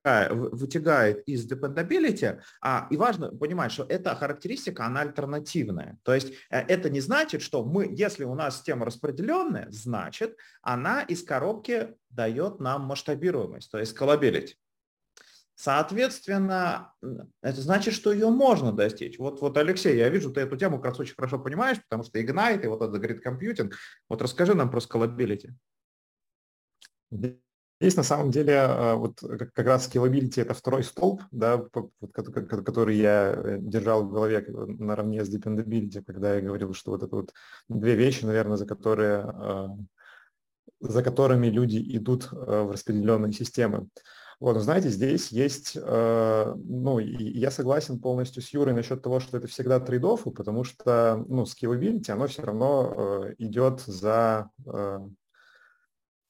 вытягает 0.05 1.22
из 1.26 1.50
dependability, 1.50 2.40
а, 2.61 2.86
и 2.90 2.96
важно 2.96 3.30
понимать, 3.30 3.72
что 3.72 3.84
эта 3.88 4.14
характеристика, 4.14 4.84
она 4.84 5.00
альтернативная. 5.00 5.98
То 6.02 6.14
есть 6.14 6.34
э, 6.50 6.61
это 6.61 6.90
не 6.90 7.00
значит, 7.00 7.42
что 7.42 7.64
мы, 7.64 7.88
если 7.90 8.24
у 8.24 8.34
нас 8.34 8.57
система 8.57 8.84
распределенная, 8.84 9.66
значит, 9.70 10.36
она 10.62 11.02
из 11.02 11.22
коробки 11.22 11.94
дает 12.11 12.61
нам 12.61 12.82
масштабируемость, 12.82 13.70
то 13.70 13.78
есть 13.78 13.96
scalability. 13.96 14.55
Соответственно, 15.57 16.92
это 17.40 17.61
значит, 17.61 17.94
что 17.94 18.12
ее 18.12 18.28
можно 18.28 18.72
достичь. 18.72 19.18
Вот, 19.18 19.40
вот, 19.40 19.57
Алексей, 19.57 19.96
я 19.96 20.09
вижу, 20.09 20.32
ты 20.32 20.40
эту 20.40 20.57
тему 20.57 20.78
как 20.78 20.86
раз 20.86 21.00
очень 21.00 21.14
хорошо 21.14 21.38
понимаешь, 21.38 21.78
потому 21.88 22.02
что 22.02 22.20
Ignite 22.20 22.64
и 22.64 22.66
вот 22.66 22.82
этот 22.82 23.02
grid 23.02 23.20
computing. 23.24 23.72
Вот 24.09 24.20
расскажи 24.20 24.55
нам 24.55 24.70
про 24.70 24.80
scalability. 24.80 25.50
Здесь 27.85 27.97
на 27.97 28.03
самом 28.03 28.30
деле 28.30 28.55
э, 28.55 28.95
вот 28.95 29.20
как 29.20 29.66
раз 29.66 29.87
scalability 29.87 30.41
это 30.41 30.55
второй 30.55 30.82
столб, 30.85 31.20
да, 31.30 31.62
который 32.14 32.97
я 32.97 33.35
э, 33.37 33.59
держал 33.61 34.05
в 34.05 34.11
голове 34.11 34.43
наравне 34.49 35.22
с 35.22 35.28
dependability, 35.28 36.03
когда 36.03 36.35
я 36.35 36.41
говорил, 36.41 36.72
что 36.72 36.93
вот 36.93 37.03
это 37.03 37.14
вот 37.14 37.35
две 37.68 37.95
вещи, 37.95 38.24
наверное, 38.24 38.57
за 38.57 38.64
которые 38.64 39.26
э, 39.39 39.68
за 40.80 41.03
которыми 41.03 41.49
люди 41.49 41.76
идут 41.95 42.32
в 42.32 42.72
распределенные 42.72 43.35
системы. 43.35 43.89
Вот, 44.41 44.57
знаете, 44.62 44.89
здесь 44.89 45.30
есть, 45.30 45.76
э, 45.76 46.55
ну, 46.57 46.99
я 47.01 47.51
согласен 47.51 48.01
полностью 48.01 48.43
с 48.43 48.49
Юрой 48.55 48.72
насчет 48.72 49.03
того, 49.03 49.20
что 49.20 49.37
это 49.37 49.47
всегда 49.47 49.78
трейдофы, 49.78 50.30
потому 50.30 50.64
что, 50.64 51.22
ну, 51.28 51.43
scalability, 51.43 52.11
оно 52.11 52.28
все 52.28 52.43
равно 52.45 53.26
э, 53.28 53.35
идет 53.41 53.82
за, 53.82 54.49
э, 54.66 55.01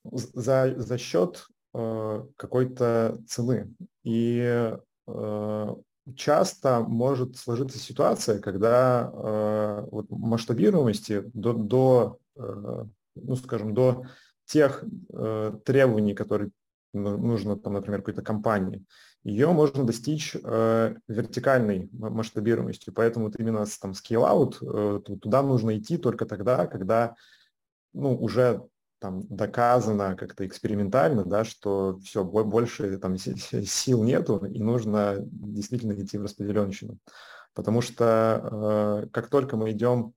за, 0.05 0.75
за 0.77 0.99
счет 0.99 1.47
э, 1.75 2.25
какой-то 2.37 3.19
цены. 3.27 3.75
И 4.03 4.73
э, 5.07 5.75
часто 6.17 6.81
может 6.81 7.37
сложиться 7.37 7.79
ситуация, 7.79 8.41
когда 8.41 9.11
э, 9.13 9.87
вот 9.91 10.11
масштабируемости 10.11 11.23
до, 11.33 11.53
до 11.53 12.19
э, 12.37 12.85
ну, 13.15 13.37
скажем, 13.37 13.75
до 13.75 14.05
тех 14.47 14.85
э, 15.13 15.53
требований, 15.65 16.15
которые 16.15 16.51
нужно, 16.93 17.57
там, 17.57 17.73
например, 17.73 18.01
какой-то 18.01 18.23
компании, 18.23 18.85
ее 19.25 19.51
можно 19.53 19.85
достичь 19.85 20.37
э, 20.37 20.95
вертикальной 21.09 21.89
масштабируемостью. 21.93 22.93
Поэтому 22.93 23.27
вот 23.27 23.37
именно 23.41 23.65
там 23.81 23.93
scale-out, 23.93 24.57
э, 24.61 25.01
туда 25.19 25.43
нужно 25.43 25.79
идти 25.79 25.97
только 25.97 26.27
тогда, 26.27 26.67
когда 26.67 27.15
ну, 27.95 28.15
уже 28.15 28.63
там 29.05 29.27
доказано 29.29 30.17
как-то 30.17 30.47
экспериментально, 30.47 31.27
да, 31.27 31.45
что 31.45 31.99
все, 32.03 32.25
больше 32.25 32.97
там 32.97 33.19
сил 33.19 34.03
нету, 34.03 34.47
и 34.47 34.59
нужно 34.59 35.19
действительно 35.21 35.93
идти 35.93 36.17
в 36.17 36.23
распределенщину. 36.23 36.97
Потому 37.53 37.83
что 37.83 39.05
э, 39.05 39.09
как 39.13 39.29
только 39.29 39.59
мы 39.59 39.73
идем 39.73 40.15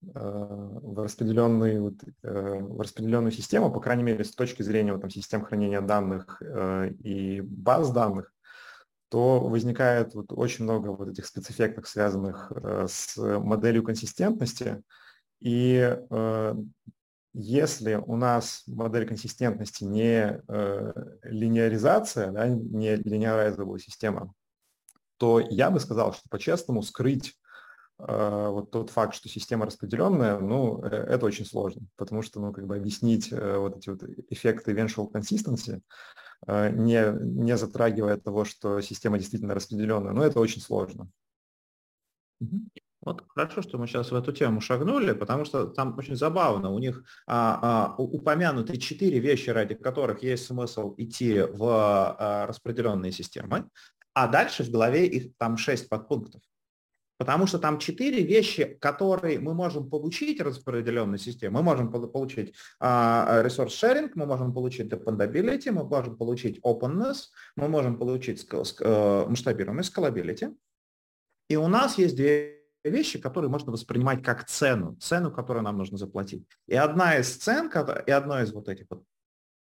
в 0.00 1.02
распределенную, 1.02 1.94
э, 2.22 2.58
в 2.60 2.80
распределенную 2.80 3.32
систему, 3.32 3.70
по 3.70 3.80
крайней 3.80 4.02
мере, 4.02 4.24
с 4.24 4.34
точки 4.34 4.62
зрения 4.62 4.92
вот, 4.92 5.02
там, 5.02 5.10
систем 5.10 5.44
хранения 5.44 5.82
данных 5.82 6.40
э, 6.40 6.88
и 7.04 7.42
баз 7.42 7.90
данных, 7.90 8.32
то 9.10 9.40
возникает 9.40 10.14
вот 10.14 10.32
очень 10.32 10.64
много 10.64 10.88
вот 10.88 11.08
этих 11.08 11.26
спецэффектов, 11.26 11.86
связанных 11.86 12.50
э, 12.50 12.86
с 12.88 13.14
моделью 13.18 13.82
консистентности. 13.82 14.82
И 15.40 15.98
если 17.34 17.94
у 17.94 18.16
нас 18.16 18.62
модель 18.66 19.06
консистентности 19.06 19.84
не 19.84 20.42
линеаризация, 21.22 22.30
да, 22.30 22.48
не 22.48 22.96
линеаризовая 22.96 23.78
система, 23.78 24.34
то 25.16 25.40
я 25.40 25.70
бы 25.70 25.80
сказал, 25.80 26.12
что 26.12 26.28
по-честному 26.28 26.82
скрыть 26.82 27.36
а, 28.04 28.50
вот 28.50 28.70
тот 28.72 28.90
факт, 28.90 29.14
что 29.14 29.28
система 29.28 29.66
распределенная, 29.66 30.38
ну, 30.38 30.82
э, 30.82 30.88
это 30.88 31.24
очень 31.26 31.46
сложно, 31.46 31.82
потому 31.96 32.22
что, 32.22 32.40
ну, 32.40 32.52
как 32.52 32.66
бы 32.66 32.76
объяснить 32.76 33.30
э, 33.30 33.56
вот 33.58 33.76
эти 33.76 33.90
вот 33.90 34.02
эффекты 34.28 34.72
eventual 34.72 35.08
consistency, 35.12 35.80
а, 36.46 36.68
не, 36.70 37.04
не 37.22 37.56
затрагивая 37.56 38.16
того, 38.16 38.44
что 38.44 38.80
система 38.80 39.18
действительно 39.18 39.54
распределенная, 39.54 40.12
ну, 40.12 40.22
это 40.22 40.40
очень 40.40 40.60
сложно. 40.60 41.08
Вот 43.02 43.24
хорошо, 43.28 43.62
что 43.62 43.78
мы 43.78 43.88
сейчас 43.88 44.12
в 44.12 44.14
эту 44.14 44.32
тему 44.32 44.60
шагнули, 44.60 45.12
потому 45.12 45.44
что 45.44 45.66
там 45.66 45.98
очень 45.98 46.14
забавно. 46.14 46.70
У 46.70 46.78
них 46.78 47.02
а, 47.26 47.94
а, 47.96 48.02
упомянуты 48.02 48.76
четыре 48.76 49.18
вещи, 49.18 49.50
ради 49.50 49.74
которых 49.74 50.22
есть 50.22 50.46
смысл 50.46 50.94
идти 50.98 51.40
в 51.40 51.64
а, 51.64 52.46
распределенные 52.46 53.10
системы, 53.10 53.68
а 54.14 54.28
дальше 54.28 54.62
в 54.62 54.70
голове 54.70 55.06
их 55.06 55.36
там 55.36 55.56
шесть 55.56 55.88
подпунктов. 55.88 56.42
Потому 57.18 57.46
что 57.46 57.58
там 57.58 57.78
четыре 57.78 58.22
вещи, 58.22 58.64
которые 58.80 59.38
мы 59.38 59.54
можем 59.54 59.90
получить 59.90 60.40
распределенной 60.40 61.18
системе. 61.18 61.52
Мы 61.52 61.62
можем 61.62 61.92
получить 61.92 62.52
uh, 62.80 63.46
resource 63.46 63.68
sharing, 63.68 64.10
мы 64.16 64.26
можем 64.26 64.52
получить 64.52 64.92
dependability, 64.92 65.70
мы 65.70 65.84
можем 65.84 66.16
получить 66.16 66.58
openness, 66.64 67.28
мы 67.54 67.68
можем 67.68 67.96
получить 67.96 68.44
uh, 68.50 69.28
масштабируемость, 69.28 69.96
scalability. 69.96 70.52
И 71.48 71.54
у 71.54 71.68
нас 71.68 71.96
есть 71.96 72.16
две 72.16 72.61
вещи, 72.90 73.18
которые 73.18 73.50
можно 73.50 73.72
воспринимать 73.72 74.22
как 74.22 74.46
цену, 74.46 74.96
цену, 74.96 75.30
которую 75.30 75.62
нам 75.62 75.78
нужно 75.78 75.98
заплатить. 75.98 76.46
И 76.66 76.74
одна 76.74 77.16
из 77.18 77.36
цен, 77.36 77.70
и 78.06 78.10
одно 78.10 78.40
из 78.40 78.52
вот 78.52 78.68
этих 78.68 78.86
вот 78.90 79.04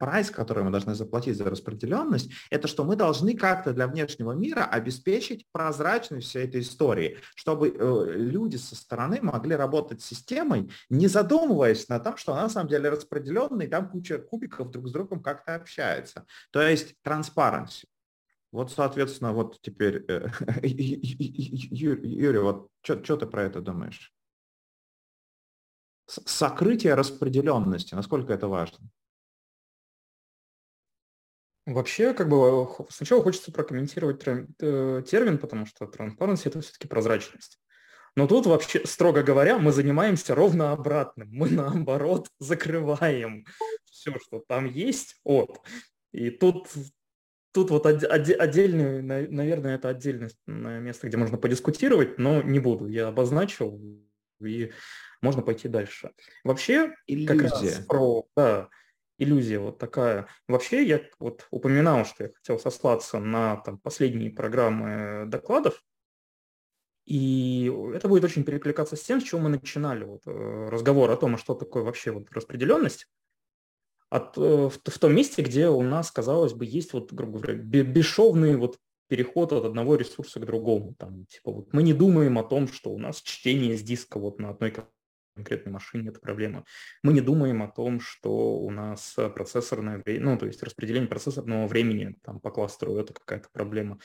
прайс, 0.04 0.30
который 0.30 0.64
мы 0.64 0.72
должны 0.72 0.96
заплатить 0.96 1.38
за 1.38 1.46
распределенность, 1.46 2.30
это 2.50 2.68
что 2.68 2.84
мы 2.84 2.96
должны 2.96 3.38
как-то 3.38 3.74
для 3.74 3.88
внешнего 3.88 4.34
мира 4.34 4.66
обеспечить 4.66 5.46
прозрачность 5.54 6.28
всей 6.28 6.46
этой 6.46 6.62
истории, 6.62 7.20
чтобы 7.36 7.70
э, 7.70 8.06
люди 8.18 8.58
со 8.58 8.76
стороны 8.76 9.20
могли 9.22 9.56
работать 9.56 10.02
с 10.02 10.06
системой, 10.06 10.70
не 10.90 11.08
задумываясь 11.08 11.88
на 11.88 12.00
том, 12.00 12.18
что 12.18 12.34
она 12.34 12.44
на 12.44 12.50
самом 12.50 12.70
деле 12.70 12.90
распределенная, 12.90 13.68
и 13.68 13.70
там 13.70 13.90
куча 13.90 14.18
кубиков 14.18 14.72
друг 14.72 14.90
с 14.90 14.92
другом 14.92 15.22
как-то 15.22 15.56
общается. 15.56 16.26
То 16.52 16.62
есть 16.62 16.96
transparency. 17.06 17.86
Вот, 18.54 18.72
соответственно, 18.72 19.34
вот 19.34 19.60
теперь, 19.62 20.06
э, 20.08 20.28
Юрий, 20.62 22.38
вот 22.38 22.70
что 22.84 23.18
ты 23.18 23.26
про 23.26 23.46
это 23.46 23.62
думаешь? 23.62 24.14
Сокрытие 26.06 26.94
распределенности, 26.94 27.96
насколько 27.96 28.32
это 28.32 28.48
важно? 28.48 28.88
Вообще, 31.66 32.14
как 32.14 32.30
бы 32.30 32.68
сначала 32.92 33.24
хочется 33.24 33.52
прокомментировать 33.52 34.22
э, 34.28 35.04
термин, 35.10 35.40
потому 35.40 35.66
что 35.66 35.86
transparency– 35.86 36.42
это 36.46 36.62
все-таки 36.62 36.88
прозрачность. 36.88 37.60
Но 38.16 38.28
тут 38.28 38.46
вообще, 38.46 38.86
строго 38.86 39.24
говоря, 39.24 39.58
мы 39.58 39.72
занимаемся 39.72 40.36
ровно 40.36 40.74
обратным. 40.74 41.28
Мы 41.32 41.50
наоборот 41.50 42.30
закрываем 42.38 43.48
все, 43.86 44.14
что 44.20 44.44
там 44.48 44.68
есть 44.68 45.20
от. 45.24 45.60
И 46.12 46.30
тут, 46.30 46.68
тут 47.54 47.70
вот 47.70 47.86
од, 47.86 48.04
од, 48.04 48.30
отдельный, 48.30 49.02
наверное, 49.02 49.76
это 49.76 49.90
отдельное 49.90 50.32
место, 50.48 51.08
где 51.08 51.18
можно 51.18 51.38
подискутировать, 51.38 52.18
но 52.18 52.42
не 52.42 52.60
буду. 52.60 52.88
Я 52.88 53.08
обозначил, 53.08 53.80
и 54.42 54.72
можно 55.22 55.42
пойти 55.42 55.70
дальше. 55.70 56.12
Вообще, 56.44 56.94
Иллюзия. 57.08 57.28
как 57.28 57.42
раз 57.42 57.86
про... 57.88 58.28
Да, 58.36 58.70
иллюзия 59.18 59.60
вот 59.60 59.78
такая. 59.78 60.28
Вообще 60.48 60.84
я 60.84 61.02
вот 61.20 61.48
упоминал, 61.52 62.06
что 62.06 62.26
я 62.26 62.32
хотел 62.34 62.60
сослаться 62.60 63.20
на 63.20 63.58
там, 63.58 63.78
последние 63.78 64.32
программы 64.32 65.26
докладов, 65.28 65.82
и 67.06 67.72
это 67.94 68.08
будет 68.08 68.24
очень 68.24 68.44
перекликаться 68.44 68.96
с 68.96 69.04
тем, 69.04 69.20
с 69.20 69.24
чего 69.24 69.42
мы 69.42 69.50
начинали 69.50 70.06
вот, 70.06 70.22
э, 70.26 70.70
разговор 70.70 71.12
о 71.12 71.18
том, 71.18 71.38
что 71.38 71.54
такое 71.54 71.84
вообще 71.84 72.12
вот 72.12 72.32
распределенность. 72.32 73.08
От, 74.14 74.38
э, 74.38 74.70
в, 74.70 74.80
в 74.86 75.00
том 75.00 75.16
месте, 75.16 75.42
где 75.42 75.70
у 75.70 75.82
нас, 75.82 76.12
казалось 76.12 76.54
бы, 76.54 76.66
есть 76.66 76.94
вот, 76.94 77.12
грубо 77.12 77.40
говоря, 77.40 77.56
бесшовный 77.56 78.56
вот 78.58 78.78
переход 79.08 79.52
от 79.54 79.66
одного 79.66 79.96
ресурса 79.96 80.40
к 80.40 80.46
другому. 80.46 80.94
Там, 81.00 81.26
типа, 81.26 81.52
вот 81.52 81.74
мы 81.74 81.82
не 81.82 81.94
думаем 81.94 82.38
о 82.38 82.44
том, 82.44 82.68
что 82.68 82.92
у 82.92 83.00
нас 83.00 83.24
чтение 83.24 83.76
с 83.76 83.82
диска 83.82 84.20
вот 84.20 84.40
на 84.40 84.52
одной 84.52 84.76
конкретной 85.36 85.72
машине 85.72 86.10
это 86.10 86.20
проблема. 86.20 86.64
Мы 87.02 87.14
не 87.14 87.22
думаем 87.22 87.64
о 87.64 87.68
том, 87.68 88.00
что 88.00 88.60
у 88.60 88.70
нас 88.70 89.16
процессорное 89.34 89.98
время, 90.06 90.26
ну, 90.26 90.38
то 90.38 90.46
есть 90.46 90.62
распределение 90.62 91.10
процессорного 91.10 91.66
времени 91.66 92.16
там, 92.22 92.40
по 92.40 92.52
кластеру– 92.52 92.98
это 92.98 93.16
какая-то 93.16 93.50
проблема. 93.52 93.98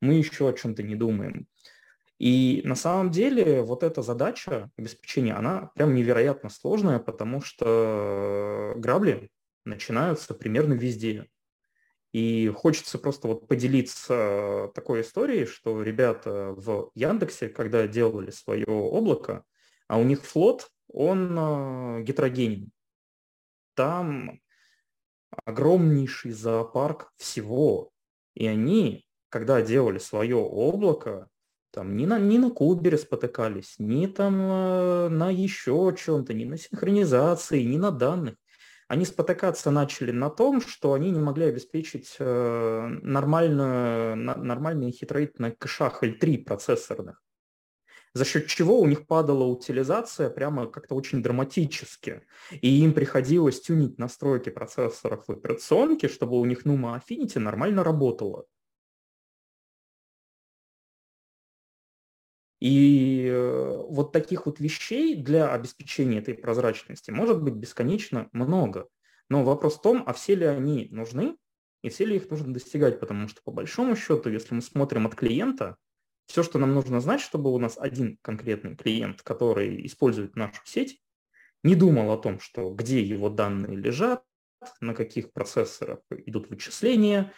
Мы 0.00 0.14
еще 0.14 0.48
о 0.48 0.52
чем-то 0.52 0.84
не 0.84 0.94
думаем. 0.94 1.48
И 2.20 2.62
на 2.64 2.76
самом 2.76 3.10
деле 3.10 3.62
вот 3.62 3.82
эта 3.82 4.00
задача 4.02 4.70
обеспечения, 4.78 5.34
она 5.34 5.72
прям 5.74 5.92
невероятно 5.92 6.50
сложная, 6.50 7.00
потому 7.00 7.40
что 7.40 8.74
грабли 8.76 9.28
начинаются 9.66 10.34
примерно 10.34 10.74
везде. 10.74 11.28
И 12.12 12.48
хочется 12.48 12.98
просто 12.98 13.28
вот 13.28 13.46
поделиться 13.46 14.70
такой 14.74 15.02
историей, 15.02 15.44
что 15.44 15.82
ребята 15.82 16.54
в 16.56 16.90
Яндексе, 16.94 17.48
когда 17.48 17.86
делали 17.86 18.30
свое 18.30 18.66
облако, 18.66 19.44
а 19.88 19.98
у 19.98 20.04
них 20.04 20.24
флот 20.24 20.70
он 20.88 21.36
э, 21.38 22.02
гетерогенен. 22.02 22.70
Там 23.74 24.40
огромнейший 25.44 26.32
зоопарк 26.32 27.12
всего. 27.16 27.90
И 28.34 28.46
они, 28.46 29.06
когда 29.28 29.60
делали 29.62 29.98
свое 29.98 30.36
облако, 30.36 31.28
там 31.70 31.96
ни 31.96 32.06
на, 32.06 32.18
ни 32.18 32.38
на 32.38 32.50
кубере 32.50 32.96
спотыкались, 32.96 33.74
ни 33.78 34.06
там 34.06 34.40
э, 34.40 35.08
на 35.08 35.30
еще 35.30 35.94
чем-то, 35.98 36.32
ни 36.32 36.44
на 36.44 36.56
синхронизации, 36.56 37.62
ни 37.62 37.76
на 37.76 37.90
данных. 37.90 38.36
Они 38.88 39.04
спотыкаться 39.04 39.70
начали 39.70 40.12
на 40.12 40.30
том, 40.30 40.60
что 40.60 40.92
они 40.92 41.10
не 41.10 41.18
могли 41.18 41.46
обеспечить 41.46 42.16
э, 42.18 42.86
нормально, 43.02 44.14
на, 44.14 44.36
нормальный 44.36 44.92
хитрейт 44.92 45.38
на 45.38 45.50
кэшах 45.50 46.02
L3 46.04 46.44
процессорных 46.44 47.22
за 48.16 48.24
счет 48.24 48.46
чего 48.46 48.80
у 48.80 48.86
них 48.86 49.06
падала 49.06 49.44
утилизация 49.44 50.30
прямо 50.30 50.66
как-то 50.66 50.94
очень 50.94 51.22
драматически. 51.22 52.22
И 52.62 52.82
им 52.82 52.94
приходилось 52.94 53.60
тюнить 53.60 53.98
настройки 53.98 54.48
процессоров 54.48 55.24
в 55.26 55.32
операционке, 55.32 56.08
чтобы 56.08 56.40
у 56.40 56.44
них 56.46 56.64
Numa 56.64 56.98
Affinity 56.98 57.38
нормально 57.38 57.84
работала. 57.84 58.46
И 62.60 63.26
э, 63.30 63.76
вот 63.88 64.12
таких 64.12 64.46
вот 64.46 64.60
вещей 64.60 65.16
для 65.16 65.52
обеспечения 65.52 66.18
этой 66.18 66.34
прозрачности 66.34 67.10
может 67.10 67.42
быть 67.42 67.54
бесконечно 67.54 68.28
много. 68.32 68.88
Но 69.28 69.44
вопрос 69.44 69.76
в 69.76 69.82
том, 69.82 70.02
а 70.06 70.12
все 70.12 70.34
ли 70.34 70.46
они 70.46 70.88
нужны 70.90 71.36
и 71.82 71.88
все 71.88 72.04
ли 72.04 72.16
их 72.16 72.30
нужно 72.30 72.52
достигать, 72.52 72.98
потому 72.98 73.28
что 73.28 73.42
по 73.44 73.52
большому 73.52 73.94
счету, 73.94 74.30
если 74.30 74.54
мы 74.54 74.62
смотрим 74.62 75.06
от 75.06 75.14
клиента, 75.14 75.76
все, 76.26 76.42
что 76.42 76.58
нам 76.58 76.74
нужно 76.74 77.00
знать, 77.00 77.20
чтобы 77.20 77.52
у 77.52 77.58
нас 77.58 77.76
один 77.78 78.18
конкретный 78.22 78.74
клиент, 78.74 79.22
который 79.22 79.86
использует 79.86 80.34
нашу 80.34 80.60
сеть, 80.64 81.00
не 81.62 81.74
думал 81.74 82.10
о 82.10 82.18
том, 82.18 82.40
что 82.40 82.70
где 82.74 83.02
его 83.02 83.28
данные 83.28 83.76
лежат, 83.76 84.24
на 84.80 84.94
каких 84.94 85.32
процессорах 85.32 86.00
идут 86.10 86.50
вычисления, 86.50 87.32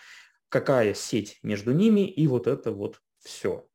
какая 0.49 0.95
сеть 0.95 1.39
между 1.43 1.73
ними, 1.73 2.09
и 2.09 2.27
вот 2.27 2.47
это 2.47 2.73
вот 2.73 3.03
все. 3.19 3.68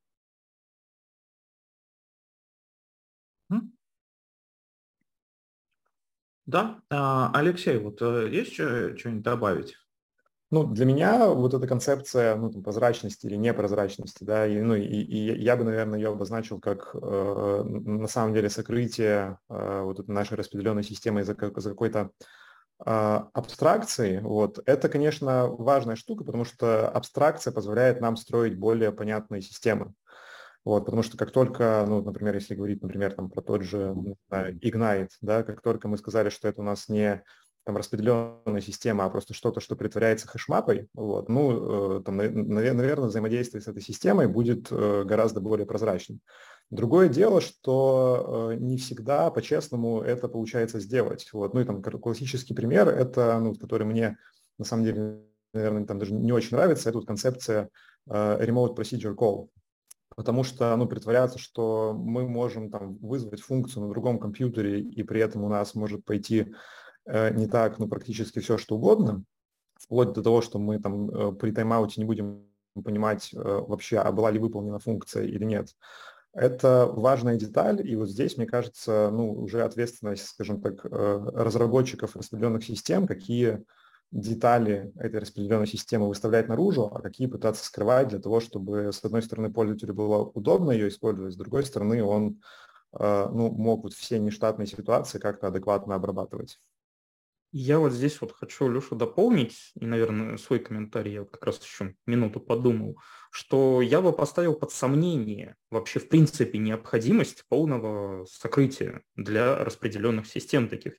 Да, 6.46 6.82
а, 6.90 7.32
Алексей, 7.34 7.78
вот 7.78 8.02
э, 8.02 8.30
есть 8.30 8.54
что-нибудь 8.54 9.22
добавить? 9.22 9.76
Ну, 10.54 10.66
для 10.66 10.86
меня 10.86 11.30
вот 11.30 11.56
эта 11.56 11.66
концепция 11.66 12.36
ну, 12.36 12.52
там, 12.52 12.62
прозрачности 12.62 13.26
или 13.26 13.36
непрозрачности, 13.36 14.24
да, 14.24 14.46
и, 14.46 14.62
ну, 14.62 14.76
и, 14.76 14.84
и 14.84 15.42
я 15.42 15.58
бы, 15.58 15.64
наверное, 15.64 15.98
ее 15.98 16.10
обозначил 16.10 16.60
как 16.60 16.92
э, 16.94 17.64
на 17.66 18.08
самом 18.08 18.36
деле 18.36 18.52
сокрытие 18.52 19.40
э, 19.50 19.82
вот 19.82 20.00
этой 20.00 20.12
нашей 20.12 20.38
распределенной 20.38 20.84
системы 20.84 21.24
за, 21.24 21.34
за 21.34 21.70
какой-то 21.72 22.12
э, 22.86 23.20
абстракции. 23.34 24.20
Вот. 24.20 24.60
Это, 24.68 24.90
конечно, 24.90 25.48
важная 25.48 25.96
штука, 25.96 26.24
потому 26.24 26.46
что 26.46 26.88
абстракция 26.88 27.52
позволяет 27.52 28.00
нам 28.00 28.16
строить 28.16 28.56
более 28.56 28.92
понятные 28.92 29.42
системы. 29.42 29.96
Вот, 30.66 30.86
потому 30.86 31.04
что 31.04 31.18
как 31.18 31.32
только, 31.32 31.86
ну, 31.88 32.02
например, 32.02 32.36
если 32.36 32.56
говорить, 32.56 32.82
например, 32.82 33.14
там, 33.14 33.30
про 33.30 33.42
тот 33.42 33.64
же 33.64 33.96
знаю, 34.30 34.58
Ignite, 34.60 35.10
да, 35.22 35.44
как 35.44 35.62
только 35.62 35.88
мы 35.88 35.98
сказали, 35.98 36.30
что 36.30 36.48
это 36.48 36.62
у 36.62 36.64
нас 36.64 36.88
не 36.88 37.22
там 37.66 37.78
распределенная 37.78 38.62
система, 38.62 39.06
а 39.06 39.10
просто 39.10 39.34
что-то, 39.34 39.60
что 39.60 39.76
притворяется 39.76 40.28
хэшмапой, 40.28 40.88
вот, 40.94 41.30
ну, 41.30 42.00
э, 42.00 42.04
там, 42.04 42.18
наверное, 42.18 43.08
взаимодействие 43.08 43.62
с 43.62 43.68
этой 43.68 43.82
системой 43.82 44.28
будет 44.28 44.68
э, 44.70 45.04
гораздо 45.06 45.40
более 45.40 45.66
прозрачным. 45.66 46.20
Другое 46.70 47.08
дело, 47.08 47.40
что 47.40 48.52
э, 48.52 48.56
не 48.56 48.78
всегда 48.78 49.30
по-честному 49.32 50.02
это 50.02 50.28
получается 50.28 50.80
сделать. 50.80 51.30
Вот. 51.32 51.54
Ну 51.54 51.62
и 51.62 51.66
там 51.66 51.82
классический 51.82 52.54
пример, 52.54 52.90
это, 52.90 53.40
ну, 53.40 53.54
который 53.54 53.86
мне 53.86 54.18
на 54.58 54.66
самом 54.66 54.84
деле, 54.84 55.20
наверное, 55.54 55.86
там 55.86 56.00
даже 56.00 56.14
не 56.14 56.32
очень 56.32 56.58
нравится, 56.58 56.90
это 56.90 56.98
вот 56.98 57.08
концепция 57.08 57.70
Remote 58.08 58.76
Procedure 58.76 59.16
Call. 59.16 59.48
Потому 60.16 60.44
что, 60.44 60.76
ну, 60.76 60.88
притворяться, 60.88 61.40
что 61.40 61.94
мы 61.94 62.28
можем 62.28 62.70
там 62.70 62.98
вызвать 62.98 63.42
функцию 63.42 63.84
на 63.84 63.90
другом 63.90 64.20
компьютере, 64.20 64.82
и 64.82 65.04
при 65.04 65.22
этом 65.22 65.44
у 65.44 65.50
нас 65.50 65.76
может 65.76 66.06
пойти 66.06 66.54
Э, 67.06 67.32
не 67.34 67.48
так, 67.48 67.80
ну, 67.80 67.88
практически 67.88 68.40
все, 68.40 68.58
что 68.58 68.76
угодно, 68.76 69.24
вплоть 69.76 70.14
до 70.14 70.24
того, 70.24 70.42
что 70.42 70.60
мы 70.60 70.80
там 70.80 71.10
э, 71.10 71.32
при 71.34 71.52
тайм-ауте 71.52 72.00
не 72.00 72.06
будем 72.06 72.48
понимать 72.84 73.32
э, 73.34 73.38
вообще, 73.38 73.98
а 73.98 74.12
была 74.12 74.32
ли 74.32 74.40
выполнена 74.40 74.80
функция 74.80 75.26
или 75.26 75.44
нет. 75.44 75.70
Это 76.34 76.88
важная 76.92 77.36
деталь, 77.36 77.88
и 77.88 77.96
вот 77.96 78.10
здесь, 78.10 78.38
мне 78.38 78.48
кажется, 78.48 79.10
ну, 79.12 79.32
уже 79.34 79.62
ответственность, 79.62 80.26
скажем 80.26 80.62
так, 80.62 80.84
разработчиков 80.84 82.16
распределенных 82.16 82.64
систем, 82.64 83.06
какие 83.06 83.64
детали 84.14 84.92
этой 84.96 85.20
распределенной 85.20 85.68
системы 85.68 86.08
выставлять 86.08 86.48
наружу, 86.48 86.86
а 86.86 87.02
какие 87.02 87.28
пытаться 87.28 87.66
скрывать 87.66 88.10
для 88.10 88.20
того, 88.20 88.40
чтобы, 88.40 88.92
с 88.94 89.04
одной 89.04 89.24
стороны, 89.24 89.52
пользователю 89.52 89.94
было 89.94 90.24
удобно 90.24 90.72
ее 90.72 90.90
использовать, 90.90 91.34
с 91.34 91.38
другой 91.38 91.66
стороны, 91.66 92.04
он 92.04 92.40
ну, 92.92 93.50
мог 93.52 93.84
вот 93.84 93.94
все 93.94 94.20
нештатные 94.20 94.68
ситуации 94.68 95.18
как-то 95.18 95.48
адекватно 95.48 95.96
обрабатывать. 95.96 96.60
Я 97.52 97.78
вот 97.78 97.92
здесь 97.92 98.20
вот 98.22 98.32
хочу 98.32 98.68
Лешу 98.68 98.96
дополнить, 98.96 99.74
и, 99.80 99.86
наверное, 99.86 100.38
свой 100.38 100.60
комментарий, 100.60 101.14
я 101.14 101.20
вот 101.22 101.32
как 101.32 101.46
раз 101.46 101.64
еще 101.64 101.96
минуту 102.08 102.40
подумал, 102.40 102.98
что 103.32 103.82
я 103.82 104.02
бы 104.02 104.12
поставил 104.12 104.56
под 104.56 104.72
сомнение 104.72 105.56
вообще 105.70 106.00
в 106.00 106.08
принципе 106.08 106.58
необходимость 106.58 107.46
полного 107.48 108.26
сокрытия 108.26 109.02
для 109.16 109.64
распределенных 109.64 110.26
систем 110.28 110.68
таких 110.68 110.96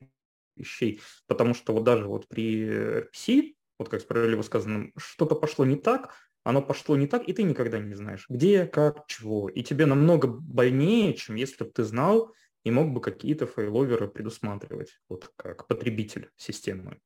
вещей. 0.56 1.00
Потому 1.26 1.54
что 1.54 1.72
вот 1.72 1.84
даже 1.84 2.06
вот 2.06 2.28
при 2.28 2.68
RPC, 2.68 3.54
вот 3.78 3.88
как 3.88 4.00
справедливо 4.00 4.42
сказано, 4.42 4.90
что-то 4.96 5.34
пошло 5.34 5.64
не 5.64 5.76
так, 5.76 6.14
оно 6.44 6.60
пошло 6.60 6.96
не 6.96 7.06
так, 7.06 7.26
и 7.28 7.32
ты 7.32 7.42
никогда 7.42 7.78
не 7.78 7.94
знаешь, 7.94 8.26
где, 8.28 8.66
как, 8.66 9.06
чего. 9.06 9.48
И 9.48 9.62
тебе 9.62 9.86
намного 9.86 10.28
больнее, 10.28 11.14
чем 11.14 11.36
если 11.36 11.64
бы 11.64 11.70
ты 11.70 11.84
знал, 11.84 12.34
и 12.64 12.70
мог 12.70 12.92
бы 12.92 13.00
какие-то 13.00 13.46
фейловеры 13.46 14.08
предусматривать, 14.08 15.00
вот 15.08 15.32
как 15.36 15.66
потребитель 15.66 16.30
системы. 16.36 17.00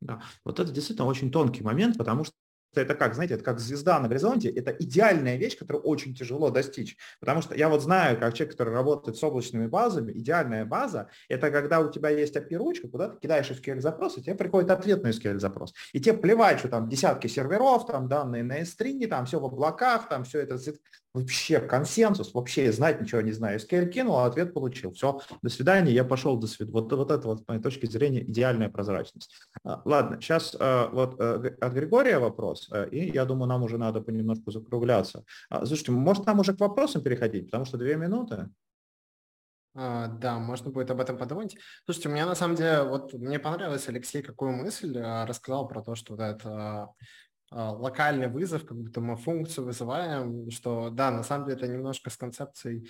Да, 0.00 0.22
вот 0.44 0.60
это 0.60 0.70
действительно 0.70 1.08
очень 1.08 1.32
тонкий 1.32 1.62
момент, 1.62 1.98
потому 1.98 2.24
что 2.24 2.34
это 2.74 2.94
как, 2.94 3.14
знаете, 3.14 3.34
это 3.34 3.44
как 3.44 3.58
звезда 3.58 3.98
на 4.00 4.08
горизонте, 4.08 4.48
это 4.48 4.70
идеальная 4.72 5.36
вещь, 5.36 5.58
которую 5.58 5.82
очень 5.82 6.14
тяжело 6.14 6.50
достичь. 6.50 6.96
Потому 7.20 7.42
что 7.42 7.54
я 7.54 7.68
вот 7.68 7.82
знаю, 7.82 8.18
как 8.18 8.34
человек, 8.34 8.52
который 8.52 8.74
работает 8.74 9.16
с 9.16 9.22
облачными 9.22 9.66
базами, 9.66 10.12
идеальная 10.12 10.64
база– 10.64 11.08
это 11.28 11.50
когда 11.50 11.80
у 11.80 11.90
тебя 11.90 12.10
есть 12.10 12.36
API-ручка, 12.36 12.88
куда 12.88 13.08
ты 13.08 13.18
кидаешь 13.20 13.50
SQL-запрос, 13.50 14.18
и 14.18 14.22
тебе 14.22 14.34
приходит 14.34 14.70
ответ 14.70 15.02
на 15.02 15.08
SQL-запрос. 15.08 15.74
И 15.92 16.00
тебе 16.00 16.16
плевать, 16.16 16.58
что 16.60 16.68
там 16.68 16.88
десятки 16.88 17.26
серверов, 17.26 17.86
там 17.86 18.08
данные 18.08 18.42
на 18.42 18.60
S3, 18.60 19.06
там 19.06 19.26
все 19.26 19.40
в 19.40 19.44
облаках, 19.44 20.08
там 20.08 20.24
все 20.24 20.40
это 20.40 20.58
вообще 21.14 21.60
консенсус, 21.60 22.34
вообще 22.34 22.72
знать 22.72 23.00
ничего 23.00 23.20
не 23.20 23.32
знаю. 23.32 23.58
SQL 23.58 23.86
кинул, 23.88 24.16
а 24.16 24.26
ответ 24.26 24.54
получил. 24.54 24.92
Все, 24.92 25.20
до 25.42 25.48
свидания, 25.48 25.92
я 25.92 26.04
пошел 26.04 26.36
до 26.36 26.46
свидания. 26.46 26.72
Вот, 26.72 26.92
вот 26.92 27.10
это 27.10 27.26
вот, 27.26 27.42
с 27.42 27.48
моей 27.48 27.60
точки 27.60 27.86
зрения, 27.86 28.22
идеальная 28.22 28.68
прозрачность. 28.68 29.34
А, 29.64 29.82
ладно, 29.84 30.20
сейчас 30.20 30.56
а, 30.58 30.88
вот 30.88 31.18
э, 31.18 31.56
от 31.60 31.72
Григория 31.72 32.18
вопрос, 32.18 32.57
э, 32.70 32.88
и 32.90 33.10
я 33.12 33.24
думаю, 33.24 33.48
нам 33.48 33.62
уже 33.62 33.78
надо 33.78 34.00
понемножку 34.00 34.50
закругляться. 34.50 35.24
А, 35.50 35.64
слушайте, 35.66 35.92
может 35.92 36.26
нам 36.26 36.40
уже 36.40 36.54
к 36.54 36.60
вопросам 36.60 37.02
переходить, 37.02 37.46
потому 37.46 37.64
что 37.64 37.78
две 37.78 37.96
минуты. 37.96 38.48
А, 39.74 40.08
да, 40.08 40.38
можно 40.38 40.70
будет 40.70 40.90
об 40.90 41.00
этом 41.00 41.16
подумать. 41.18 41.56
Слушайте, 41.84 42.08
у 42.08 42.12
меня 42.12 42.26
на 42.26 42.34
самом 42.34 42.56
деле, 42.56 42.82
вот 42.82 43.12
мне 43.12 43.38
понравилось, 43.38 43.88
Алексей, 43.88 44.22
какую 44.22 44.52
мысль 44.52 44.98
рассказал 44.98 45.68
про 45.68 45.82
то, 45.82 45.94
что 45.94 46.14
вот 46.14 46.22
это 46.22 46.88
а, 47.50 47.72
локальный 47.72 48.28
вызов, 48.28 48.64
как 48.64 48.76
будто 48.76 49.00
мы 49.00 49.16
функцию 49.16 49.64
вызываем, 49.66 50.50
что 50.50 50.90
да, 50.90 51.10
на 51.10 51.22
самом 51.22 51.46
деле 51.46 51.56
это 51.56 51.68
немножко 51.68 52.10
с 52.10 52.16
концепцией 52.16 52.88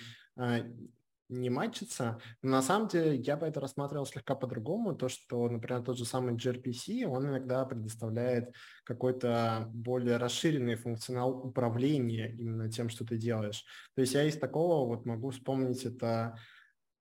не 1.29 1.49
матчится, 1.49 2.19
но 2.41 2.51
на 2.51 2.61
самом 2.61 2.87
деле 2.87 3.15
я 3.15 3.37
бы 3.37 3.47
это 3.47 3.59
рассматривал 3.59 4.05
слегка 4.05 4.35
по-другому, 4.35 4.95
то, 4.95 5.09
что, 5.09 5.47
например, 5.47 5.83
тот 5.83 5.97
же 5.97 6.05
самый 6.05 6.35
gRPC, 6.35 7.05
он 7.05 7.27
иногда 7.27 7.65
предоставляет 7.65 8.53
какой-то 8.83 9.69
более 9.73 10.17
расширенный 10.17 10.75
функционал 10.75 11.37
управления 11.45 12.35
именно 12.35 12.69
тем, 12.69 12.89
что 12.89 13.05
ты 13.05 13.17
делаешь. 13.17 13.63
То 13.95 14.01
есть 14.01 14.13
я 14.13 14.23
из 14.23 14.37
такого 14.37 14.87
вот 14.87 15.05
могу 15.05 15.29
вспомнить 15.29 15.85
это 15.85 16.35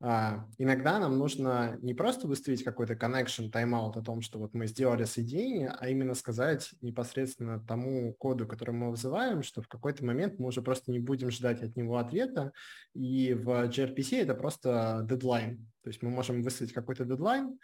иногда 0.01 1.01
нам 1.01 1.18
нужно 1.18 1.76
не 1.82 1.92
просто 1.92 2.28
выставить 2.28 2.62
какой-то 2.62 2.94
connection, 2.94 3.51
тайм-аут 3.51 3.96
о 3.96 4.03
том, 4.03 4.20
что 4.20 4.38
вот 4.38 4.55
мы 4.55 4.66
сделали 4.66 5.05
соединение, 5.05 5.74
а 5.76 5.88
именно 5.88 6.14
сказать 6.14 6.70
непосредственно 6.80 7.59
тому 7.59 8.14
коду, 8.14 8.46
который 8.46 8.74
мы 8.74 8.90
вызываем, 8.90 9.42
что 9.42 9.61
в 9.61 9.68
какой-то 9.68 10.05
момент 10.05 10.38
мы 10.38 10.46
уже 10.46 10.62
просто 10.62 10.92
не 10.92 11.01
будем 11.01 11.30
ждать 11.30 11.62
от 11.62 11.76
него 11.76 11.96
ответа, 11.96 12.53
и 12.94 13.34
в 13.34 13.49
gRPC 13.68 14.22
это 14.22 14.34
просто 14.34 15.05
дедлайн. 15.09 15.68
То 15.82 15.90
есть 15.90 16.03
мы 16.03 16.11
можем 16.11 16.42
выставить 16.42 16.72
какой-то 16.72 17.05
дедлайн, 17.05 17.59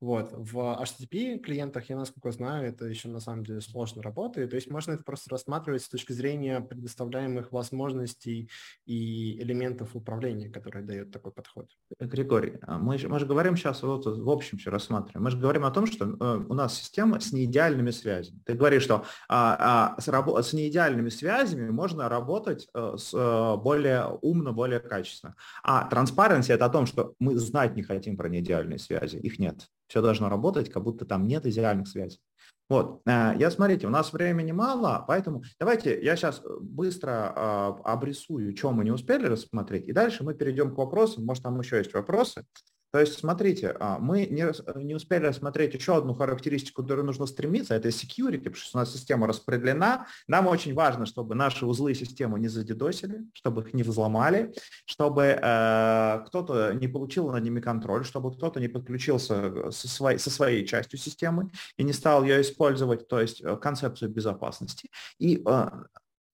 Вот. 0.00 0.30
В 0.32 0.56
HTTP 0.80 1.38
клиентах, 1.38 1.88
я 1.90 1.96
насколько 1.96 2.30
знаю, 2.30 2.68
это 2.68 2.84
еще 2.84 3.08
на 3.08 3.20
самом 3.20 3.44
деле 3.44 3.60
сложно 3.60 4.02
работает. 4.02 4.50
То 4.50 4.56
есть 4.56 4.70
можно 4.70 4.92
это 4.92 5.02
просто 5.02 5.30
рассматривать 5.30 5.82
с 5.82 5.88
точки 5.88 6.12
зрения 6.12 6.60
предоставляемых 6.60 7.50
возможностей 7.52 8.48
и 8.86 9.40
элементов 9.42 9.96
управления, 9.96 10.48
которые 10.48 10.84
дает 10.84 11.10
такой 11.10 11.32
подход. 11.32 11.68
Григорий, 11.98 12.58
а 12.62 12.78
мы 12.78 12.98
же, 12.98 13.08
мы 13.08 13.18
же 13.18 13.26
говорим 13.26 13.56
сейчас, 13.56 13.82
вот 13.82 14.06
в 14.06 14.30
общем 14.30 14.58
все 14.58 14.70
рассматриваем, 14.70 15.24
мы 15.24 15.30
же 15.30 15.38
говорим 15.38 15.64
о 15.64 15.70
том, 15.70 15.86
что 15.86 16.04
э, 16.04 16.44
у 16.48 16.54
нас 16.54 16.74
система 16.74 17.18
с 17.18 17.32
неидеальными 17.32 17.90
связями. 17.90 18.40
Ты 18.44 18.54
говоришь, 18.54 18.84
что 18.84 19.04
а, 19.28 19.96
а, 19.96 20.00
с, 20.00 20.48
с 20.48 20.52
неидеальными 20.52 21.08
связями 21.08 21.70
можно 21.70 22.08
работать 22.08 22.68
а, 22.72 22.96
с, 22.96 23.12
а, 23.14 23.56
более 23.56 24.06
умно, 24.22 24.52
более 24.52 24.80
качественно. 24.80 25.34
А 25.64 25.88
transparency– 25.90 26.52
это 26.54 26.66
о 26.66 26.70
том, 26.70 26.86
что 26.86 27.14
мы 27.18 27.36
знать 27.36 27.74
не 27.74 27.82
хотим 27.82 28.16
про 28.16 28.28
неидеальные 28.28 28.78
связи, 28.78 29.16
их 29.16 29.38
нет. 29.38 29.68
Все 29.88 30.02
должно 30.02 30.28
работать, 30.28 30.70
как 30.70 30.84
будто 30.84 31.04
там 31.04 31.26
нет 31.26 31.46
идеальных 31.46 31.88
связей. 31.88 32.20
Вот, 32.68 33.00
э, 33.06 33.32
я 33.38 33.50
смотрите, 33.50 33.86
у 33.86 33.90
нас 33.90 34.12
времени 34.12 34.52
мало, 34.52 35.02
поэтому 35.08 35.42
давайте 35.58 36.02
я 36.02 36.16
сейчас 36.16 36.42
быстро 36.60 37.32
э, 37.34 37.82
обрисую, 37.84 38.54
что 38.54 38.72
мы 38.72 38.84
не 38.84 38.90
успели 38.90 39.26
рассмотреть, 39.26 39.88
и 39.88 39.92
дальше 39.92 40.22
мы 40.22 40.34
перейдем 40.34 40.74
к 40.74 40.78
вопросам, 40.78 41.24
может 41.24 41.42
там 41.42 41.58
еще 41.58 41.78
есть 41.78 41.94
вопросы. 41.94 42.44
То 42.90 43.00
есть, 43.00 43.18
смотрите, 43.18 43.76
а, 43.78 43.98
мы 43.98 44.26
не, 44.26 44.44
не 44.82 44.94
успели 44.94 45.26
рассмотреть 45.26 45.74
еще 45.74 45.96
одну 45.96 46.14
характеристику, 46.14 46.82
которой 46.82 47.04
нужно 47.04 47.26
стремиться, 47.26 47.74
это 47.74 47.88
security, 47.88 48.38
потому 48.38 48.56
что 48.56 48.78
у 48.78 48.80
нас 48.80 48.92
система 48.92 49.26
распределена. 49.26 50.06
Нам 50.26 50.46
очень 50.46 50.74
важно, 50.74 51.04
чтобы 51.04 51.34
наши 51.34 51.66
узлы 51.66 51.94
системы 51.94 52.38
не 52.38 52.48
задедосили, 52.48 53.24
чтобы 53.34 53.62
их 53.62 53.74
не 53.74 53.82
взломали, 53.82 54.54
чтобы 54.86 55.38
э, 55.40 56.24
кто-то 56.26 56.72
не 56.72 56.88
получил 56.88 57.30
над 57.30 57.44
ними 57.44 57.60
контроль, 57.60 58.04
чтобы 58.04 58.32
кто-то 58.32 58.58
не 58.60 58.68
подключился 58.68 59.70
со 59.70 59.88
своей, 59.88 60.18
со 60.18 60.30
своей 60.30 60.66
частью 60.66 60.98
системы 60.98 61.50
и 61.76 61.84
не 61.84 61.92
стал 61.92 62.24
ее 62.24 62.40
использовать, 62.40 63.06
то 63.08 63.20
есть 63.20 63.42
э, 63.42 63.56
концепцию 63.56 64.10
безопасности. 64.10 64.88
И 65.18 65.42
э, 65.44 65.68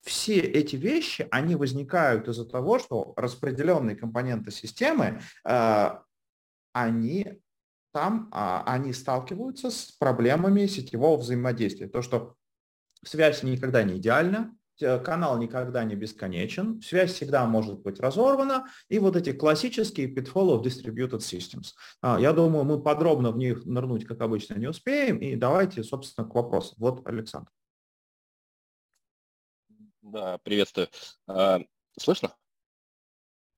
все 0.02 0.38
эти 0.38 0.76
вещи, 0.76 1.26
они 1.30 1.56
возникают 1.56 2.28
из-за 2.28 2.44
того, 2.44 2.78
что 2.78 3.14
распределенные 3.16 3.96
компоненты 3.96 4.50
системы 4.50 5.20
э, 5.44 5.90
они 6.74 7.40
там 7.92 8.28
а, 8.32 8.62
они 8.66 8.92
сталкиваются 8.92 9.70
с 9.70 9.92
проблемами 9.92 10.66
сетевого 10.66 11.16
взаимодействия. 11.16 11.88
То, 11.88 12.02
что 12.02 12.34
связь 13.04 13.42
никогда 13.42 13.84
не 13.84 13.98
идеальна, 13.98 14.54
канал 14.78 15.38
никогда 15.38 15.84
не 15.84 15.94
бесконечен, 15.94 16.82
связь 16.82 17.12
всегда 17.12 17.46
может 17.46 17.80
быть 17.80 18.00
разорвана, 18.00 18.66
и 18.88 18.98
вот 18.98 19.16
эти 19.16 19.32
классические 19.32 20.12
pitfall 20.12 20.60
of 20.60 20.64
distributed 20.64 21.20
systems. 21.20 21.74
А, 22.00 22.18
я 22.18 22.32
думаю, 22.32 22.64
мы 22.64 22.82
подробно 22.82 23.30
в 23.30 23.38
них 23.38 23.64
нырнуть, 23.64 24.04
как 24.04 24.20
обычно, 24.20 24.54
не 24.54 24.66
успеем, 24.66 25.18
и 25.18 25.36
давайте, 25.36 25.84
собственно, 25.84 26.28
к 26.28 26.34
вопросу. 26.34 26.74
Вот, 26.78 27.06
Александр. 27.06 27.50
Да, 30.02 30.38
приветствую. 30.38 30.88
А, 31.28 31.60
слышно? 31.98 32.34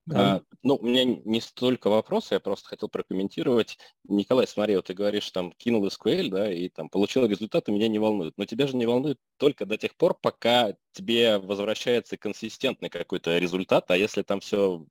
Да. 0.07 0.35
А, 0.35 0.41
ну, 0.63 0.75
у 0.75 0.85
меня 0.85 1.03
не 1.03 1.41
столько 1.41 1.89
вопросов, 1.89 2.31
я 2.31 2.39
просто 2.39 2.69
хотел 2.69 2.87
прокомментировать. 2.87 3.77
Николай, 4.05 4.47
смотри, 4.47 4.77
вот 4.77 4.85
ты 4.85 4.93
говоришь, 4.93 5.29
там, 5.31 5.51
кинул 5.57 5.85
SQL, 5.85 6.29
да, 6.29 6.51
и 6.51 6.69
там 6.69 6.87
получил 6.87 7.25
результат, 7.25 7.67
и 7.67 7.73
меня 7.73 7.89
не 7.89 7.99
волнует. 7.99 8.33
Но 8.37 8.45
тебя 8.45 8.67
же 8.67 8.77
не 8.77 8.85
волнует 8.85 9.19
только 9.35 9.65
до 9.65 9.77
тех 9.77 9.97
пор, 9.97 10.17
пока 10.19 10.73
тебе 10.93 11.39
возвращается 11.39 12.15
консистентный 12.15 12.89
какой-то 12.89 13.37
результат, 13.37 13.91
а 13.91 13.97
если 13.97 14.21
там 14.21 14.39
все... 14.39 14.85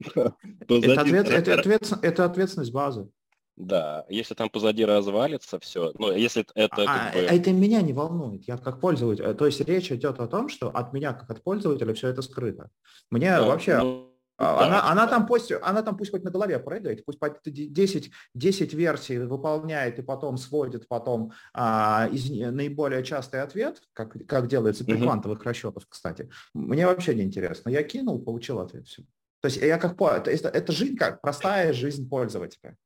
Это, 0.00 1.00
ответ, 1.00 1.28
это, 1.28 1.58
ответ, 1.58 1.92
это 2.02 2.24
ответственность 2.24 2.70
базы. 2.70 3.10
Да, 3.56 4.04
если 4.08 4.34
там 4.34 4.48
позади 4.48 4.84
развалится 4.84 5.58
все, 5.58 5.92
ну, 5.98 6.12
если 6.12 6.46
это... 6.54 6.84
А, 6.86 7.12
бы... 7.12 7.18
это 7.18 7.50
меня 7.50 7.82
не 7.82 7.92
волнует, 7.92 8.46
я 8.46 8.56
как 8.56 8.80
пользователь, 8.80 9.34
то 9.34 9.46
есть 9.46 9.60
речь 9.62 9.90
идет 9.90 10.20
о 10.20 10.28
том, 10.28 10.48
что 10.48 10.68
от 10.68 10.92
меня 10.92 11.12
как 11.12 11.28
от 11.28 11.42
пользователя 11.42 11.92
все 11.94 12.08
это 12.08 12.22
скрыто. 12.22 12.70
Мне 13.10 13.30
да, 13.30 13.42
вообще... 13.42 13.78
Ну 13.78 14.17
она, 14.38 14.88
она, 14.88 15.06
там 15.08 15.26
пусть, 15.26 15.50
она 15.50 15.82
там 15.82 15.96
пусть 15.96 16.12
хоть 16.12 16.22
на 16.22 16.30
голове 16.30 16.60
прыгает, 16.60 17.04
пусть 17.04 17.18
10, 17.44 18.10
10 18.34 18.74
версий 18.74 19.18
выполняет 19.18 19.98
и 19.98 20.02
потом 20.02 20.36
сводит 20.36 20.86
потом 20.86 21.32
а, 21.52 22.08
из 22.12 22.30
наиболее 22.30 23.02
частый 23.02 23.42
ответ, 23.42 23.82
как, 23.92 24.16
как 24.26 24.46
делается 24.46 24.84
при 24.84 24.94
угу. 24.94 25.04
квантовых 25.04 25.42
расчетах, 25.42 25.88
кстати. 25.88 26.30
Мне 26.54 26.86
вообще 26.86 27.16
не 27.16 27.22
интересно. 27.22 27.70
Я 27.70 27.82
кинул, 27.82 28.22
получил 28.22 28.60
ответ. 28.60 28.86
Все. 28.86 29.02
То 29.40 29.46
есть 29.46 29.58
я 29.58 29.76
как 29.78 30.00
это, 30.00 30.30
это, 30.30 30.72
жизнь 30.72 30.96
как 30.96 31.20
простая 31.20 31.72
жизнь 31.72 32.08
пользователя. 32.08 32.76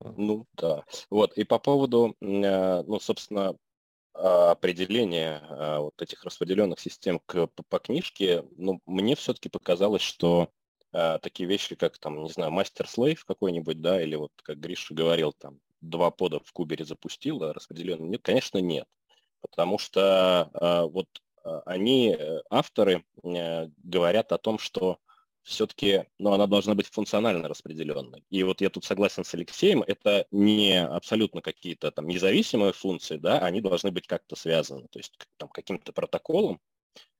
Ну 0.00 0.46
да. 0.54 0.84
Вот. 1.10 1.36
И 1.36 1.44
по 1.44 1.58
поводу, 1.58 2.14
э, 2.20 2.82
ну, 2.82 3.00
собственно, 3.00 3.56
определение 4.14 5.40
а, 5.48 5.80
вот 5.80 6.00
этих 6.00 6.24
распределенных 6.24 6.80
систем 6.80 7.20
к, 7.26 7.48
по, 7.48 7.78
книжке, 7.78 8.44
ну, 8.56 8.80
мне 8.86 9.16
все-таки 9.16 9.48
показалось, 9.48 10.02
что 10.02 10.50
а, 10.92 11.18
такие 11.18 11.48
вещи, 11.48 11.74
как 11.74 11.98
там, 11.98 12.22
не 12.22 12.30
знаю, 12.30 12.52
мастер-слейв 12.52 13.24
какой-нибудь, 13.24 13.80
да, 13.80 14.00
или 14.00 14.14
вот, 14.14 14.30
как 14.42 14.58
Гриша 14.58 14.94
говорил, 14.94 15.32
там, 15.32 15.58
два 15.80 16.10
пода 16.10 16.38
в 16.38 16.52
кубере 16.52 16.84
запустил, 16.84 17.38
да, 17.38 17.52
распределенный, 17.52 18.08
нет, 18.08 18.22
конечно, 18.22 18.58
нет. 18.58 18.86
Потому 19.40 19.78
что 19.78 20.50
а, 20.54 20.86
вот 20.86 21.08
они, 21.66 22.16
э, 22.18 22.40
авторы, 22.50 23.04
а, 23.22 23.68
говорят 23.82 24.32
о 24.32 24.38
том, 24.38 24.58
что 24.58 24.98
все-таки 25.44 26.06
ну, 26.18 26.32
она 26.32 26.46
должна 26.46 26.74
быть 26.74 26.86
функционально 26.86 27.48
распределенной. 27.48 28.24
И 28.30 28.42
вот 28.42 28.60
я 28.60 28.70
тут 28.70 28.84
согласен 28.84 29.24
с 29.24 29.34
Алексеем, 29.34 29.82
это 29.82 30.26
не 30.30 30.82
абсолютно 30.82 31.42
какие-то 31.42 31.90
там 31.90 32.06
независимые 32.08 32.72
функции, 32.72 33.16
да, 33.16 33.38
они 33.38 33.60
должны 33.60 33.90
быть 33.90 34.06
как-то 34.06 34.36
связаны, 34.36 34.88
то 34.90 34.98
есть 34.98 35.16
там 35.36 35.48
каким-то 35.48 35.92
протоколом, 35.92 36.60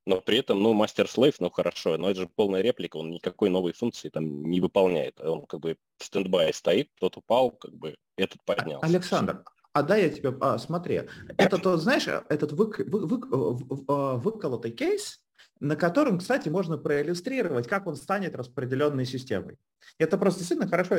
но 0.06 0.20
при 0.20 0.38
этом, 0.38 0.62
ну, 0.62 0.74
мастер-слейв, 0.74 1.36
ну, 1.40 1.50
хорошо, 1.50 1.96
но 1.96 2.10
это 2.10 2.20
же 2.22 2.28
полная 2.28 2.60
реплика, 2.60 2.96
он 2.96 3.10
никакой 3.10 3.48
новой 3.48 3.72
функции 3.72 4.10
там 4.10 4.44
не 4.44 4.60
выполняет. 4.60 5.18
Он 5.20 5.46
как 5.46 5.60
бы 5.60 5.78
в 5.98 6.04
стендбай 6.04 6.52
стоит, 6.52 6.90
тот 7.00 7.16
упал, 7.16 7.52
как 7.52 7.72
бы 7.74 7.96
этот 8.16 8.44
поднялся. 8.44 8.86
Александр, 8.86 9.44
а 9.72 9.82
да, 9.82 9.96
я 9.96 10.10
тебе, 10.10 10.36
а, 10.40 10.58
смотри, 10.58 11.08
это 11.38 11.58
то, 11.58 11.78
знаешь, 11.78 12.06
этот 12.06 12.52
вык, 12.52 12.80
вы, 12.80 13.06
вы, 13.06 13.18
вы, 13.18 14.16
выколотый 14.18 14.72
кейс, 14.72 15.23
на 15.64 15.76
котором, 15.76 16.18
кстати, 16.18 16.50
можно 16.50 16.76
проиллюстрировать, 16.76 17.66
как 17.66 17.86
он 17.86 17.96
станет 17.96 18.36
распределенной 18.36 19.06
системой. 19.06 19.56
Это 19.96 20.18
просто 20.18 20.40
действительно 20.40 20.68
хорошо, 20.68 20.96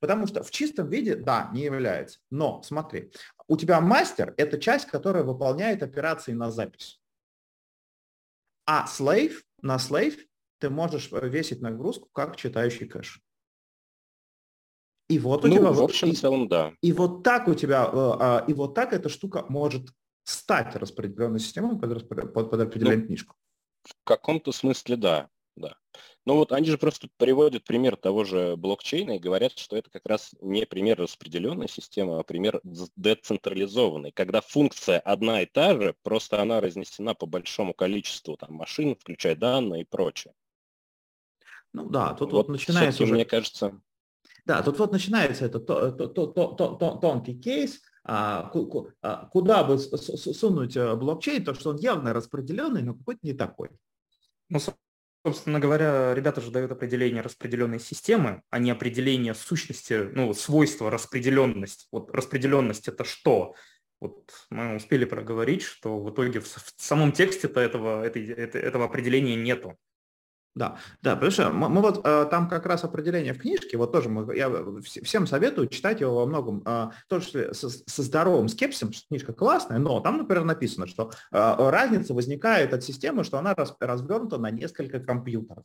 потому 0.00 0.26
что 0.26 0.42
в 0.42 0.50
чистом 0.50 0.88
виде, 0.88 1.16
да, 1.16 1.50
не 1.52 1.64
является. 1.64 2.18
Но 2.30 2.62
смотри, 2.62 3.12
у 3.46 3.58
тебя 3.58 3.78
мастер– 3.82 4.32
это 4.38 4.58
часть, 4.58 4.86
которая 4.86 5.22
выполняет 5.22 5.82
операции 5.82 6.32
на 6.32 6.50
запись. 6.50 6.98
А 8.64 8.86
slave, 8.86 9.34
на 9.60 9.76
slave 9.76 10.16
ты 10.60 10.70
можешь 10.70 11.12
весить 11.12 11.60
нагрузку 11.60 12.08
как 12.12 12.36
читающий 12.36 12.88
кэш. 12.88 13.20
И 15.08 15.18
вот 15.18 15.44
у 15.44 15.48
ну, 15.48 15.56
тебя... 15.56 15.72
В 15.72 15.82
общем, 15.82 16.12
в 16.12 16.18
целом, 16.18 16.48
да. 16.48 16.72
И 16.80 16.94
вот 16.94 17.22
так 17.22 17.48
у 17.48 17.54
тебя, 17.54 17.84
э, 17.84 17.90
а, 17.92 18.44
и 18.48 18.54
вот 18.54 18.74
так 18.74 18.94
эта 18.94 19.10
штука 19.10 19.44
может 19.50 19.90
стать 20.24 20.74
распределенной 20.74 21.38
системой 21.38 21.78
под, 21.78 22.08
под, 22.08 22.32
под 22.32 22.60
определенную 22.60 23.00
ну, 23.00 23.06
книжку. 23.06 23.36
В 23.86 23.94
каком-то 24.04 24.52
смысле 24.52 24.96
да, 24.96 25.28
да. 25.56 25.76
Ну 26.24 26.34
вот 26.34 26.52
они 26.52 26.66
же 26.66 26.76
просто 26.76 27.08
приводят 27.16 27.64
пример 27.64 27.96
того 27.96 28.24
же 28.24 28.56
блокчейна 28.56 29.12
и 29.12 29.18
говорят, 29.18 29.56
что 29.58 29.76
это 29.76 29.90
как 29.90 30.04
раз 30.06 30.34
не 30.40 30.66
пример 30.66 30.98
распределенной 30.98 31.68
системы, 31.68 32.18
а 32.18 32.22
пример 32.24 32.60
децентрализованной, 32.64 34.12
когда 34.12 34.40
функция 34.40 34.98
одна 34.98 35.42
и 35.42 35.46
та 35.46 35.80
же, 35.80 35.94
просто 36.02 36.42
она 36.42 36.60
разнесена 36.60 37.14
по 37.14 37.26
большому 37.26 37.74
количеству 37.74 38.36
там, 38.36 38.54
машин, 38.54 38.96
включая 38.96 39.36
данные 39.36 39.82
и 39.82 39.86
прочее. 39.86 40.34
Ну 41.72 41.88
да, 41.88 42.14
тут 42.14 42.32
вот, 42.32 42.46
вот 42.46 42.52
начинается 42.52 43.04
уже... 43.04 43.14
Мне 43.14 43.24
кажется... 43.24 43.80
Да, 44.44 44.62
тут 44.62 44.78
вот 44.78 44.92
начинается 44.92 45.44
этот 45.44 45.66
тонкий 45.66 47.34
кейс, 47.40 47.80
куда 48.06 49.64
бы 49.64 49.78
сунуть 49.78 50.76
э, 50.76 50.94
блокчейн, 50.94 51.44
то 51.44 51.54
что 51.54 51.70
он 51.70 51.76
явно 51.76 52.12
распределенный, 52.12 52.82
но 52.82 52.94
какой-то 52.94 53.20
не 53.22 53.32
такой. 53.32 53.70
Ну, 54.48 54.60
собственно 55.24 55.58
говоря, 55.58 56.14
ребята 56.14 56.40
же 56.40 56.52
дают 56.52 56.70
определение 56.70 57.20
распределенной 57.20 57.80
системы, 57.80 58.42
а 58.50 58.60
не 58.60 58.70
определение 58.70 59.34
сущности, 59.34 60.08
ну, 60.12 60.32
свойства 60.34 60.88
распределенность. 60.88 61.88
Вот 61.90 62.12
распределенность 62.12 62.86
это 62.86 63.02
что? 63.02 63.54
Вот 64.00 64.30
мы 64.50 64.76
успели 64.76 65.04
проговорить, 65.04 65.62
что 65.62 65.98
в 65.98 66.10
итоге 66.10 66.40
в, 66.40 66.46
самом 66.76 67.10
тексте-то 67.10 67.58
этого, 67.60 68.04
этого 68.04 68.84
определения 68.84 69.34
нету. 69.34 69.76
Да, 70.56 70.78
да, 71.02 71.14
потому 71.16 71.30
что 71.30 71.50
мы, 71.50 71.68
мы 71.68 71.82
вот 71.82 72.00
э, 72.02 72.26
там 72.30 72.48
как 72.48 72.64
раз 72.64 72.82
определение 72.82 73.34
в 73.34 73.38
книжке, 73.38 73.76
вот 73.76 73.92
тоже 73.92 74.08
мы, 74.08 74.34
я 74.34 74.50
всем 74.80 75.26
советую 75.26 75.68
читать 75.68 76.00
его 76.00 76.14
во 76.14 76.26
многом, 76.26 76.62
э, 76.64 76.90
тоже 77.08 77.52
со, 77.52 77.68
со 77.68 78.02
здоровым 78.02 78.48
скепсисом, 78.48 78.90
что 78.90 79.06
книжка 79.06 79.34
классная, 79.34 79.78
но 79.78 80.00
там, 80.00 80.16
например, 80.16 80.44
написано, 80.44 80.86
что 80.86 81.10
э, 81.30 81.54
разница 81.58 82.14
возникает 82.14 82.72
от 82.72 82.82
системы, 82.82 83.22
что 83.22 83.36
она 83.36 83.54
раз, 83.54 83.76
развернута 83.80 84.38
на 84.38 84.50
несколько 84.50 84.98
компьютеров. 84.98 85.62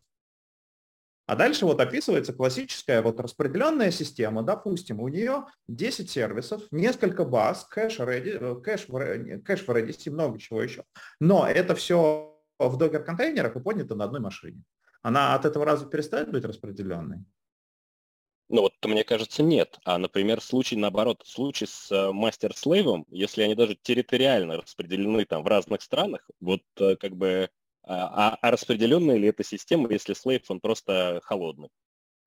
А 1.26 1.38
дальше 1.38 1.66
вот 1.66 1.80
описывается 1.80 2.34
классическая 2.34 3.02
вот 3.02 3.22
распределенная 3.22 3.92
система. 3.92 4.44
Допустим, 4.44 5.00
у 5.00 5.08
нее 5.08 5.46
10 5.70 6.12
сервисов, 6.12 6.64
несколько 6.72 7.24
баз, 7.24 7.64
кэш, 7.64 8.02
Redis, 8.02 8.60
кэш, 8.60 8.88
кэш 9.46 9.66
в 9.66 9.70
Redis 9.72 10.02
и 10.04 10.10
много 10.10 10.38
чего 10.38 10.62
еще. 10.62 10.84
Но 11.22 11.48
это 11.48 11.76
все 11.76 12.38
в 12.60 12.78
докер-контейнерах 12.78 13.56
и 13.56 13.62
поднято 13.62 13.96
на 13.96 14.04
одной 14.04 14.20
машине. 14.20 14.62
Она 15.02 15.36
от 15.36 15.46
этого 15.46 15.66
раза 15.66 15.86
перестает 15.86 16.32
быть 16.32 16.46
распределенной? 16.46 17.26
Ну 18.50 18.64
вот, 18.64 18.74
мне 18.84 19.06
кажется, 19.06 19.44
нет. 19.44 19.80
А, 19.86 19.98
например, 19.98 20.42
случай 20.42 20.76
наоборот, 20.76 21.24
случай 21.26 21.66
с 21.66 21.90
э, 21.90 22.12
мастер-слейвом, 22.12 23.06
если 23.10 23.44
они 23.44 23.56
даже 23.56 23.76
территориально 23.82 24.58
распределены 24.58 25.24
там 25.24 25.44
в 25.44 25.48
разных 25.48 25.82
странах, 25.82 26.30
вот 26.42 26.62
э, 26.78 26.98
как 26.98 27.16
бы, 27.16 27.50
а, 27.84 28.38
а, 28.42 28.52
распределенная 28.52 29.16
ли 29.16 29.30
эта 29.30 29.46
система, 29.46 29.90
если 29.90 30.14
слейв, 30.14 30.44
он 30.50 30.60
просто 30.60 31.22
холодный? 31.24 31.70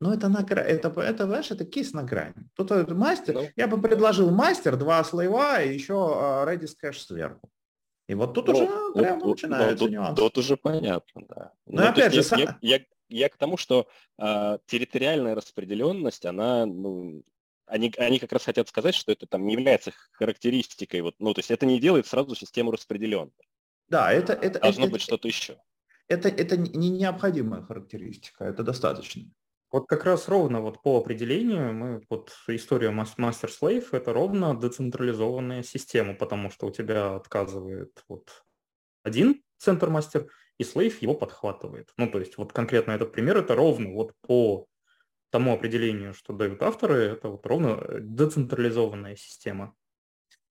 Ну, 0.00 0.12
это 0.12 0.28
на 0.28 0.40
это, 0.40 0.88
это, 1.00 1.26
знаешь, 1.26 1.50
это 1.50 1.66
кейс 1.66 1.92
на 1.92 2.02
грани. 2.02 2.48
Тут 2.56 2.70
мастер, 2.90 3.34
ну, 3.34 3.48
я 3.54 3.68
бы 3.68 3.80
предложил 3.80 4.30
мастер, 4.30 4.76
два 4.76 5.04
слейва 5.04 5.62
и 5.62 5.74
еще 5.74 5.92
uh, 5.92 6.46
Redis 6.46 6.74
кэш 6.76 7.02
сверху. 7.02 7.50
И 8.06 8.14
вот 8.14 8.34
тут 8.34 8.48
ну, 8.48 8.54
уже 8.54 8.66
ну, 8.66 8.92
прямо 8.92 9.20
ну, 9.20 9.30
начинается 9.30 9.84
ну, 9.84 9.90
нюанс. 9.90 10.18
Тут, 10.18 10.34
тут 10.34 10.44
уже 10.44 10.56
понятно, 10.56 11.22
да. 11.28 11.52
Ну, 11.66 11.82
ну 11.82 11.88
опять 11.88 12.12
же, 12.12 12.18
я, 12.18 12.22
сам... 12.22 12.40
я, 12.40 12.58
я, 12.60 12.80
я 13.08 13.28
к 13.28 13.36
тому, 13.36 13.56
что 13.56 13.88
э, 14.18 14.58
территориальная 14.66 15.34
распределенность, 15.34 16.26
она, 16.26 16.66
ну, 16.66 17.22
они, 17.66 17.92
они 17.96 18.18
как 18.18 18.32
раз 18.32 18.44
хотят 18.44 18.68
сказать, 18.68 18.94
что 18.94 19.12
это 19.12 19.26
там 19.26 19.46
не 19.46 19.54
является 19.54 19.92
характеристикой, 20.12 21.00
вот, 21.00 21.14
ну, 21.18 21.32
то 21.32 21.38
есть 21.38 21.50
это 21.50 21.64
не 21.64 21.80
делает 21.80 22.06
сразу 22.06 22.34
систему 22.34 22.70
распределенной. 22.70 23.32
Да, 23.88 24.12
это... 24.12 24.34
это 24.34 24.60
Должно 24.60 24.84
это, 24.84 24.92
быть 24.92 25.02
что-то 25.02 25.28
еще. 25.28 25.58
Это, 26.08 26.28
это 26.28 26.58
не 26.58 26.90
необходимая 26.90 27.62
характеристика, 27.62 28.44
это 28.44 28.62
достаточно. 28.62 29.22
Вот 29.74 29.88
как 29.88 30.04
раз 30.04 30.28
ровно 30.28 30.60
вот 30.60 30.82
по 30.82 30.98
определению 30.98 31.74
мы 31.74 32.00
вот 32.08 32.32
история 32.46 32.92
Master 32.92 33.50
Slave 33.50 33.88
это 33.90 34.12
ровно 34.12 34.56
децентрализованная 34.56 35.64
система, 35.64 36.14
потому 36.14 36.48
что 36.48 36.68
у 36.68 36.70
тебя 36.70 37.16
отказывает 37.16 38.04
вот 38.08 38.44
один 39.02 39.42
центр 39.58 39.90
мастер, 39.90 40.30
и 40.58 40.62
слейв 40.62 41.02
его 41.02 41.14
подхватывает. 41.14 41.92
Ну, 41.96 42.08
то 42.08 42.20
есть 42.20 42.38
вот 42.38 42.52
конкретно 42.52 42.92
этот 42.92 43.10
пример, 43.10 43.38
это 43.38 43.56
ровно 43.56 43.90
вот 43.90 44.12
по 44.20 44.68
тому 45.30 45.52
определению, 45.52 46.14
что 46.14 46.32
дают 46.32 46.62
авторы, 46.62 47.06
это 47.06 47.28
вот 47.30 47.44
ровно 47.44 47.84
децентрализованная 47.98 49.16
система. 49.16 49.74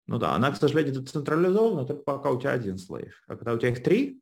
Ну 0.06 0.20
да, 0.20 0.36
она, 0.36 0.52
к 0.52 0.58
сожалению, 0.58 1.00
децентрализована 1.00 1.86
только 1.86 2.04
пока 2.04 2.30
у 2.30 2.42
тебя 2.42 2.52
один 2.52 2.78
слейв. 2.78 3.24
А 3.28 3.38
когда 3.38 3.54
у 3.54 3.58
тебя 3.58 3.70
их 3.70 3.82
три, 3.82 4.20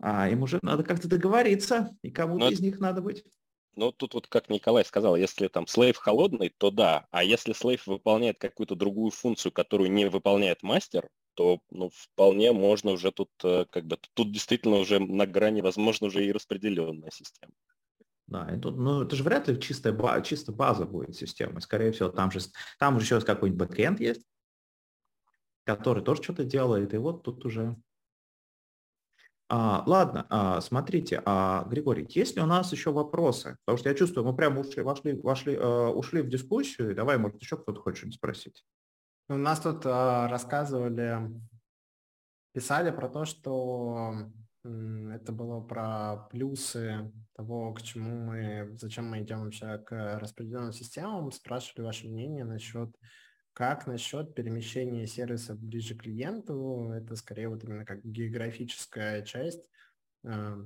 а 0.00 0.28
им 0.28 0.42
уже 0.42 0.58
надо 0.60 0.82
как-то 0.82 1.06
договориться, 1.06 1.96
и 2.02 2.10
кому-то 2.10 2.46
Но... 2.46 2.50
из 2.50 2.58
них 2.58 2.80
надо 2.80 3.00
быть. 3.00 3.24
Ну, 3.74 3.90
тут 3.90 4.14
вот, 4.14 4.26
как 4.26 4.50
Николай 4.50 4.84
сказал, 4.84 5.16
если 5.16 5.48
там 5.48 5.66
слейв 5.66 5.96
холодный, 5.96 6.50
то 6.50 6.70
да. 6.70 7.06
А 7.10 7.24
если 7.24 7.52
слейв 7.52 7.86
выполняет 7.86 8.38
какую-то 8.38 8.74
другую 8.74 9.10
функцию, 9.10 9.52
которую 9.52 9.90
не 9.90 10.08
выполняет 10.08 10.62
мастер, 10.62 11.08
то 11.34 11.60
ну, 11.70 11.90
вполне 11.94 12.52
можно 12.52 12.90
уже 12.90 13.10
тут, 13.12 13.30
э, 13.42 13.64
как 13.70 13.86
бы, 13.86 13.98
тут 14.14 14.30
действительно 14.30 14.76
уже 14.76 14.98
на 14.98 15.26
грани, 15.26 15.62
возможно, 15.62 16.08
уже 16.08 16.26
и 16.26 16.32
распределенная 16.32 17.10
система. 17.10 17.52
Да, 18.26 18.50
и 18.54 18.58
тут, 18.58 18.76
ну, 18.76 19.02
это 19.02 19.16
же 19.16 19.22
вряд 19.22 19.48
ли 19.48 19.60
чистая, 19.60 20.22
чисто 20.22 20.52
база 20.52 20.84
будет 20.84 21.16
система. 21.16 21.60
Скорее 21.60 21.92
всего, 21.92 22.08
там 22.08 22.30
же, 22.30 22.40
там 22.78 22.98
же 22.98 23.04
еще 23.04 23.20
какой-нибудь 23.20 23.68
бэкэнд 23.68 24.00
есть, 24.00 24.22
который 25.64 26.02
тоже 26.02 26.22
что-то 26.22 26.44
делает, 26.44 26.94
и 26.94 26.98
вот 26.98 27.22
тут 27.22 27.44
уже... 27.44 27.76
А, 29.48 29.82
ладно, 29.86 30.26
а, 30.30 30.60
смотрите, 30.60 31.22
а, 31.24 31.64
Григорий, 31.68 32.06
есть 32.08 32.36
ли 32.36 32.42
у 32.42 32.46
нас 32.46 32.72
еще 32.72 32.90
вопросы? 32.90 33.58
Потому 33.64 33.78
что 33.78 33.88
я 33.88 33.94
чувствую, 33.94 34.26
мы 34.26 34.34
прямо 34.34 34.60
ушли, 34.60 34.82
вошли, 34.82 35.20
вошли, 35.20 35.54
э, 35.54 35.86
ушли 35.88 36.22
в 36.22 36.28
дискуссию, 36.28 36.94
давай, 36.94 37.18
может, 37.18 37.40
еще 37.40 37.56
кто-то 37.56 37.80
хочет 37.80 37.98
что-нибудь 37.98 38.16
спросить. 38.16 38.64
У 39.28 39.34
нас 39.34 39.60
тут 39.60 39.84
э, 39.84 40.26
рассказывали, 40.26 41.30
писали 42.52 42.90
про 42.90 43.08
то, 43.08 43.24
что 43.24 44.14
это 44.64 45.32
было 45.32 45.60
про 45.60 46.28
плюсы 46.30 47.12
того, 47.34 47.74
к 47.74 47.82
чему 47.82 48.26
мы, 48.26 48.76
зачем 48.78 49.10
мы 49.10 49.20
идем 49.20 49.42
вообще 49.42 49.78
к 49.78 50.18
распределенным 50.18 50.72
системам, 50.72 51.32
спрашивали 51.32 51.86
ваше 51.86 52.08
мнение 52.08 52.44
насчет, 52.44 52.94
как 53.52 53.86
насчет 53.86 54.34
перемещения 54.34 55.06
сервисов 55.06 55.58
ближе 55.58 55.94
к 55.94 56.02
клиенту, 56.02 56.90
это 56.94 57.16
скорее 57.16 57.48
вот 57.48 57.64
именно 57.64 57.84
как 57.84 58.04
географическая 58.04 59.22
часть, 59.22 59.62
э, 60.24 60.56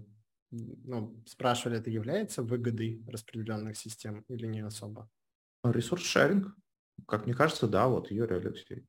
ну, 0.51 1.23
спрашивали, 1.27 1.79
это 1.79 1.91
является 1.91 2.43
выгодой 2.43 3.03
распределенных 3.09 3.77
систем 3.77 4.25
или 4.29 4.47
не 4.47 4.61
особо? 4.61 5.11
Ресурс-шеринг. 5.65 6.55
Как 7.07 7.27
мне 7.27 7.35
кажется, 7.35 7.67
да, 7.67 7.89
вот 7.89 8.11
Юрий 8.11 8.37
Алексей. 8.37 8.87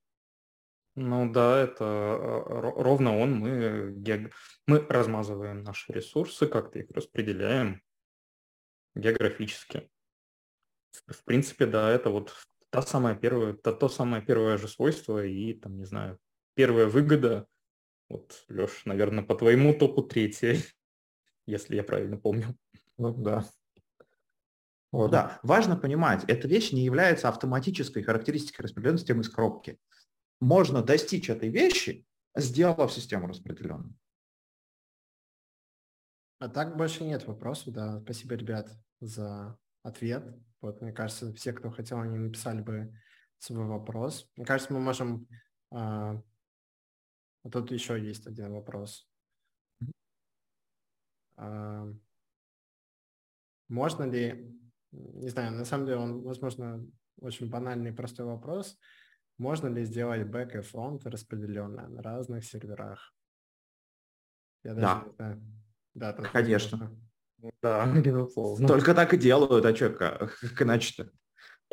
Ну 0.96 1.32
да, 1.32 1.60
это 1.60 1.84
э, 1.84 2.60
ровно 2.82 3.18
он. 3.18 3.34
Мы, 3.34 4.32
мы 4.66 4.80
размазываем 4.88 5.64
наши 5.64 5.94
ресурсы, 5.94 6.48
как-то 6.48 6.80
их 6.80 6.90
распределяем 6.92 7.82
географически. 8.96 9.90
В 11.06 11.24
принципе, 11.24 11.66
да, 11.66 11.92
это 11.92 12.10
вот 12.10 12.34
та 12.82 12.84
самая 12.84 13.16
первая, 13.16 13.54
то, 13.54 13.72
то 13.72 13.90
самое 13.90 14.22
первое 14.22 14.58
же 14.58 14.68
свойство 14.68 15.26
и, 15.26 15.54
там, 15.54 15.78
не 15.78 15.86
знаю, 15.86 16.20
первая 16.54 16.86
выгода. 16.86 17.48
Вот, 18.08 18.46
Леш, 18.50 18.86
наверное, 18.86 19.24
по 19.24 19.34
твоему 19.34 19.74
топу 19.74 20.04
третья, 20.04 20.58
если 21.48 21.76
я 21.76 21.84
правильно 21.84 22.18
помню. 22.18 22.56
Ну 22.98 23.16
да. 23.16 23.46
Вот. 24.92 25.10
Да, 25.10 25.40
важно 25.42 25.76
понимать, 25.76 26.24
эта 26.28 26.48
вещь 26.48 26.72
не 26.72 26.84
является 26.84 27.30
автоматической 27.30 28.04
характеристикой 28.04 28.66
распределенной 28.66 29.00
системы 29.00 29.22
из 29.22 29.30
коробки. 29.30 29.80
Можно 30.40 30.84
достичь 30.84 31.32
этой 31.32 31.50
вещи, 31.50 32.06
сделав 32.36 32.94
систему 32.94 33.28
распределенную. 33.28 33.96
А 36.38 36.48
так 36.48 36.78
больше 36.78 37.04
нет 37.04 37.26
вопросов, 37.26 37.74
да. 37.74 38.00
Спасибо, 38.02 38.36
ребят, 38.36 38.72
за 39.00 39.58
ответ. 39.82 40.24
Вот, 40.68 40.82
мне 40.82 40.92
кажется, 40.92 41.34
все, 41.34 41.54
кто 41.54 41.70
хотел, 41.70 42.00
они 42.00 42.18
написали 42.18 42.62
бы 42.62 42.94
свой 43.38 43.66
вопрос. 43.66 44.30
Мне 44.36 44.46
кажется, 44.46 44.74
мы 44.74 44.80
можем... 44.80 45.28
А, 45.72 46.22
вот 47.44 47.54
тут 47.54 47.72
еще 47.72 48.02
есть 48.02 48.28
один 48.28 48.54
вопрос. 48.54 49.10
А, 51.38 51.88
можно 53.70 54.04
ли 54.04 54.58
не 54.92 55.30
знаю, 55.30 55.54
на 55.54 55.66
самом 55.66 55.86
деле 55.86 55.98
он, 56.00 56.22
возможно, 56.22 56.86
очень 57.20 57.50
банальный 57.50 57.92
и 57.92 57.96
простой 57.96 58.26
вопрос. 58.26 58.78
Можно 59.38 59.68
ли 59.68 59.86
сделать 59.86 60.28
бэк 60.28 60.56
и 60.56 60.62
фронт 60.62 61.06
распределенно 61.06 61.88
на 61.88 62.02
разных 62.02 62.44
серверах? 62.44 63.14
Я 64.64 64.74
да. 64.74 65.06
Даже, 65.18 65.42
да, 65.94 66.14
да 66.14 66.24
конечно. 66.24 66.98
Да, 67.62 67.86
безусловно. 67.96 68.68
Только 68.68 68.94
так 68.94 69.14
и 69.14 69.18
делают, 69.18 69.66
а 69.66 69.76
что, 69.76 69.90
как, 69.90 70.40
как 70.40 70.62
иначе-то? 70.62 71.10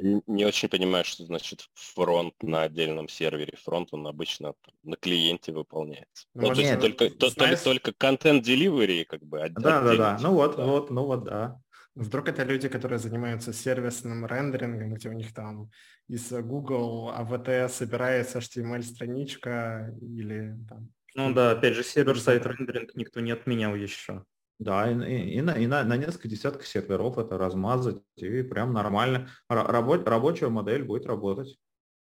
Не 0.02 0.44
очень 0.44 0.68
понимаю, 0.68 1.04
что 1.04 1.24
значит 1.24 1.68
фронт 1.74 2.34
на 2.42 2.62
отдельном 2.62 3.08
сервере. 3.08 3.56
Фронт 3.62 3.90
он 3.92 4.06
обычно 4.08 4.54
на 4.82 4.96
клиенте 4.96 5.52
выполняется. 5.52 6.26
Ну, 6.34 6.48
ну, 6.48 6.54
то 6.54 6.60
есть 6.60 6.80
только, 6.80 7.08
знаешь... 7.30 7.60
только, 7.60 7.64
только 7.64 7.92
контент 7.92 8.46
delivery 8.46 9.04
как 9.04 9.22
бы. 9.22 9.38
Да, 9.50 9.82
да, 9.82 9.96
да. 9.96 10.18
Ну 10.20 10.32
вот, 10.32 10.56
да. 10.56 10.64
вот, 10.64 10.90
ну 10.90 11.04
вот, 11.04 11.24
да. 11.24 11.60
Вдруг 11.94 12.28
это 12.28 12.42
люди, 12.42 12.68
которые 12.68 12.98
занимаются 12.98 13.52
сервисным 13.52 14.26
рендерингом, 14.26 14.94
где 14.94 15.08
у 15.08 15.12
них 15.12 15.32
там 15.32 15.70
из 16.08 16.28
Google 16.32 17.12
AVT 17.16 17.68
собирается 17.68 18.40
HTML-страничка 18.40 19.94
или 20.00 20.56
там... 20.68 20.92
Ну 21.14 21.32
да, 21.32 21.52
опять 21.52 21.74
же, 21.74 21.84
сервер-сайт 21.84 22.44
рендеринг 22.44 22.96
никто 22.96 23.20
не 23.20 23.30
отменял 23.30 23.76
еще. 23.76 24.24
Да, 24.58 24.90
и, 24.90 24.94
и, 24.94 25.38
и, 25.38 25.40
на, 25.40 25.52
и 25.52 25.66
на, 25.66 25.82
на 25.84 25.96
несколько 25.96 26.28
десятков 26.28 26.66
серверов 26.66 27.18
это 27.18 27.36
размазать, 27.36 28.00
и 28.16 28.42
прям 28.42 28.72
нормально. 28.72 29.28
Рабо, 29.48 29.96
рабочая 29.96 30.48
модель 30.48 30.84
будет 30.84 31.06
работать. 31.06 31.58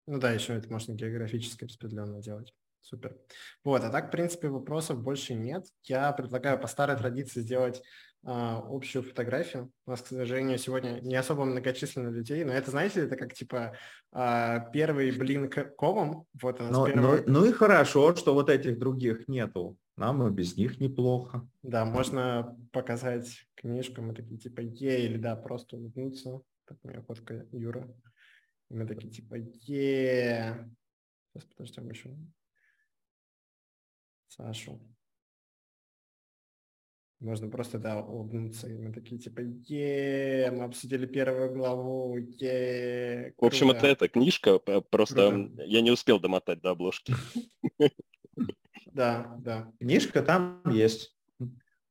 Ну 0.07 0.18
да, 0.18 0.32
еще 0.32 0.55
это 0.55 0.70
можно 0.70 0.92
географически 0.92 1.64
распределенно 1.64 2.20
делать. 2.20 2.53
Супер. 2.82 3.16
Вот, 3.62 3.84
а 3.84 3.90
так, 3.90 4.09
в 4.09 4.11
принципе, 4.11 4.48
вопросов 4.48 5.01
больше 5.01 5.34
нет. 5.34 5.66
Я 5.84 6.11
предлагаю 6.12 6.59
по 6.59 6.66
старой 6.66 6.96
традиции 6.96 7.40
сделать 7.40 7.82
а, 8.24 8.62
общую 8.68 9.03
фотографию. 9.03 9.70
У 9.86 9.90
нас, 9.90 10.03
к 10.03 10.09
сожалению, 10.09 10.59
сегодня 10.59 11.01
не 11.01 11.14
особо 11.14 11.44
многочисленно 11.44 12.09
людей, 12.09 12.42
но 12.44 12.53
это, 12.53 12.70
знаете, 12.70 13.03
это 13.03 13.16
как 13.16 13.34
типа 13.34 13.76
а, 14.12 14.61
первый 14.72 15.12
блин 15.12 15.48
к 15.48 15.76
ковам. 15.76 16.24
Вот 16.40 16.59
но, 16.59 16.86
первый... 16.86 17.22
ну, 17.26 17.40
ну 17.40 17.44
и 17.46 17.53
хорошо, 17.53 18.14
что 18.16 18.34
вот 18.34 18.51
этих 18.51 18.78
других 18.78 19.28
нету. 19.28 19.76
Нам 20.01 20.26
и 20.26 20.30
без 20.30 20.57
них 20.57 20.80
неплохо. 20.80 21.46
Да, 21.62 21.84
можно 21.84 22.57
показать 22.72 23.46
книжку, 23.55 24.01
мы 24.01 24.14
такие 24.14 24.38
типа 24.38 24.62
е 24.62 25.05
или 25.05 25.18
да, 25.18 25.36
просто 25.36 25.76
улыбнуться. 25.76 26.40
Так, 26.64 26.78
у 26.82 26.88
меня 26.88 27.03
фотка 27.03 27.46
Юра. 27.53 27.86
И 28.70 28.74
мы 28.74 28.86
такие 28.86 29.12
типа 29.12 29.34
е. 29.36 30.66
Сейчас 31.34 31.44
подождем 31.44 31.90
еще. 31.90 32.16
Сашу. 34.28 34.80
Можно 37.18 37.51
просто, 37.51 37.78
да, 37.78 38.01
улыбнуться. 38.01 38.68
И 38.68 38.78
мы 38.78 38.94
такие, 38.94 39.20
типа, 39.20 39.42
е 39.42 40.51
мы 40.51 40.64
обсудили 40.64 41.05
первую 41.05 41.53
главу, 41.53 42.16
е 42.16 43.34
В 43.36 43.44
общем, 43.44 43.70
это 43.70 43.86
эта 43.86 44.09
книжка, 44.09 44.59
просто 44.59 45.30
Круто. 45.30 45.62
я 45.64 45.82
не 45.82 45.90
успел 45.90 46.18
домотать 46.18 46.62
до 46.62 46.70
обложки. 46.70 47.14
Да, 49.01 49.34
да. 49.38 49.72
Книжка 49.80 50.20
там 50.22 50.61
есть. 50.66 51.16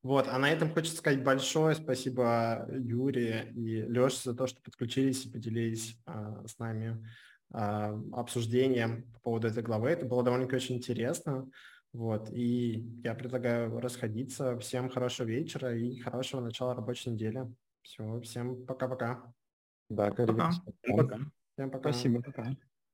Вот, 0.04 0.28
а 0.28 0.38
на 0.38 0.52
этом 0.52 0.70
хочется 0.70 0.98
сказать 0.98 1.24
большое 1.24 1.74
спасибо 1.74 2.70
Юре 2.72 3.52
и 3.56 3.82
Леше 3.82 4.22
за 4.26 4.36
то, 4.36 4.46
что 4.46 4.62
подключились 4.62 5.26
и 5.26 5.32
поделились 5.32 6.00
а, 6.06 6.46
с 6.46 6.60
нами 6.60 7.04
а, 7.52 8.00
обсуждением 8.14 9.12
по 9.14 9.20
поводу 9.22 9.48
этой 9.48 9.64
главы. 9.64 9.90
Это 9.90 10.06
было 10.06 10.24
довольно-таки 10.24 10.56
очень 10.56 10.76
интересно. 10.76 11.50
Вот, 11.94 12.30
и 12.32 12.88
я 13.04 13.16
предлагаю 13.16 13.80
расходиться. 13.80 14.56
Всем 14.60 14.88
хорошего 14.90 15.26
вечера 15.26 15.76
и 15.76 15.98
хорошего 15.98 16.42
начала 16.42 16.76
рабочей 16.76 17.10
недели. 17.10 17.52
Все, 17.82 18.22
всем 18.22 18.68
пока-пока. 18.68 19.34
Да, 19.90 20.12
коллеги. 20.12 20.38
Пока. 20.96 21.18
Всем 21.56 21.72
пока. 21.72 21.92
Спасибо, 21.92 22.22
пока. 22.22 22.56